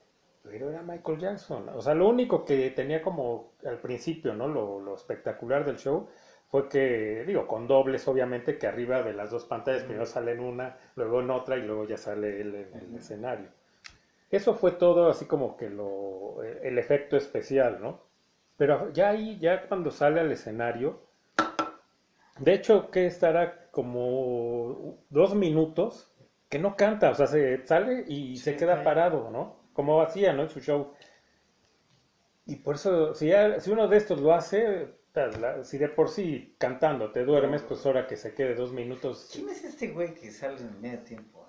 Pero 0.44 0.70
era 0.70 0.82
Michael 0.82 1.20
Jackson. 1.20 1.70
O 1.70 1.82
sea, 1.82 1.94
lo 1.94 2.08
único 2.08 2.46
que 2.46 2.70
tenía 2.72 3.02
como 3.02 3.54
al 3.66 3.80
principio, 3.80 4.34
¿no? 4.34 4.48
Lo, 4.48 4.80
lo 4.80 4.96
espectacular 4.96 5.66
del 5.66 5.78
show 5.78 6.08
fue 6.50 6.68
que, 6.68 7.24
digo, 7.26 7.48
con 7.48 7.68
dobles, 7.68 8.08
obviamente, 8.08 8.58
que 8.58 8.68
arriba 8.68 9.04
de 9.04 9.14
las 9.14 9.32
dos 9.32 9.46
pantallas 9.46 9.84
primero 9.84 10.06
sale 10.06 10.34
en 10.34 10.39
una, 10.42 10.78
luego 10.96 11.22
en 11.22 11.30
otra 11.30 11.58
y 11.58 11.62
luego 11.62 11.86
ya 11.86 11.98
sale 11.98 12.42
él 12.42 12.56
en 12.56 12.80
el 12.80 12.96
escenario. 12.96 13.50
Eso 14.32 14.54
fue 14.56 14.72
todo 14.72 15.10
así 15.10 15.26
como 15.26 15.58
que 15.58 15.70
lo, 15.70 16.42
el 16.44 16.78
efecto 16.80 17.18
especial, 17.18 17.80
¿no? 17.82 18.02
Pero 18.58 18.92
ya 18.94 19.10
ahí, 19.10 19.38
ya 19.40 19.68
cuando 19.68 19.92
sale 19.92 20.20
al 20.22 20.32
escenario, 20.32 21.02
de 22.40 22.54
hecho, 22.54 22.90
que 22.92 23.06
estará 23.06 23.70
como 23.72 24.98
dos 25.10 25.36
minutos 25.36 26.12
que 26.50 26.60
no 26.60 26.76
canta, 26.76 27.12
o 27.12 27.16
sea, 27.16 27.28
se 27.28 27.66
sale 27.66 28.04
y 28.08 28.38
se 28.38 28.56
queda 28.58 28.78
sí. 28.78 28.84
parado, 28.84 29.30
¿no? 29.30 29.56
Como 29.74 30.02
hacía, 30.02 30.34
¿no? 30.34 30.44
En 30.44 30.50
su 30.50 30.60
show. 30.60 30.92
Y 32.46 32.58
por 32.58 32.76
eso, 32.76 33.14
si, 33.16 33.28
ya- 33.30 33.60
si 33.60 33.72
uno 33.72 33.88
de 33.88 33.98
estos 33.98 34.20
lo 34.22 34.34
hace, 34.34 34.90
si 35.64 35.78
de 35.78 35.90
por 35.90 36.10
sí 36.10 36.56
cantando 36.58 37.12
te 37.12 37.24
duermes, 37.26 37.62
pues 37.64 37.86
ahora 37.86 38.08
que 38.08 38.16
se 38.18 38.34
quede 38.34 38.56
dos 38.56 38.72
minutos. 38.74 39.30
¿Quién 39.32 39.50
es 39.50 39.64
este 39.64 39.90
güey 39.90 40.14
que 40.14 40.32
sale 40.32 40.60
en 40.62 40.82
medio 40.82 41.00
tiempo? 41.00 41.41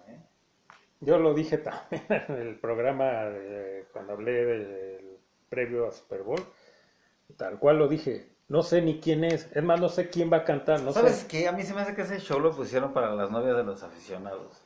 Yo 1.03 1.19
lo 1.19 1.35
dije 1.35 1.59
también 1.59 2.05
en 2.29 2.37
el 2.37 2.59
programa 2.61 3.25
de- 3.27 3.87
cuando 3.93 4.15
hablé 4.15 4.45
del 4.45 5.19
previo 5.49 5.87
a 5.89 5.93
Super 5.93 6.23
Bowl, 6.23 6.41
tal 7.37 7.59
cual 7.59 7.79
lo 7.79 7.89
dije. 7.89 8.31
No 8.49 8.63
sé 8.63 8.83
ni 8.83 9.01
quién 9.01 9.25
es, 9.25 9.49
es 9.55 9.63
más, 9.63 9.81
no 9.81 9.89
sé 9.89 10.11
quién 10.11 10.31
va 10.33 10.39
a 10.39 10.45
cantar, 10.45 10.81
no 10.83 10.93
¿Sabes 10.93 11.17
sé. 11.21 11.27
qué? 11.29 11.49
A 11.49 11.53
mí 11.53 11.63
se 11.63 11.73
me 11.75 11.81
hace 11.81 11.95
que 11.95 12.03
ese 12.03 12.19
show 12.21 12.39
lo 12.39 12.51
pusieron 12.55 12.93
para 12.93 13.15
las 13.15 13.31
novias 13.31 13.57
de 13.57 13.65
los 13.65 13.83
aficionados. 13.83 14.63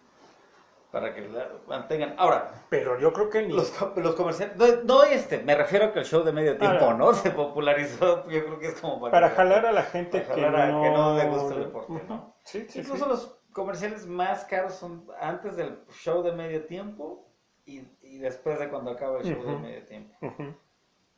Para 0.90 1.14
que 1.14 1.20
la 1.28 1.48
mantengan. 1.68 2.14
Ahora, 2.16 2.64
Pero 2.70 2.98
yo 2.98 3.12
creo 3.12 3.28
que 3.28 3.42
ni. 3.42 3.52
los, 3.52 3.72
los 3.96 4.14
comerciales. 4.14 4.56
No, 4.56 4.66
no 4.84 5.04
este, 5.04 5.38
me 5.42 5.54
refiero 5.54 5.86
a 5.86 5.92
que 5.92 5.98
el 6.00 6.04
show 6.06 6.22
de 6.24 6.32
medio 6.32 6.56
tiempo. 6.56 6.94
¿no? 6.94 7.12
Se 7.14 7.30
popularizó. 7.32 8.28
Yo 8.30 8.44
creo 8.44 8.58
que 8.58 8.68
es 8.68 8.80
como 8.80 9.10
Para 9.10 9.30
jalar 9.30 9.66
a 9.66 9.72
la 9.72 9.82
gente 9.82 10.20
para 10.20 10.34
que 10.34 10.40
jalar 10.42 10.60
a 10.62 10.72
no... 10.72 10.82
que 10.82 10.90
no 10.90 11.16
le 11.16 11.24
gusta 11.28 11.54
el 11.54 11.60
deporte. 11.64 11.92
¿no? 12.08 12.36
Sí, 12.44 12.66
sí, 12.68 12.80
Incluso 12.80 13.04
sí. 13.04 13.10
los 13.10 13.38
comerciales 13.56 14.06
más 14.06 14.44
caros 14.44 14.74
son 14.74 15.06
antes 15.18 15.56
del 15.56 15.78
show 15.90 16.22
de 16.22 16.32
medio 16.32 16.64
tiempo 16.66 17.26
y, 17.64 17.80
y 18.02 18.18
después 18.18 18.58
de 18.58 18.68
cuando 18.68 18.90
acaba 18.90 19.18
el 19.20 19.24
show 19.24 19.42
de 19.44 19.56
medio 19.56 19.82
tiempo. 19.86 20.14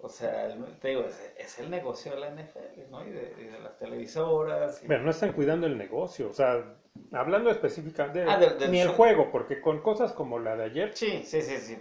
O 0.01 0.09
sea, 0.09 0.47
el- 0.47 0.79
te 0.79 0.89
digo, 0.91 1.01
es, 1.03 1.33
es 1.37 1.59
el 1.59 1.69
negocio 1.69 2.13
de 2.13 2.21
la 2.21 2.29
NFL, 2.31 2.89
¿no? 2.93 3.05
Y 3.05 3.11
de, 3.11 3.35
y 3.41 3.45
de 3.47 3.59
las 3.59 3.77
televisoras. 3.79 4.85
y- 4.85 4.87
Pero 4.87 5.03
no 5.03 5.11
están 5.11 5.33
cuidando 5.33 5.67
el 5.67 5.77
negocio, 5.77 6.29
o 6.31 6.33
sea, 6.33 6.77
hablando 7.11 7.51
específicamente, 7.51 8.25
Ah, 8.29 8.39
del- 8.39 8.57
del 8.61 8.71
ni 8.71 8.81
el 8.81 8.91
juego, 8.91 9.33
porque 9.33 9.61
con 9.61 9.81
cosas 9.83 10.13
como 10.13 10.39
la 10.39 10.55
de 10.55 10.63
ayer 10.65 10.97
Sí, 10.97 11.25
sí, 11.25 11.43
sí, 11.43 11.57
sí. 11.59 11.77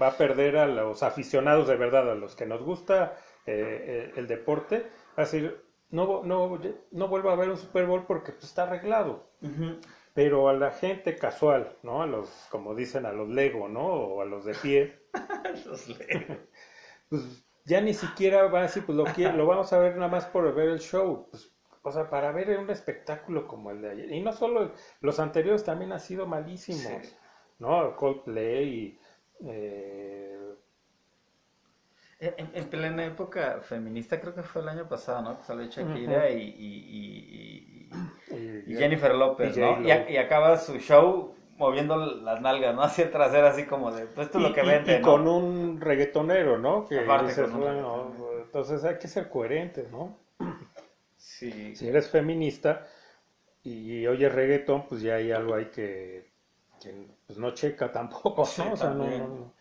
va 0.00 0.08
a 0.08 0.16
perder 0.18 0.58
a 0.58 0.66
los 0.66 1.02
aficionados 1.02 1.66
de 1.66 1.76
verdad, 1.76 2.10
a 2.10 2.14
los 2.14 2.36
que 2.36 2.44
nos 2.44 2.62
gusta 2.62 3.16
eh, 3.46 3.54
eh, 3.56 4.12
el 4.16 4.26
deporte, 4.28 4.80
va 5.18 5.22
a 5.22 5.22
decir, 5.22 5.58
no, 5.88 6.22
no, 6.24 6.60
no 6.90 7.08
vuelvo 7.08 7.30
a 7.30 7.36
ver 7.36 7.48
un 7.48 7.56
Super 7.56 7.86
Bowl 7.86 8.04
porque 8.06 8.32
pues, 8.32 8.44
está 8.44 8.64
arreglado. 8.64 9.30
Ujú. 9.42 9.78
Pero 10.14 10.48
a 10.48 10.52
la 10.54 10.70
gente 10.72 11.16
casual, 11.16 11.78
¿no? 11.82 12.02
A 12.02 12.06
los, 12.06 12.28
como 12.50 12.74
dicen, 12.74 13.06
a 13.06 13.12
los 13.12 13.28
Lego, 13.28 13.68
¿no? 13.68 13.86
O 13.86 14.20
a 14.22 14.24
los 14.26 14.44
de 14.44 14.54
pie, 14.54 15.00
Los 15.66 15.88
leo. 15.88 16.38
pues 17.08 17.44
ya 17.64 17.80
ni 17.80 17.94
siquiera 17.94 18.44
va 18.48 18.60
a 18.60 18.62
decir, 18.62 18.84
pues 18.86 18.96
lo, 18.96 19.12
quiero, 19.12 19.36
lo 19.36 19.46
vamos 19.46 19.72
a 19.72 19.78
ver 19.78 19.96
nada 19.96 20.08
más 20.08 20.26
por 20.26 20.52
ver 20.54 20.68
el 20.70 20.80
show. 20.80 21.28
Pues, 21.30 21.52
o 21.82 21.92
sea, 21.92 22.08
para 22.10 22.32
ver 22.32 22.58
un 22.58 22.70
espectáculo 22.70 23.46
como 23.48 23.70
el 23.70 23.82
de 23.82 23.90
ayer. 23.90 24.12
Y 24.12 24.20
no 24.22 24.32
solo, 24.32 24.72
los 25.00 25.18
anteriores 25.20 25.64
también 25.64 25.92
han 25.92 26.00
sido 26.00 26.26
malísimos, 26.26 27.06
Sí. 27.06 27.16
¿no? 27.58 27.96
Coldplay 27.96 28.68
y... 28.68 29.00
eh, 29.46 30.51
En, 32.24 32.50
en 32.54 32.64
plena 32.70 33.04
época 33.04 33.58
feminista, 33.62 34.20
creo 34.20 34.32
que 34.32 34.44
fue 34.44 34.62
el 34.62 34.68
año 34.68 34.88
pasado, 34.88 35.22
¿no? 35.22 35.38
Que 35.38 35.44
salió 35.44 35.66
Shakira 35.66 36.30
y, 36.30 36.40
y, 36.40 36.50
y- 36.76 37.88
y- 38.30 38.36
y- 38.36 38.72
y 38.72 38.76
Jennifer 38.76 39.12
López, 39.12 39.56
¿no? 39.56 39.82
Y, 39.82 40.16
acaba 40.16 40.56
su 40.56 40.78
show 40.78 41.34
moviendo 41.56 41.96
las 41.96 42.40
nalgas, 42.40 42.76
¿no? 42.76 42.82
Hacia 42.84 43.06
el 43.06 43.10
trasero, 43.10 43.48
así 43.48 43.64
como 43.66 43.90
de, 43.90 44.06
pues 44.06 44.26
esto 44.26 44.38
es 44.38 44.44
lo 44.44 44.54
que 44.54 44.62
vende, 44.62 44.98
y 44.98 45.00
¿no? 45.00 45.06
con 45.08 45.26
un 45.26 45.80
reggaetonero, 45.80 46.58
¿no? 46.58 46.86
Que 46.86 47.00
Aparte, 47.00 47.26
dices, 47.28 47.50
con 47.50 47.54
un 47.56 47.60
bueno, 47.60 48.14
entonces 48.44 48.84
hay 48.84 48.98
que 48.98 49.08
ser 49.08 49.28
coherentes, 49.28 49.90
¿no? 49.90 50.16
Sí. 51.16 51.74
Si 51.74 51.88
eres 51.88 52.08
feminista, 52.08 52.86
y 53.64 54.06
oye 54.06 54.28
reggaetón, 54.28 54.86
pues 54.86 55.02
ya 55.02 55.16
hay 55.16 55.32
algo 55.32 55.54
ahí 55.54 55.66
que, 55.66 56.30
que, 56.80 57.08
pues 57.26 57.38
no 57.38 57.52
checa 57.52 57.90
tampoco, 57.92 58.44
Sí, 58.44 58.62
¿no? 58.62 58.72
O 58.72 58.76
sea, 58.76 58.90
no, 58.90 59.04
también. 59.04 59.22
no- 59.22 59.28
no. 59.28 59.52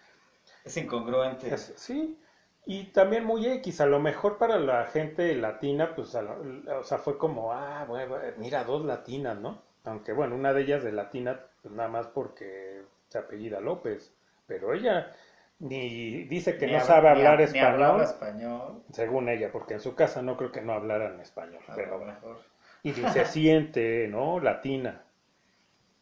Es 0.64 0.78
incongruente. 0.78 1.54
Es- 1.54 1.74
sí, 1.78 2.18
y 2.66 2.86
también 2.86 3.26
muy 3.26 3.46
X, 3.48 3.82
a 3.82 3.86
lo 3.86 4.00
mejor 4.00 4.38
para 4.38 4.60
la 4.60 4.86
gente 4.86 5.36
latina, 5.36 5.94
pues, 5.96 6.16
a 6.16 6.22
lo- 6.22 6.80
o 6.80 6.84
sea, 6.84 6.98
fue 7.00 7.18
como, 7.18 7.52
ah, 7.54 7.86
bueno, 7.88 8.16
mira, 8.38 8.64
dos 8.64 8.86
latinas, 8.86 9.38
¿no? 9.40 9.62
Aunque 9.84 10.14
bueno, 10.14 10.36
una 10.36 10.54
de 10.54 10.62
ellas 10.62 10.84
de 10.84 10.92
latina, 10.92 11.40
pues 11.62 11.74
nada 11.74 11.90
más 11.90 12.08
porque 12.08 12.84
se 13.10 13.18
apellida 13.18 13.60
López, 13.60 14.14
pero 14.48 14.74
ella 14.74 15.12
ni 15.60 16.24
dice 16.26 16.58
que 16.58 16.68
Ni 16.68 16.74
no 16.74 16.80
hab- 16.80 16.86
sabe 16.86 17.10
ni 17.10 17.20
hablar 17.20 17.42
hab- 17.42 17.52
ni 17.52 17.60
hablaba 17.60 17.98
español, 17.98 18.02
español. 18.04 18.84
según 18.94 19.30
ella, 19.30 19.52
porque 19.52 19.76
en 19.76 19.80
su 19.82 19.96
casa 19.96 20.22
no 20.22 20.38
creo 20.38 20.52
que 20.52 20.62
no 20.62 20.74
hablaran 20.74 21.20
español, 21.20 21.62
A 21.68 21.76
pero 21.76 22.00
mejor. 22.00 22.38
y 22.84 22.92
ni 22.94 23.08
se 23.08 23.26
siente, 23.26 24.08
¿no? 24.08 24.40
Latina. 24.40 25.04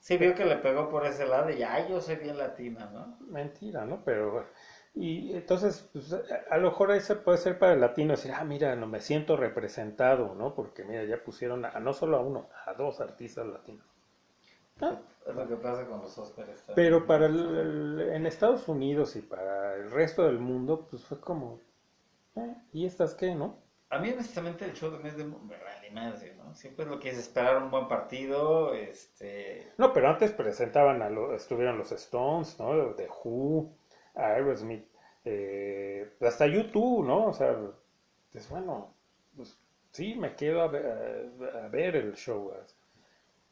Sí, 0.05 0.17
vio 0.17 0.35
que 0.35 0.43
le 0.45 0.57
pegó 0.57 0.89
por 0.89 1.05
ese 1.05 1.25
lado 1.25 1.49
y 1.51 1.63
ay, 1.63 1.85
yo 1.89 2.01
soy 2.01 2.15
bien 2.17 2.37
latina, 2.37 2.89
¿no? 2.93 3.17
Mentira, 3.29 3.85
¿no? 3.85 4.01
Pero, 4.03 4.45
y 5.01 5.33
entonces, 5.33 5.89
pues, 5.93 6.13
a 6.13 6.57
lo 6.57 6.69
mejor 6.69 6.91
ese 6.91 7.15
puede 7.15 7.37
ser 7.37 7.57
para 7.59 7.73
el 7.73 7.81
latino 7.81 8.11
decir, 8.13 8.31
ah, 8.35 8.43
mira, 8.43 8.75
no 8.75 8.87
me 8.87 8.99
siento 9.01 9.37
representado, 9.37 10.35
¿no? 10.35 10.53
Porque, 10.55 10.83
mira, 10.83 11.03
ya 11.05 11.23
pusieron 11.23 11.65
a, 11.65 11.79
no 11.79 11.93
solo 11.93 12.17
a 12.17 12.21
uno, 12.21 12.49
a 12.65 12.73
dos 12.73 12.99
artistas 13.01 13.47
latinos. 13.47 13.85
Ah, 14.81 14.97
Es 15.27 15.35
lo 15.35 15.47
que 15.47 15.55
pasa 15.55 15.85
con 15.85 16.01
los 16.01 16.17
Oscars. 16.17 16.63
Pero 16.75 17.05
para 17.05 17.25
el, 17.27 17.39
el- 17.39 18.09
en 18.13 18.25
Estados 18.25 18.67
Unidos 18.67 19.15
y 19.15 19.21
para 19.21 19.75
el 19.75 19.91
resto 19.91 20.23
del 20.25 20.39
mundo, 20.39 20.87
pues 20.89 21.03
fue 21.03 21.19
como, 21.19 21.59
eh, 22.35 22.55
¿y 22.73 22.85
estas 22.85 23.15
qué, 23.15 23.35
no? 23.35 23.57
A 23.89 23.97
mí, 23.99 24.11
honestamente, 24.11 24.65
el 24.65 24.73
show 24.73 24.91
de 24.91 24.99
mes 24.99 25.17
de... 25.17 25.23
Vale 25.25 25.91
madre, 25.91 26.35
¿no? 26.35 26.53
Siempre 26.53 26.85
es 26.85 26.91
lo 26.91 26.99
que 26.99 27.09
es 27.09 27.17
esperar 27.17 27.57
un 27.57 27.71
buen 27.71 27.87
partido, 27.87 28.73
este... 28.73 29.71
No, 29.77 29.93
pero 29.93 30.09
antes 30.09 30.31
presentaban 30.31 31.01
a 31.01 31.09
los, 31.09 31.33
estuvieron 31.33 31.77
los 31.79 31.91
Stones, 31.91 32.59
¿no? 32.59 32.93
The 32.95 33.07
Who, 33.23 33.71
Aerosmith, 34.13 34.85
eh, 35.25 36.13
hasta 36.21 36.47
YouTube, 36.47 37.05
¿no? 37.05 37.27
O 37.27 37.33
sea, 37.33 37.57
pues 38.31 38.49
bueno, 38.49 38.93
pues 39.35 39.57
sí, 39.91 40.15
me 40.15 40.35
quedo 40.35 40.61
a 40.61 40.67
ver, 40.67 41.31
a 41.63 41.67
ver 41.69 41.95
el 41.95 42.13
show. 42.15 42.53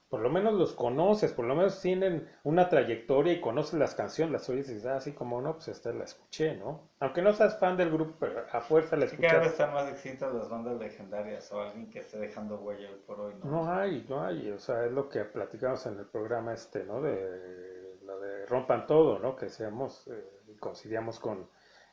Por 0.09 0.21
lo 0.21 0.29
menos 0.29 0.53
los 0.53 0.73
conoces, 0.73 1.33
por 1.33 1.45
lo 1.45 1.55
menos 1.55 1.81
tienen 1.81 2.29
una 2.43 2.69
trayectoria 2.69 3.33
y 3.33 3.41
conoces 3.41 3.73
las 3.79 3.93
canciones, 3.95 4.31
las 4.31 4.49
oyes 4.49 4.69
y 4.69 4.73
dices, 4.75 4.87
ah, 4.87 4.95
así 4.97 5.13
como 5.13 5.41
no, 5.41 5.53
pues 5.55 5.67
esta 5.67 5.91
la 5.91 6.05
escuché, 6.05 6.55
¿no? 6.55 6.89
Aunque 6.99 7.21
no 7.21 7.33
seas 7.33 7.59
fan 7.59 7.75
del 7.77 7.91
grupo, 7.91 8.15
pero 8.19 8.45
a 8.51 8.61
fuerza 8.61 8.95
la 8.95 9.07
Sí, 9.07 9.17
cada 9.17 9.39
vez 9.39 9.51
escuchas. 9.51 9.51
están 9.51 9.73
más 9.73 9.89
extintas 9.91 10.33
las 10.33 10.49
bandas 10.49 10.77
legendarias 10.77 11.51
o 11.51 11.61
alguien 11.61 11.89
que 11.89 11.99
esté 11.99 12.17
dejando 12.19 12.57
huella 12.59 12.89
hoy 12.91 12.99
por 13.05 13.19
hoy, 13.19 13.35
¿no? 13.35 13.45
No 13.49 13.71
hay, 13.73 14.05
no 14.09 14.21
hay, 14.23 14.49
o 14.51 14.59
sea, 14.59 14.85
es 14.85 14.91
lo 14.91 15.09
que 15.09 15.23
platicamos 15.25 15.85
en 15.87 15.97
el 15.99 16.05
programa 16.05 16.53
este, 16.53 16.83
¿no? 16.83 17.01
De 17.01 17.97
lo 18.03 18.19
de 18.19 18.45
Rompan 18.45 18.85
Todo, 18.87 19.19
¿no? 19.19 19.35
Que 19.35 19.45
decíamos 19.45 20.07
eh, 20.07 20.41
y 20.47 20.55
coincidíamos 20.57 21.19
con 21.19 21.49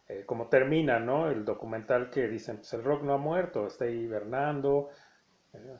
eh, 0.08 0.24
cómo 0.26 0.48
termina, 0.48 0.98
¿no? 0.98 1.30
El 1.30 1.44
documental 1.44 2.10
que 2.10 2.28
dicen, 2.28 2.58
pues 2.58 2.72
el 2.74 2.84
rock 2.84 3.02
no 3.04 3.14
ha 3.14 3.18
muerto, 3.18 3.66
está 3.66 3.86
hibernando. 3.88 4.90
eh, 5.54 5.78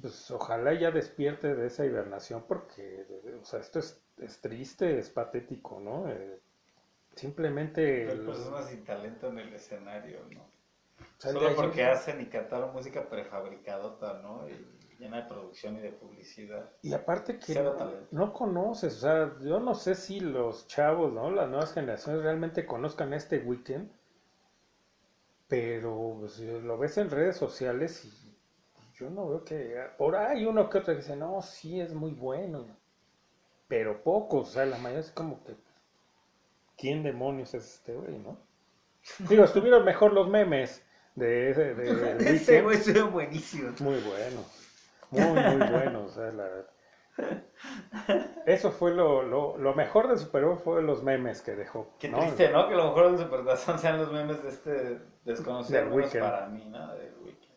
pues 0.00 0.30
ojalá 0.30 0.74
ya 0.74 0.90
despierte 0.90 1.54
de 1.54 1.66
esa 1.66 1.84
hibernación 1.84 2.44
porque, 2.46 3.06
o 3.40 3.44
sea, 3.44 3.60
esto 3.60 3.78
es, 3.80 4.00
es 4.18 4.40
triste, 4.40 4.98
es 4.98 5.10
patético, 5.10 5.80
¿no? 5.80 6.08
Eh, 6.10 6.38
simplemente... 7.14 8.04
Hay 8.04 8.18
el- 8.18 8.26
personas 8.26 8.68
sin 8.70 8.84
talento 8.84 9.28
en 9.28 9.38
el 9.38 9.52
escenario, 9.54 10.20
¿no? 10.30 10.42
o 10.42 11.20
sea, 11.20 11.32
Solo 11.32 11.54
porque 11.56 11.84
hacen 11.84 12.20
y 12.20 12.26
cantaron 12.26 12.72
música 12.72 13.08
prefabricadota, 13.08 14.20
¿no? 14.22 14.48
Y 14.48 14.54
llena 14.98 15.18
de 15.18 15.28
producción 15.28 15.76
y 15.76 15.80
de 15.80 15.92
publicidad. 15.92 16.70
Y 16.82 16.92
aparte 16.92 17.38
que 17.38 17.54
no, 18.10 18.32
conoces, 18.32 18.96
o 18.96 19.00
sea, 19.00 19.34
yo 19.40 19.60
no 19.60 19.74
sé 19.74 19.94
si 19.94 20.20
los 20.20 20.66
chavos, 20.66 21.12
¿no? 21.12 21.30
Las 21.30 21.48
nuevas 21.48 21.72
generaciones 21.72 22.22
realmente 22.22 22.66
conozcan 22.66 23.14
este 23.14 23.38
weekend, 23.38 23.90
pero 25.46 26.16
pues, 26.18 26.40
lo 26.40 26.76
ves 26.78 26.98
en 26.98 27.10
redes 27.10 27.36
sociales 27.36 28.04
y 28.04 28.36
yo 28.94 29.08
no 29.08 29.28
veo 29.28 29.44
que... 29.44 29.80
Por 29.96 30.16
ahí 30.16 30.44
uno 30.44 30.68
que 30.68 30.78
otro 30.78 30.92
que 30.92 31.00
dice, 31.00 31.16
no, 31.16 31.40
sí, 31.42 31.80
es 31.80 31.94
muy 31.94 32.10
bueno, 32.10 32.66
pero 33.68 34.02
pocos, 34.02 34.48
o 34.48 34.52
sea, 34.52 34.66
la 34.66 34.78
mayoría 34.78 35.00
es 35.00 35.12
como 35.12 35.44
que... 35.44 35.54
¿Quién 36.76 37.02
demonios 37.02 37.54
es 37.54 37.74
este 37.74 37.94
güey, 37.94 38.18
no? 38.18 38.38
Digo, 39.28 39.44
estuvieron 39.44 39.84
mejor 39.84 40.12
los 40.12 40.28
memes 40.28 40.84
de 41.14 41.50
ese 41.50 41.74
de, 41.74 41.94
del 41.94 42.20
Ese 42.26 42.62
güey 42.62 42.78
estuvo 42.78 43.10
buenísimo. 43.10 43.72
Muy 43.80 44.00
bueno, 44.00 44.44
muy, 45.10 45.40
muy 45.40 45.66
bueno, 45.70 46.04
o 46.04 46.08
sea, 46.08 46.30
la 46.32 46.44
verdad. 46.44 46.66
Eso 48.46 48.70
fue 48.70 48.92
lo, 48.92 49.22
lo, 49.22 49.56
lo 49.58 49.74
mejor 49.74 50.08
de 50.08 50.16
Super 50.16 50.44
Bowl 50.44 50.58
fue 50.58 50.82
los 50.82 51.02
memes 51.02 51.42
que 51.42 51.54
dejó. 51.54 51.88
Qué 51.98 52.08
¿no? 52.08 52.18
triste, 52.18 52.48
¿no? 52.50 52.68
Que 52.68 52.74
lo 52.76 52.84
mejor 52.84 53.10
del 53.10 53.18
Supertazón 53.18 53.78
sean 53.78 53.98
los 53.98 54.12
memes 54.12 54.42
de 54.42 54.48
este 54.48 54.98
desconocido, 55.24 55.80
Del 55.80 55.90
menos 55.90 56.14
para 56.14 56.46
mí, 56.46 56.64
¿no? 56.66 56.94
Del 56.94 57.12
Weeknd. 57.24 57.48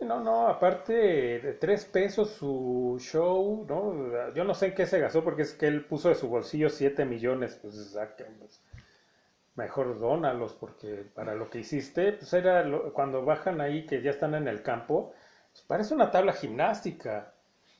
No, 0.00 0.18
no, 0.20 0.48
aparte 0.48 0.92
de 0.92 1.52
tres 1.54 1.84
pesos 1.84 2.30
su 2.30 2.96
show, 2.98 3.64
¿no? 3.68 4.32
Yo 4.34 4.42
no 4.42 4.52
sé 4.52 4.66
en 4.66 4.74
qué 4.74 4.84
se 4.84 4.98
gastó 4.98 5.22
porque 5.22 5.42
es 5.42 5.52
que 5.54 5.66
él 5.68 5.84
puso 5.86 6.08
de 6.08 6.16
su 6.16 6.28
bolsillo 6.28 6.68
7 6.70 7.04
millones, 7.04 7.56
pues 7.62 7.92
sáquenlos. 7.92 8.60
Mejor 9.54 9.98
dónalos 10.00 10.54
porque 10.54 11.04
para 11.14 11.34
lo 11.34 11.48
que 11.50 11.60
hiciste, 11.60 12.12
pues 12.14 12.32
era 12.32 12.64
lo- 12.64 12.92
cuando 12.92 13.24
bajan 13.24 13.60
ahí 13.60 13.86
que 13.86 14.02
ya 14.02 14.10
están 14.10 14.34
en 14.34 14.48
el 14.48 14.62
campo, 14.62 15.12
pues 15.12 15.21
parece 15.66 15.94
una 15.94 16.10
tabla 16.10 16.32
gimnástica. 16.32 17.32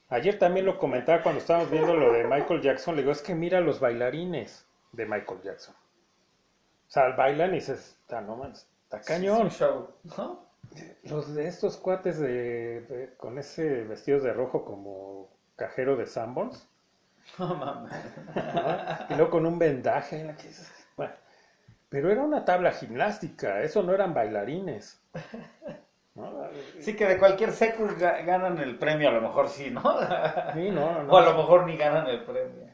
Ayer 0.08 0.38
también 0.38 0.66
lo 0.66 0.78
comentaba 0.78 1.22
cuando 1.22 1.40
estábamos 1.40 1.70
viendo 1.70 1.94
lo 1.94 2.12
de 2.12 2.24
Michael 2.24 2.60
Jackson, 2.60 2.94
le 2.96 3.02
digo, 3.02 3.12
es 3.12 3.22
que 3.22 3.34
mira 3.34 3.60
los 3.60 3.80
bailarines 3.80 4.66
de 4.92 5.06
Michael 5.06 5.40
Jackson. 5.42 5.74
O 5.74 6.90
sea, 6.92 7.08
bailan 7.16 7.50
y 7.52 7.54
dices, 7.54 7.96
está, 8.02 8.20
no 8.20 8.36
manches, 8.36 8.66
está 8.84 9.00
cañón. 9.00 9.38
Es 9.38 9.42
un 9.44 9.50
show, 9.50 9.88
¿no? 10.18 10.46
Los 11.04 11.34
de 11.34 11.48
estos 11.48 11.76
cuates 11.78 12.18
de, 12.18 12.82
de- 12.82 13.14
con 13.16 13.38
ese 13.38 13.84
vestidos 13.84 14.22
de 14.22 14.32
rojo 14.32 14.64
como 14.64 15.30
cajero 15.56 15.96
de 15.96 16.06
Sanborns, 16.06 16.66
No 17.38 17.54
mames. 17.54 17.92
¿no? 18.34 19.06
y 19.10 19.14
luego 19.14 19.30
con 19.30 19.46
un 19.46 19.58
vendaje 19.58 20.20
en 20.20 20.26
la 20.28 20.36
que 20.36 20.50
bueno, 20.96 21.14
pero 21.88 22.10
era 22.10 22.22
una 22.22 22.44
tabla 22.44 22.72
gimnástica, 22.72 23.62
eso 23.62 23.82
no 23.82 23.94
eran 23.94 24.12
bailarines. 24.14 25.00
¿No? 26.14 26.46
Sí, 26.78 26.94
que 26.94 27.06
de 27.06 27.18
cualquier 27.18 27.52
secu 27.52 27.86
ga- 27.86 28.24
ganan 28.24 28.58
el 28.58 28.78
premio, 28.78 29.08
a 29.08 29.12
lo 29.12 29.20
mejor 29.22 29.48
sí, 29.48 29.70
¿no? 29.70 29.82
Sí, 30.54 30.70
no, 30.70 31.02
no. 31.02 31.12
O 31.12 31.16
a 31.16 31.22
lo 31.22 31.34
mejor 31.34 31.66
ni 31.66 31.76
ganan 31.76 32.06
el 32.06 32.22
premio. 32.24 32.66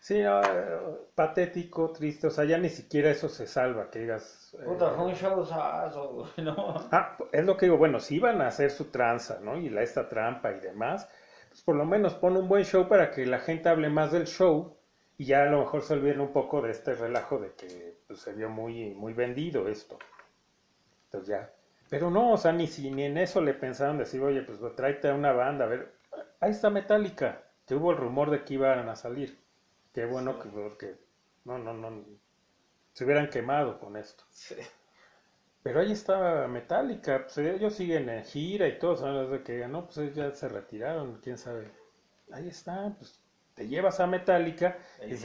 Sí, 0.00 0.22
no, 0.22 0.40
eh, 0.42 0.78
patético, 1.14 1.92
triste, 1.92 2.26
o 2.26 2.30
sea, 2.30 2.44
ya 2.44 2.56
ni 2.58 2.70
siquiera 2.70 3.10
eso 3.10 3.28
se 3.28 3.46
salva, 3.46 3.90
que 3.90 3.98
digas... 4.00 4.56
eh, 4.58 4.64
Puta, 4.64 4.90
fue 4.90 5.04
un 5.06 5.12
showzazo, 5.14 6.08
güey, 6.08 6.30
¿no? 6.46 6.74
Ah, 6.90 7.16
es 7.32 7.44
lo 7.44 7.56
que 7.56 7.66
digo, 7.66 7.76
bueno, 7.76 8.00
si 8.00 8.16
iban 8.16 8.40
a 8.40 8.48
hacer 8.48 8.70
su 8.70 8.86
tranza, 8.90 9.38
¿no? 9.42 9.56
Y 9.58 9.68
la, 9.68 9.82
esta 9.82 10.08
trampa 10.08 10.52
y 10.52 10.60
demás, 10.60 11.08
pues 11.50 11.62
por 11.62 11.76
lo 11.76 11.84
menos 11.84 12.14
pon 12.14 12.36
un 12.36 12.48
buen 12.48 12.64
show 12.64 12.88
para 12.88 13.10
que 13.10 13.26
la 13.26 13.40
gente 13.40 13.68
hable 13.68 13.90
más 13.90 14.10
del 14.10 14.26
show 14.26 14.76
y 15.18 15.26
ya 15.26 15.42
a 15.42 15.46
lo 15.46 15.60
mejor 15.60 15.82
se 15.82 15.92
olviden 15.92 16.20
un 16.20 16.32
poco 16.32 16.62
de 16.62 16.70
este 16.70 16.94
relajo 16.94 17.38
de 17.38 17.52
que 17.54 17.98
pues, 18.06 18.20
se 18.20 18.32
vio 18.32 18.48
muy, 18.48 18.94
muy 18.94 19.12
vendido 19.12 19.68
esto. 19.68 19.98
Entonces 21.06 21.28
ya. 21.28 21.50
Pero 21.90 22.10
no, 22.10 22.32
o 22.32 22.36
sea, 22.38 22.52
ni, 22.52 22.66
si, 22.66 22.90
ni 22.90 23.04
en 23.04 23.18
eso 23.18 23.42
le 23.42 23.52
pensaron 23.54 23.98
decir, 23.98 24.22
oye, 24.22 24.42
pues 24.42 24.58
tráete 24.76 25.08
a 25.10 25.14
una 25.14 25.32
banda, 25.32 25.66
a 25.66 25.68
ver, 25.68 25.92
ahí 26.40 26.50
está 26.52 26.70
Metallica, 26.70 27.42
que 27.66 27.74
hubo 27.74 27.90
el 27.92 27.98
rumor 27.98 28.30
de 28.30 28.44
que 28.44 28.54
iban 28.54 28.88
a 28.88 28.96
salir. 28.96 29.38
Qué 29.92 30.06
bueno 30.06 30.38
Sí. 30.38 30.40
que, 30.40 30.48
que 30.78 30.96
no, 31.44 31.58
no, 31.58 31.74
no, 31.74 32.04
se 32.92 33.04
hubieran 33.04 33.30
quemado 33.30 33.78
con 33.80 33.96
esto. 33.96 34.24
Sí. 34.30 34.56
Pero 35.62 35.80
ahí 35.80 35.92
estaba 35.92 36.46
Metallica, 36.48 37.22
pues 37.24 37.38
ellos 37.38 37.74
siguen 37.74 38.08
en 38.10 38.24
gira 38.24 38.68
y 38.68 38.78
todo, 38.78 38.96
¿sabes? 38.96 39.30
De 39.30 39.42
que 39.42 39.66
no, 39.68 39.86
pues 39.86 40.14
ya 40.14 40.30
se 40.34 40.48
retiraron, 40.48 41.18
quién 41.22 41.38
sabe. 41.38 41.70
Ahí 42.32 42.48
está, 42.48 42.94
pues 42.98 43.20
te 43.54 43.68
llevas 43.68 44.00
a 44.00 44.06
Metallica, 44.06 44.78
y 45.06 45.14
pues, 45.16 45.24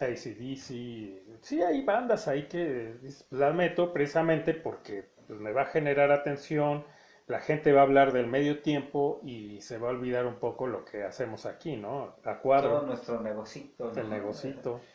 AC/DC. 0.00 1.22
Sí 1.42 1.62
hay 1.62 1.84
bandas 1.84 2.28
ahí 2.28 2.48
que 2.48 2.94
las 3.30 3.54
meto 3.54 3.92
precisamente 3.92 4.54
porque 4.54 5.10
pues, 5.26 5.38
me 5.40 5.52
va 5.52 5.62
a 5.62 5.66
generar 5.66 6.10
atención, 6.12 6.84
la 7.26 7.40
gente 7.40 7.72
va 7.72 7.80
a 7.80 7.84
hablar 7.84 8.12
del 8.12 8.26
medio 8.26 8.60
tiempo 8.62 9.20
y 9.24 9.60
se 9.60 9.78
va 9.78 9.88
a 9.88 9.92
olvidar 9.92 10.26
un 10.26 10.36
poco 10.38 10.66
lo 10.66 10.84
que 10.84 11.04
hacemos 11.04 11.46
aquí, 11.46 11.76
¿no? 11.76 12.16
A 12.24 12.34
Todo 12.34 12.42
cuadro, 12.42 12.82
nuestro 12.82 13.20
negocito. 13.20 13.92
¿no? 13.94 14.00
el 14.00 14.10
negocito. 14.10 14.80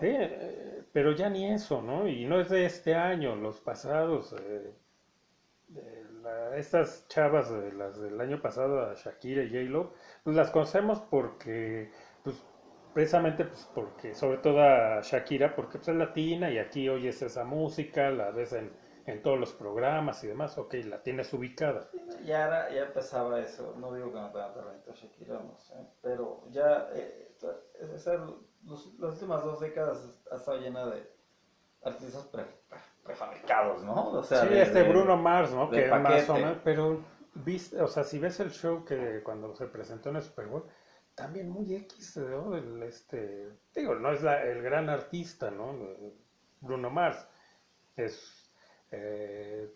Sí, 0.00 0.06
eh, 0.08 0.84
pero 0.92 1.12
ya 1.12 1.28
ni 1.28 1.50
eso, 1.52 1.82
¿no? 1.82 2.06
Y 2.08 2.24
no 2.24 2.40
es 2.40 2.48
de 2.50 2.66
este 2.66 2.94
año, 2.94 3.34
los 3.36 3.60
pasados. 3.60 4.34
eh, 4.40 4.72
la- 6.22 6.56
estas 6.56 7.06
chavas, 7.08 7.50
de 7.50 7.72
las 7.72 8.00
del 8.00 8.20
año 8.20 8.40
pasado, 8.42 8.80
a 8.90 8.94
Shakira 8.94 9.42
y 9.42 9.48
J-Lo, 9.50 9.92
pues 10.24 10.36
las 10.36 10.50
conocemos 10.50 11.00
porque, 11.10 11.90
pues 12.22 12.36
precisamente, 12.92 13.44
pues 13.44 13.68
porque, 13.74 14.14
sobre 14.14 14.38
todo 14.38 14.60
a 14.62 15.00
Shakira, 15.02 15.54
porque 15.54 15.78
pues, 15.78 15.88
es 15.88 15.96
latina 15.96 16.50
y 16.50 16.58
aquí 16.58 16.88
oyes 16.88 17.22
esa 17.22 17.44
música, 17.44 18.10
la 18.10 18.30
ves 18.30 18.52
en, 18.52 18.72
en 19.06 19.22
todos 19.22 19.38
los 19.38 19.52
programas 19.52 20.22
y 20.24 20.28
demás, 20.28 20.58
ok, 20.58 20.74
la 20.86 21.02
tienes 21.02 21.32
ubicada. 21.32 21.88
Ya, 22.24 22.46
era, 22.46 22.70
ya 22.70 22.82
empezaba 22.82 23.40
eso, 23.40 23.74
no 23.78 23.92
digo 23.94 24.12
que 24.12 24.18
no 24.20 24.30
tenga 24.30 24.52
talento 24.52 24.92
Shakira, 24.92 25.34
no 25.34 25.56
sé, 25.58 25.74
pero 26.02 26.42
ya 26.50 26.88
eh, 26.94 27.28
esa- 27.94 28.18
los- 28.64 28.94
las 28.98 29.14
últimas 29.14 29.42
dos 29.44 29.60
décadas 29.60 29.98
ha 30.30 30.36
estado 30.36 30.58
llena 30.60 30.86
de 30.86 31.10
artistas 31.82 32.24
pre- 32.24 32.44
pre- 32.68 32.78
prefabricados, 33.04 33.82
¿no? 33.84 34.10
O 34.10 34.22
sea, 34.22 34.42
sí, 34.42 34.48
de- 34.48 34.62
este 34.62 34.82
de- 34.82 34.88
Bruno 34.90 35.16
Mars, 35.16 35.50
¿no? 35.52 35.70
Que 35.70 35.88
más 35.88 36.00
o 36.00 36.02
paquete. 36.04 36.32
menos, 36.34 36.58
pero 36.62 37.00
viste, 37.34 37.80
o 37.80 37.86
sea, 37.88 38.04
si 38.04 38.18
ves 38.18 38.38
el 38.40 38.50
show 38.50 38.84
que 38.84 39.22
cuando 39.24 39.54
se 39.54 39.66
presentó 39.66 40.10
en 40.10 40.16
el 40.16 40.22
Super 40.22 40.46
Bowl, 40.46 40.64
también 41.20 41.50
muy 41.50 41.74
X, 41.74 42.16
¿no? 42.16 42.56
El, 42.56 42.82
este, 42.82 43.48
digo, 43.74 43.94
no 43.94 44.12
es 44.12 44.22
la- 44.22 44.42
el 44.42 44.62
gran 44.62 44.88
artista, 44.88 45.50
¿no? 45.50 45.76
Bruno 46.60 46.90
Mars. 46.90 47.26
Es 47.96 48.50
eh, 48.92 49.70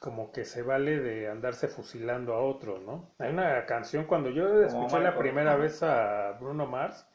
como 0.00 0.32
que 0.32 0.44
se 0.44 0.62
vale 0.62 0.98
de 1.00 1.28
andarse 1.28 1.68
fusilando 1.68 2.34
a 2.34 2.40
otros, 2.42 2.80
¿no? 2.82 3.10
Hay 3.18 3.32
una 3.32 3.66
canción, 3.66 4.06
cuando 4.06 4.30
yo 4.30 4.62
escuché 4.62 4.98
la 5.00 5.16
primera 5.18 5.56
vez 5.56 5.82
a 5.82 6.32
Bruno 6.40 6.66
Mars, 6.66 7.06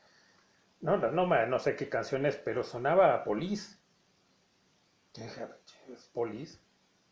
no, 0.82 0.98
no, 0.98 1.12
no, 1.12 1.46
no 1.48 1.60
sé 1.60 1.76
qué 1.76 1.90
canción 1.90 2.26
es, 2.26 2.36
pero 2.38 2.64
sonaba 2.64 3.14
a 3.16 3.24
Police. 3.24 3.78
Yo 5.16 5.24
dije, 5.24 5.42
"A 5.42 5.48
ver, 5.48 5.60
che, 5.66 5.94
¿es 5.94 6.06
Police? 6.14 6.60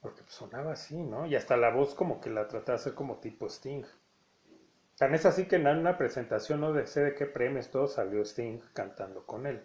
Porque 0.01 0.21
sonaba 0.27 0.73
así, 0.73 0.97
¿no? 1.01 1.25
Y 1.25 1.35
hasta 1.35 1.57
la 1.57 1.71
voz 1.71 1.95
como 1.95 2.19
que 2.19 2.29
la 2.29 2.47
trataba 2.47 2.77
de 2.77 2.81
hacer 2.81 2.93
como 2.93 3.17
tipo 3.19 3.47
Sting. 3.47 3.83
Tan 4.97 5.13
es 5.15 5.25
así 5.25 5.45
que 5.47 5.55
en 5.57 5.67
una 5.67 5.97
presentación, 5.97 6.61
no 6.61 6.71
de 6.73 6.85
sé 6.87 7.01
de 7.03 7.15
qué 7.15 7.25
premios, 7.25 7.69
todo 7.69 7.87
salió 7.87 8.21
Sting 8.23 8.59
cantando 8.73 9.25
con 9.25 9.45
él. 9.47 9.61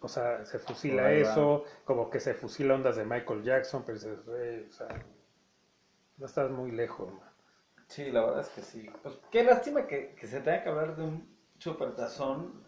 O 0.00 0.08
sea, 0.08 0.44
se 0.44 0.58
fusila 0.58 1.12
eso, 1.12 1.64
como 1.84 2.10
que 2.10 2.20
se 2.20 2.34
fusila 2.34 2.74
ondas 2.74 2.96
de 2.96 3.04
Michael 3.04 3.42
Jackson, 3.42 3.84
pero 3.86 3.98
"Güey, 4.26 4.68
o 4.68 4.72
sea, 4.72 4.88
no 6.18 6.26
estás 6.26 6.50
muy 6.50 6.70
lejos, 6.70 7.10
man. 7.12 7.30
Sí, 7.88 8.10
la 8.10 8.22
verdad 8.22 8.40
es 8.40 8.48
que 8.48 8.62
sí. 8.62 8.90
Pues 9.02 9.18
qué 9.30 9.44
lástima 9.44 9.86
que, 9.86 10.14
que 10.14 10.26
se 10.26 10.40
tenga 10.40 10.62
que 10.62 10.68
hablar 10.70 10.96
de 10.96 11.04
un 11.04 11.36
supertazón, 11.58 12.64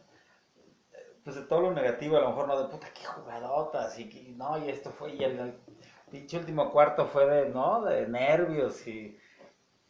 eh, 0.93 1.16
pues 1.24 1.37
de 1.37 1.43
todo 1.43 1.62
lo 1.62 1.72
negativo, 1.72 2.16
a 2.16 2.20
lo 2.20 2.29
mejor 2.29 2.49
no 2.49 2.62
de 2.62 2.68
puta, 2.68 2.89
qué 2.95 3.05
jugadotas, 3.05 3.99
y 3.99 4.09
que 4.09 4.22
no, 4.33 4.59
y 4.59 4.68
esto 4.70 4.91
fue, 4.91 5.14
y 5.14 5.24
el, 5.24 5.39
el 5.39 5.55
pinche 6.11 6.39
último 6.39 6.70
cuarto 6.70 7.07
fue 7.07 7.27
de, 7.27 7.49
¿no? 7.51 7.85
De 7.85 8.07
nervios 8.07 8.87
y 8.87 9.18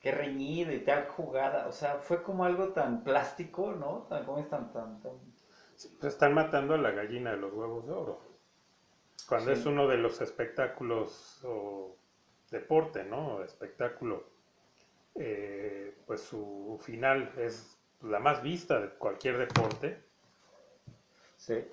qué 0.00 0.12
reñido 0.12 0.72
y 0.72 0.80
tal 0.80 1.06
jugada, 1.08 1.66
o 1.68 1.72
sea, 1.72 1.96
fue 1.98 2.22
como 2.22 2.44
algo 2.44 2.68
tan 2.72 3.04
plástico, 3.04 3.72
¿no? 3.72 4.06
Tan, 4.08 4.24
como 4.24 4.38
es 4.38 4.48
tan, 4.48 4.72
tan, 4.72 5.00
tan... 5.02 5.12
Pues 6.00 6.12
están 6.14 6.34
matando 6.34 6.74
a 6.74 6.78
la 6.78 6.90
gallina 6.90 7.30
de 7.32 7.36
los 7.38 7.52
huevos 7.52 7.86
de 7.86 7.92
oro. 7.92 8.20
Cuando 9.28 9.52
Sí. 9.52 9.52
es 9.52 9.66
uno 9.66 9.86
de 9.88 9.98
los 9.98 10.20
espectáculos 10.22 11.40
o 11.44 11.96
deporte, 12.50 13.04
¿no? 13.04 13.42
Espectáculo, 13.42 14.24
eh, 15.16 15.96
pues 16.06 16.22
su 16.22 16.80
final 16.84 17.32
es 17.38 17.78
la 18.02 18.20
más 18.20 18.42
vista 18.42 18.80
de 18.80 18.90
cualquier 18.90 19.38
deporte. 19.38 20.02
Sí. 21.36 21.64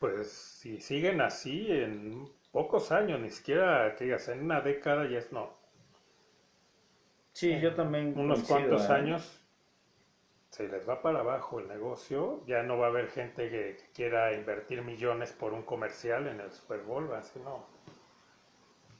Pues 0.00 0.32
si 0.32 0.80
siguen 0.80 1.20
así 1.20 1.70
en 1.70 2.28
pocos 2.50 2.90
años, 2.90 3.20
ni 3.20 3.30
siquiera 3.30 3.94
que 3.94 4.04
digas 4.06 4.26
en 4.28 4.42
una 4.42 4.60
década, 4.62 5.08
ya 5.08 5.18
es 5.18 5.30
no. 5.32 5.59
Sí, 7.32 7.58
yo 7.60 7.74
también. 7.74 8.18
Unos 8.18 8.42
coincido, 8.42 8.68
cuantos 8.70 8.90
¿eh? 8.90 8.92
años 8.92 9.36
se 10.50 10.68
les 10.68 10.88
va 10.88 11.00
para 11.00 11.20
abajo 11.20 11.60
el 11.60 11.68
negocio, 11.68 12.44
ya 12.46 12.62
no 12.62 12.76
va 12.76 12.86
a 12.86 12.88
haber 12.90 13.08
gente 13.08 13.48
que, 13.50 13.76
que 13.76 13.90
quiera 13.94 14.32
invertir 14.34 14.82
millones 14.82 15.32
por 15.32 15.52
un 15.52 15.62
comercial 15.62 16.26
en 16.26 16.40
el 16.40 16.50
Super 16.50 16.80
Bowl, 16.82 17.08
va 17.10 17.18
a 17.18 17.20
decir, 17.20 17.40
no, 17.42 17.64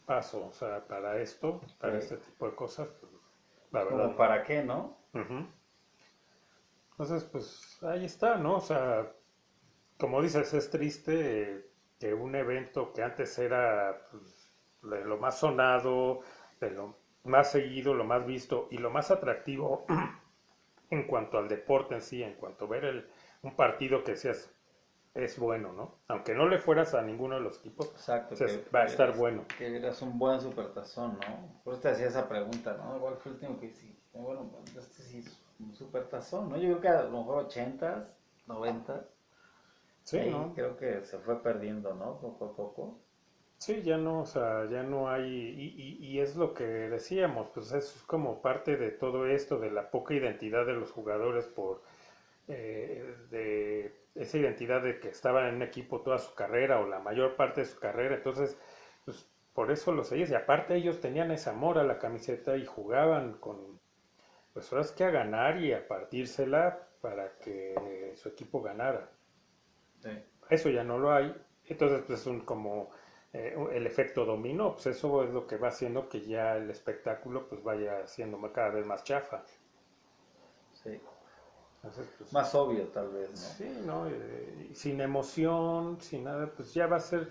paso, 0.07 0.47
o 0.47 0.53
sea, 0.53 0.87
para 0.87 1.20
esto, 1.20 1.61
para 1.81 2.01
Sí. 2.01 2.14
este 2.14 2.16
tipo 2.18 2.47
de 2.47 2.55
cosas, 2.55 2.89
pues, 3.01 3.12
la 3.72 3.85
verdad. 3.85 4.05
Como 4.05 4.16
para 4.16 4.43
qué, 4.45 4.62
¿no? 4.62 4.97
Entonces, 6.93 7.24
pues 7.24 7.78
ahí 7.83 8.05
está, 8.05 8.37
¿no? 8.37 8.57
O 8.57 8.61
sea, 8.61 9.12
como 9.99 10.22
dices, 10.22 10.55
es 10.55 10.70
triste 10.70 11.70
que 11.99 12.14
un 12.14 12.35
evento 12.35 12.93
que 12.93 13.03
antes 13.03 13.39
era 13.39 14.07
pues, 14.11 14.53
de 14.83 15.05
lo 15.05 15.18
más 15.18 15.39
sonado, 15.39 16.20
de 16.61 16.70
lo 16.70 17.00
más 17.25 17.51
seguido, 17.51 17.95
lo 17.95 18.05
más 18.05 18.27
visto 18.27 18.68
y 18.71 18.79
lo 18.79 18.91
más 18.91 19.11
atractivo 19.11 19.85
en 20.91 21.07
cuanto 21.07 21.39
al 21.39 21.49
deporte 21.49 21.95
en 21.95 22.03
sí, 22.03 22.23
en 22.23 22.35
cuanto 22.35 22.64
a 22.64 22.68
ver 22.68 22.85
el, 22.85 23.09
un 23.43 23.55
partido 23.55 24.05
que 24.05 24.16
seas 24.16 24.51
es 25.14 25.39
bueno, 25.39 25.73
¿no? 25.73 25.97
Aunque 26.09 26.35
no 26.35 26.49
le 26.49 26.59
fueras 26.59 26.95
a 26.95 27.03
ninguno 27.03 27.35
de 27.35 27.41
los 27.41 27.59
equipos, 27.59 27.89
Exacto. 27.89 28.37
va 28.75 28.83
a 28.83 28.85
estar 28.85 29.16
bueno. 29.16 29.45
Que 29.59 29.77
eras 29.77 30.01
un 30.03 30.18
buen 30.18 30.41
supertazón, 30.41 31.18
¿no? 31.18 31.62
Por 31.64 31.75
eso 31.75 31.83
te 31.83 31.89
hacía 31.89 32.07
esa 32.07 32.29
pregunta, 32.29 32.75
¿no? 32.75 32.97
Igual 32.97 33.16
fue 33.16 33.33
el 33.33 33.37
último 33.37 33.59
que 33.59 33.71
sí. 33.71 33.97
Bueno, 34.12 34.51
pues, 34.51 34.77
este 34.77 35.03
sí 35.03 35.18
es 35.18 35.37
un 35.59 35.75
supertazón, 35.75 36.49
¿no? 36.49 36.57
Yo 36.57 36.68
creo 36.68 36.81
que 36.81 36.89
a 36.89 37.03
lo 37.03 37.11
mejor 37.11 37.49
80s, 37.49 38.07
90 38.47 39.05
Sí, 40.05 40.18
¿no? 40.31 40.53
creo 40.55 40.77
que 40.77 41.05
se 41.05 41.18
fue 41.18 41.43
perdiendo, 41.43 41.95
¿no? 41.95 42.18
Poco 42.18 42.47
a 42.47 42.57
poco. 42.57 42.99
Sí, 43.61 43.83
ya 43.83 43.99
no, 43.99 44.21
o 44.23 44.27
sea, 44.27 44.65
ya 44.71 44.83
no 44.83 45.11
hay, 45.11 45.25
y, 45.27 45.99
y- 46.03 46.07
y 46.17 46.21
es 46.21 46.35
lo 46.37 46.55
que 46.55 46.65
decíamos, 46.65 47.49
pues 47.55 47.71
es 47.73 48.03
como 48.07 48.41
parte 48.41 48.77
de 48.77 48.91
todo 48.91 49.27
esto, 49.27 49.59
de 49.59 49.71
la 49.71 49.91
poca 49.91 50.15
identidad 50.15 50.65
de 50.67 50.73
los 50.75 50.91
jugadores 50.93 51.45
por, 51.47 51.83
eh, 52.49 53.17
de 53.31 53.95
esa 54.17 54.39
identidad 54.39 54.83
de 54.83 55.01
que 55.01 55.09
estaban 55.11 55.47
en 55.49 55.57
un 55.57 55.63
equipo 55.63 56.03
toda 56.03 56.19
su 56.19 56.35
carrera 56.35 56.81
o 56.81 56.87
la 56.89 57.01
mayor 57.01 57.37
parte 57.37 57.61
de 57.63 57.67
su 57.67 57.79
carrera, 57.81 58.17
entonces, 58.17 58.59
pues 59.05 59.29
por 59.55 59.71
eso 59.73 59.93
los 59.93 60.09
seguías, 60.09 60.31
y 60.31 60.35
aparte 60.35 60.75
ellos 60.77 61.01
tenían 61.01 61.31
ese 61.33 61.51
amor 61.51 61.79
a 61.79 61.85
la 61.85 61.99
camiseta 61.99 62.57
y 62.57 62.67
jugaban 62.67 63.35
con, 63.39 63.81
pues 64.55 64.73
ahora 64.73 64.85
es 64.85 64.93
que 64.93 65.05
a 65.05 65.11
ganar 65.11 65.61
y 65.63 65.73
a 65.75 65.87
partírsela 65.89 66.89
para 67.03 67.39
que 67.39 68.15
su 68.17 68.29
equipo 68.31 68.63
ganara. 68.63 69.11
Sí. 70.03 70.11
Eso 70.51 70.69
ya 70.71 70.85
no 70.85 70.99
lo 70.99 71.13
hay. 71.13 71.35
Entonces, 71.65 72.03
pues 72.07 72.21
es 72.21 72.27
un 72.27 72.41
como 72.41 72.91
eh, 73.33 73.57
el 73.72 73.87
efecto 73.87 74.24
dominó, 74.24 74.72
pues 74.74 74.87
eso 74.89 75.22
es 75.24 75.31
lo 75.31 75.47
que 75.47 75.57
va 75.59 75.68
haciendo 75.68 76.09
que 76.09 76.22
ya 76.22 76.57
el 76.57 76.70
espectáculo 76.70 77.49
pues 77.49 77.62
vaya 77.62 78.07
siendo 78.07 78.41
cada 78.53 78.70
vez 78.70 78.87
más 78.87 79.05
chafa. 79.05 79.45
Sí. 80.83 81.01
Entonces, 81.83 82.09
pues, 82.18 82.33
Más 82.33 82.55
obvio, 82.55 82.89
tal 82.89 83.09
vez, 83.11 83.31
¿no? 83.31 83.37
sí, 83.37 83.68
¿no? 83.87 84.07
Eh, 84.09 84.70
sin 84.74 85.01
emoción, 85.01 86.01
sin 86.01 86.24
nada, 86.24 86.51
pues 86.55 86.74
ya 86.74 86.87
va 86.87 86.97
a 86.97 87.01
ser, 87.01 87.28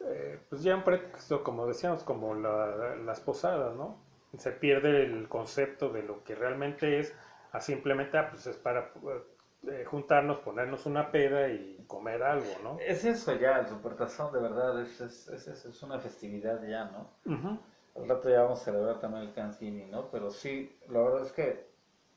eh, 0.00 0.40
pues 0.48 0.62
ya 0.62 0.74
un 0.76 0.84
pretexto, 0.84 1.42
como 1.44 1.66
decíamos, 1.66 2.02
como 2.04 2.34
la- 2.34 2.96
las 2.96 3.20
posadas, 3.20 3.74
¿no? 3.76 3.98
Se 4.38 4.52
pierde 4.52 5.04
el 5.04 5.28
concepto 5.28 5.90
de 5.90 6.02
lo 6.02 6.22
que 6.24 6.34
realmente 6.34 7.00
es, 7.00 7.14
a 7.52 7.60
simplemente, 7.60 8.16
ah, 8.18 8.30
pues 8.30 8.46
es 8.46 8.56
para 8.56 8.92
eh, 9.68 9.84
juntarnos, 9.84 10.38
ponernos 10.38 10.86
una 10.86 11.10
peda 11.10 11.48
y 11.48 11.84
comer 11.86 12.22
algo, 12.22 12.50
¿no? 12.62 12.78
Es 12.80 13.04
eso 13.04 13.34
ya, 13.38 13.58
el 13.58 13.66
supertazón, 13.68 14.32
de 14.32 14.40
verdad, 14.40 14.80
es, 14.80 15.00
es, 15.00 15.28
es, 15.28 15.46
es- 15.64 15.82
una 15.82 15.98
festividad 15.98 16.62
ya, 16.66 16.84
¿no? 16.86 17.10
Al 17.96 18.08
rato 18.08 18.30
ya 18.30 18.42
vamos 18.42 18.60
a 18.60 18.64
celebrar 18.64 19.00
también 19.00 19.24
el 19.24 19.32
Thanksgiving, 19.34 19.90
¿no? 19.90 20.10
Pero 20.10 20.30
sí, 20.30 20.78
la 20.88 21.00
verdad 21.00 21.26
es 21.26 21.32
que 21.32 21.66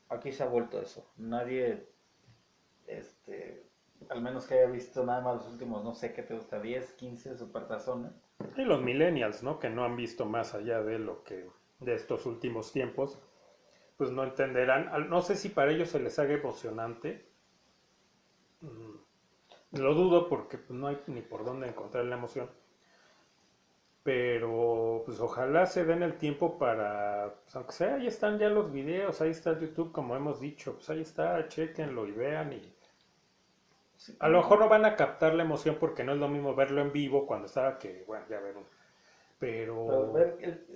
aquí 0.08 0.32
se 0.32 0.42
ha 0.42 0.46
vuelto 0.46 0.80
eso. 0.80 1.06
Nadie, 1.16 1.86
este, 2.86 3.64
al 4.10 4.20
menos 4.22 4.46
que 4.46 4.54
haya 4.54 4.70
visto 4.70 5.04
nada 5.04 5.20
más 5.20 5.36
los 5.36 5.48
últimos, 5.48 5.82
no 5.84 5.94
sé 5.94 6.12
qué 6.12 6.22
te 6.22 6.34
gusta, 6.34 6.60
10, 6.60 6.92
15 6.92 7.36
supertazones. 7.36 8.12
Y 8.56 8.62
los 8.62 8.80
millennials, 8.82 9.42
¿no? 9.42 9.58
Que 9.58 9.70
no 9.70 9.84
han 9.84 9.96
visto 9.96 10.24
más 10.26 10.54
allá 10.54 10.82
de 10.82 10.98
lo 10.98 11.22
que 11.24 11.48
de 11.80 11.94
estos 11.94 12.26
últimos 12.26 12.72
tiempos, 12.72 13.18
pues 13.96 14.10
no 14.10 14.24
entenderán. 14.24 15.08
No 15.08 15.22
sé 15.22 15.36
si 15.36 15.48
para 15.48 15.72
ellos 15.72 15.90
se 15.90 16.00
les 16.00 16.18
haga 16.18 16.34
emocionante. 16.34 17.26
Lo 19.72 19.92
dudo 19.92 20.26
porque 20.30 20.56
pues, 20.56 20.70
no 20.70 20.86
hay 20.86 20.98
ni 21.06 21.20
por 21.20 21.44
dónde 21.44 21.68
encontrar 21.68 22.06
la 22.06 22.14
emoción. 22.16 22.48
Pero 24.04 25.02
pues 25.04 25.18
ojalá 25.18 25.66
se 25.66 25.84
den 25.84 26.04
el 26.04 26.16
tiempo 26.16 26.58
para, 26.58 27.34
pues, 27.42 27.56
aunque 27.56 27.72
sea, 27.72 27.94
ahí 27.96 28.06
están 28.06 28.38
ya 28.38 28.48
los 28.48 28.70
videos, 28.70 29.20
ahí 29.20 29.30
está 29.30 29.58
YouTube, 29.58 29.90
como 29.92 30.14
hemos 30.14 30.38
dicho, 30.40 30.74
pues 30.74 30.90
ahí 30.90 31.00
está, 31.00 31.48
chequenlo 31.48 32.06
y 32.06 32.12
vean 32.12 32.52
y 32.52 32.72
a 34.18 34.28
lo 34.28 34.38
mejor 34.38 34.60
no 34.60 34.68
van 34.68 34.84
a 34.84 34.96
captar 34.96 35.34
la 35.34 35.42
emoción 35.44 35.76
porque 35.80 36.04
no 36.04 36.12
es 36.12 36.18
lo 36.18 36.28
mismo 36.28 36.54
verlo 36.54 36.80
en 36.80 36.92
vivo 36.92 37.26
cuando 37.26 37.46
estaba 37.46 37.78
que, 37.78 38.04
bueno, 38.06 38.24
ya 38.28 38.40
ver. 38.40 38.54
Pero... 39.38 39.86
Pero 39.86 40.12
ver 40.12 40.36
el- 40.40 40.66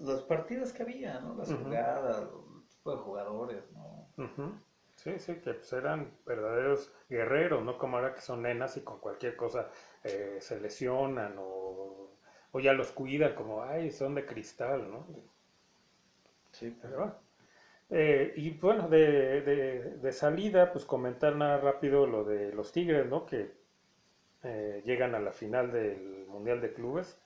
los 0.00 0.22
partidos 0.24 0.72
que 0.72 0.82
había, 0.82 1.20
¿no? 1.20 1.34
Las 1.34 1.52
jugadas, 1.52 2.22
el 2.22 2.68
tipo 2.68 2.90
de 2.92 2.96
jugadores, 2.98 3.72
¿no? 3.72 4.08
Sí, 5.02 5.18
sí, 5.18 5.36
que 5.40 5.54
pues 5.54 5.72
eran 5.72 6.18
verdaderos 6.26 6.92
guerreros, 7.08 7.62
no 7.64 7.78
como 7.78 7.96
ahora 7.96 8.14
que 8.14 8.20
son 8.20 8.42
nenas 8.42 8.76
y 8.76 8.82
con 8.82 8.98
cualquier 9.00 9.34
cosa 9.36 9.70
eh, 10.04 10.38
se 10.40 10.60
lesionan 10.60 11.36
o, 11.38 12.10
o 12.52 12.60
ya 12.60 12.72
los 12.74 12.92
cuidan 12.92 13.34
como, 13.34 13.62
ay, 13.62 13.90
son 13.90 14.14
de 14.14 14.26
cristal, 14.26 14.90
¿no? 14.90 15.06
Sí, 16.52 16.76
Pero 16.80 16.96
bueno. 16.98 17.14
Eh, 17.90 18.34
y 18.36 18.50
bueno, 18.52 18.88
de, 18.88 19.42
de- 19.42 19.82
de 19.98 20.12
salida, 20.12 20.72
pues 20.72 20.84
comentar 20.84 21.36
nada 21.36 21.58
rápido 21.58 22.06
lo 22.06 22.24
de 22.24 22.52
los 22.52 22.72
Tigres, 22.72 23.06
¿no? 23.06 23.26
Que 23.26 23.52
eh, 24.44 24.82
llegan 24.86 25.14
a 25.14 25.20
la 25.20 25.32
final 25.32 25.72
del 25.72 26.26
Mundial 26.28 26.60
de 26.60 26.72
Clubes. 26.74 27.20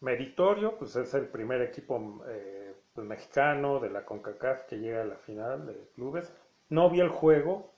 meritorio, 0.00 0.78
pues 0.78 0.96
es 0.96 1.14
el 1.14 1.28
primer 1.28 1.62
equipo 1.62 2.24
eh, 2.28 2.74
pues, 2.94 3.06
mexicano 3.06 3.80
de 3.80 3.90
la 3.90 4.04
CONCACAF 4.06 4.64
que 4.66 4.78
llega 4.78 5.02
a 5.02 5.06
la 5.06 5.16
final 5.18 5.66
de 5.66 5.90
clubes. 5.94 6.32
No 6.72 6.88
vi 6.88 7.00
el 7.00 7.10
juego, 7.10 7.70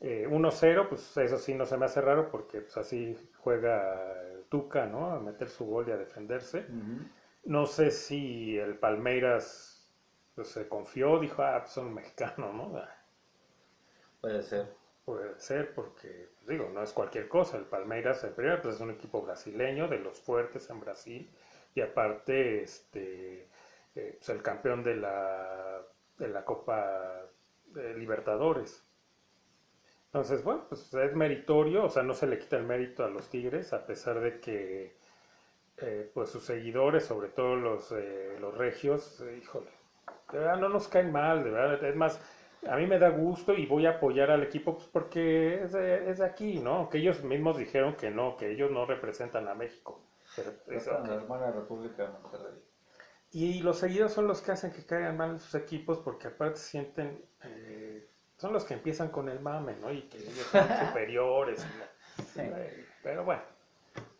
eh, 0.00 0.26
1-0, 0.26 0.88
pues 0.88 1.14
eso 1.18 1.36
sí 1.36 1.54
no 1.54 1.66
se 1.66 1.76
me 1.76 1.84
hace 1.84 2.00
raro 2.00 2.30
porque 2.30 2.62
pues, 2.62 2.74
así 2.78 3.14
juega 3.36 4.22
Tuca, 4.48 4.86
¿no? 4.86 5.10
A 5.10 5.20
meter 5.20 5.50
su 5.50 5.66
gol 5.66 5.86
y 5.88 5.92
a 5.92 5.98
defenderse. 5.98 6.64
No 7.44 7.66
sé 7.66 7.90
si 7.90 8.56
el 8.56 8.78
Palmeiras 8.78 9.86
pues, 10.34 10.48
se 10.48 10.66
confió, 10.66 11.18
dijo, 11.18 11.42
ah, 11.42 11.58
pues 11.60 11.72
son 11.72 11.92
mexicanos, 11.92 12.54
¿no? 12.54 12.78
Ah, 12.78 12.88
Puede 14.22 14.42
ser. 14.42 14.66
Puede 15.04 15.38
ser 15.38 15.74
porque, 15.74 16.30
pues, 16.36 16.46
digo, 16.48 16.70
no 16.72 16.82
es 16.82 16.94
cualquier 16.94 17.28
cosa. 17.28 17.58
El 17.58 17.66
Palmeiras, 17.66 18.24
el 18.24 18.30
primero, 18.30 18.62
pues 18.62 18.76
es 18.76 18.80
un 18.80 18.92
equipo 18.92 19.20
brasileño, 19.20 19.88
de 19.88 19.98
los 19.98 20.18
fuertes 20.18 20.70
en 20.70 20.80
Brasil, 20.80 21.30
y 21.74 21.82
aparte, 21.82 22.62
este, 22.62 23.46
eh, 23.94 24.16
pues 24.18 24.30
el 24.30 24.42
campeón 24.42 24.82
de 24.82 24.96
la, 24.96 25.82
de 26.16 26.28
la 26.28 26.46
Copa 26.46 27.26
de 27.76 27.94
Libertadores. 27.94 28.84
Entonces, 30.06 30.42
bueno, 30.44 30.64
pues 30.68 30.92
es 30.94 31.14
meritorio, 31.14 31.84
o 31.84 31.90
sea, 31.90 32.02
no 32.02 32.14
se 32.14 32.26
le 32.26 32.38
quita 32.38 32.56
el 32.56 32.64
mérito 32.64 33.04
a 33.04 33.08
los 33.10 33.28
Tigres, 33.28 33.72
a 33.72 33.86
pesar 33.86 34.20
de 34.20 34.40
que, 34.40 34.96
eh, 35.78 36.10
pues 36.14 36.30
sus 36.30 36.44
seguidores, 36.44 37.04
sobre 37.06 37.28
todo 37.30 37.56
los, 37.56 37.92
eh, 37.92 38.36
los 38.40 38.56
regios, 38.56 39.20
eh, 39.22 39.38
híjole, 39.42 39.70
de 40.32 40.38
verdad 40.38 40.58
no 40.58 40.68
nos 40.70 40.88
caen 40.88 41.12
mal, 41.12 41.44
de 41.44 41.50
verdad, 41.50 41.84
es 41.84 41.96
más, 41.96 42.20
a 42.68 42.76
mí 42.76 42.86
me 42.86 42.98
da 42.98 43.10
gusto 43.10 43.54
y 43.54 43.66
voy 43.66 43.86
a 43.86 43.92
apoyar 43.92 44.30
al 44.30 44.42
equipo 44.44 44.74
pues, 44.76 44.88
porque 44.88 45.62
es 45.64 45.72
de, 45.72 46.10
es 46.10 46.18
de 46.18 46.26
aquí, 46.26 46.60
¿no? 46.60 46.88
Que 46.90 46.98
ellos 46.98 47.22
mismos 47.24 47.58
dijeron 47.58 47.96
que 47.96 48.10
no, 48.10 48.36
que 48.36 48.52
ellos 48.52 48.70
no 48.70 48.86
representan 48.86 49.48
a 49.48 49.54
México. 49.54 50.00
Pero 50.34 50.52
es 50.68 50.88
Esta 50.88 50.98
ok. 51.00 51.08
la 51.08 51.14
hermana 51.14 51.50
República 51.52 52.04
de 52.04 52.08
Monterrey. 52.10 52.62
Y 53.36 53.60
los 53.60 53.78
seguidores 53.78 54.14
son 54.14 54.26
los 54.26 54.40
que 54.40 54.52
hacen 54.52 54.72
que 54.72 54.86
caigan 54.86 55.16
mal 55.18 55.38
sus 55.38 55.54
equipos 55.56 55.98
porque 55.98 56.28
aparte 56.28 56.58
sienten, 56.58 57.22
eh, 57.44 58.08
son 58.38 58.54
los 58.54 58.64
que 58.64 58.72
empiezan 58.74 59.10
con 59.10 59.28
el 59.28 59.40
mame, 59.40 59.76
¿no? 59.76 59.92
Y 59.92 60.02
que 60.08 60.16
ellos 60.16 60.46
son 60.50 60.66
superiores. 60.88 61.66
Sí. 62.32 62.40
eh, 62.40 62.86
pero 63.02 63.24
bueno, 63.24 63.42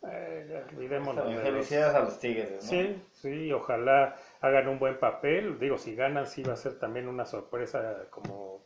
eh, 0.06 0.46
ya, 0.50 1.42
Felicidades 1.42 1.94
a 1.94 2.00
los 2.00 2.18
Tigres, 2.18 2.50
¿no? 2.50 2.60
Sí, 2.60 3.02
sí, 3.12 3.52
ojalá 3.52 4.16
hagan 4.42 4.68
un 4.68 4.78
buen 4.78 4.98
papel. 4.98 5.58
Digo, 5.58 5.78
si 5.78 5.94
ganan, 5.94 6.26
sí 6.26 6.42
va 6.42 6.52
a 6.52 6.56
ser 6.56 6.78
también 6.78 7.08
una 7.08 7.24
sorpresa 7.24 8.04
como... 8.10 8.62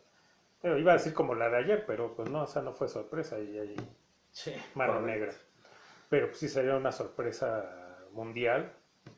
Pero 0.61 0.79
iba 0.79 0.93
a 0.93 0.97
decir 0.97 1.15
como 1.15 1.35
la 1.35 1.49
de 1.49 1.59
ayer, 1.59 1.85
pero 1.87 2.15
pues 2.15 2.29
no, 2.29 2.45
esa 2.45 2.61
no 2.61 2.73
fue 2.73 2.89
sorpresa 2.89 3.39
y 3.39 3.57
hay 3.59 3.77
Sí, 4.33 4.53
mano 4.75 4.95
correcto. 4.95 5.07
negra. 5.07 5.33
Pero 6.09 6.27
pues 6.27 6.39
sí 6.39 6.49
sería 6.49 6.77
una 6.77 6.93
sorpresa 6.93 7.99
mundial, 8.13 8.73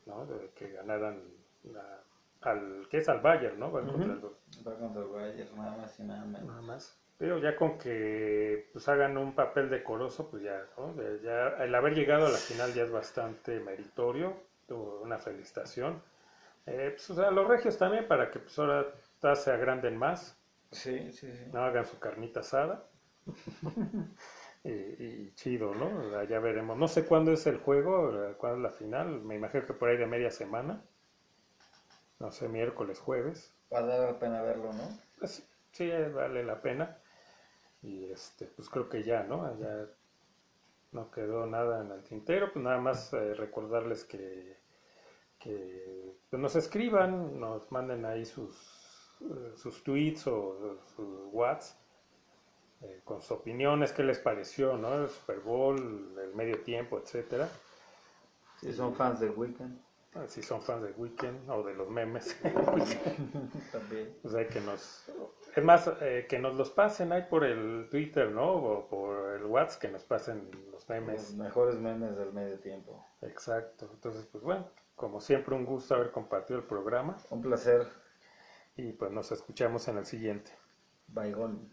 ¿no? 0.05 0.25
De 0.25 0.49
que 0.51 0.69
ganaran 0.71 1.21
al... 2.41 2.87
¿Qué 2.89 2.97
es? 2.97 3.09
Al 3.09 3.21
Bayern, 3.21 3.59
¿no? 3.59 3.71
Va 3.71 3.81
contra 3.81 4.13
el- 4.13 4.23
Va 4.67 4.75
contra 4.77 5.01
el 5.01 5.07
Bayern, 5.09 5.55
nada 5.55 5.77
más 5.77 5.99
y 5.99 6.03
nada 6.03 6.25
menos. 6.25 6.47
nada 6.47 6.61
más. 6.61 6.99
Pero 7.17 7.37
ya 7.37 7.55
con 7.55 7.77
que 7.77 8.69
pues 8.73 8.87
hagan 8.89 9.17
un 9.17 9.33
papel 9.33 9.69
decoroso, 9.69 10.29
pues 10.29 10.43
ya, 10.43 10.65
¿no? 10.77 10.93
Ya 11.21 11.49
el 11.63 11.73
haber 11.73 11.93
llegado 11.95 12.25
a 12.25 12.29
la 12.29 12.37
final 12.37 12.73
ya 12.73 12.83
es 12.83 12.91
bastante 12.91 13.59
meritorio, 13.59 14.35
una 14.69 15.19
felicitación. 15.19 16.01
Eh, 16.65 16.91
pues, 16.95 17.09
o 17.11 17.15
sea, 17.15 17.29
los 17.31 17.47
regios 17.47 17.77
también 17.77 18.07
para 18.07 18.31
que 18.31 18.39
pues 18.39 18.57
ahora 18.59 18.87
se 19.35 19.51
agranden 19.51 19.97
más, 19.97 20.37
Sí, 20.71 21.11
sí, 21.11 21.31
sí. 21.31 21.45
no 21.53 21.63
hagan 21.63 21.85
su 21.85 21.99
carnita 21.99 22.39
asada. 22.41 22.83
y, 24.63 24.69
y 24.69 25.33
chido, 25.35 25.73
¿no? 25.75 26.23
Ya- 26.25 26.39
veremos. 26.39 26.77
No 26.77 26.87
sé 26.87 27.05
cuándo 27.05 27.31
es 27.31 27.45
el 27.47 27.57
juego, 27.59 28.11
eh, 28.25 28.35
cuándo 28.37 28.57
es 28.57 28.63
la 28.63 28.77
final, 28.77 29.21
me 29.21 29.35
imagino 29.35 29.65
que 29.65 29.73
por 29.73 29.89
ahí 29.89 29.97
de 29.97 30.07
media 30.07 30.31
semana. 30.31 30.83
No 32.19 32.31
sé, 32.31 32.47
miércoles, 32.47 32.99
jueves. 32.99 33.53
Va 33.71 33.79
a 33.79 33.83
dar 33.83 33.99
la 34.13 34.19
pena 34.19 34.41
verlo, 34.41 34.73
¿no? 34.73 34.87
Pues, 35.19 35.47
sí, 35.71 35.89
vale 36.13 36.43
la 36.43 36.61
pena. 36.61 36.97
Y 37.83 38.05
este, 38.11 38.47
pues 38.47 38.69
creo 38.69 38.89
que 38.89 39.03
ya, 39.03 39.23
¿no? 39.23 39.59
Ya 39.59 39.87
no 40.91 41.09
quedó 41.11 41.45
nada 41.45 41.81
en 41.81 41.91
el 41.91 42.03
tintero, 42.03 42.51
pues 42.53 42.63
nada 42.63 42.77
más 42.79 43.13
eh, 43.13 43.33
recordarles 43.33 44.05
que, 44.05 44.57
que 45.39 46.15
pues, 46.29 46.41
nos 46.41 46.55
escriban, 46.55 47.39
nos 47.39 47.71
manden 47.71 48.05
ahí 48.05 48.25
sus, 48.25 49.17
eh, 49.21 49.53
sus 49.57 49.83
tweets 49.83 50.27
o 50.27 50.79
sus 50.95 51.29
whats 51.31 51.77
eh, 52.83 53.01
con 53.03 53.21
sus 53.21 53.31
opiniones, 53.31 53.91
qué 53.93 54.03
les 54.03 54.19
pareció, 54.19 54.77
¿no? 54.77 54.93
El 55.03 55.09
Super 55.09 55.39
Bowl, 55.39 56.17
el 56.21 56.35
medio 56.35 56.61
tiempo, 56.61 56.99
etcétera. 56.99 57.49
Si 58.59 58.71
son 58.73 58.95
fans 58.95 59.19
del 59.19 59.31
Weekend, 59.31 59.79
Si 60.27 60.41
son 60.43 60.61
fans 60.61 60.83
de 60.83 60.91
Weekend 60.91 61.49
o 61.49 61.63
de 61.63 61.73
los 61.73 61.89
memes. 61.89 62.37
también. 63.71 64.15
O 64.23 64.29
sea, 64.29 64.47
que 64.47 64.61
nos... 64.61 65.09
Es 65.55 65.63
más, 65.63 65.89
eh, 66.01 66.25
que 66.27 66.39
nos 66.39 66.55
los 66.55 66.69
pasen 66.71 67.11
ahí 67.11 67.23
por 67.29 67.43
el 67.43 67.87
Twitter, 67.89 68.31
¿no? 68.31 68.53
O 68.53 68.87
por 68.87 69.33
el 69.35 69.45
WhatsApp, 69.45 69.81
que 69.81 69.87
nos 69.89 70.03
pasen 70.03 70.49
los 70.71 70.87
Los 70.87 70.89
memes. 70.89 71.33
mejores 71.35 71.75
memes 71.75 72.15
del 72.17 72.31
medio 72.33 72.59
tiempo. 72.59 73.05
Exacto. 73.21 73.89
Entonces, 73.93 74.25
pues 74.31 74.43
bueno, 74.43 74.67
como 74.95 75.19
siempre, 75.19 75.55
un 75.55 75.65
gusto 75.65 75.95
haber 75.95 76.11
compartido 76.11 76.59
el 76.59 76.65
programa. 76.65 77.17
Un 77.29 77.41
placer, 77.41 77.87
Y 78.75 78.93
pues 78.93 79.11
nos 79.11 79.31
escuchamos 79.31 79.87
en 79.87 79.97
el 79.97 80.05
siguiente. 80.05 80.51
Baigón. 81.07 81.69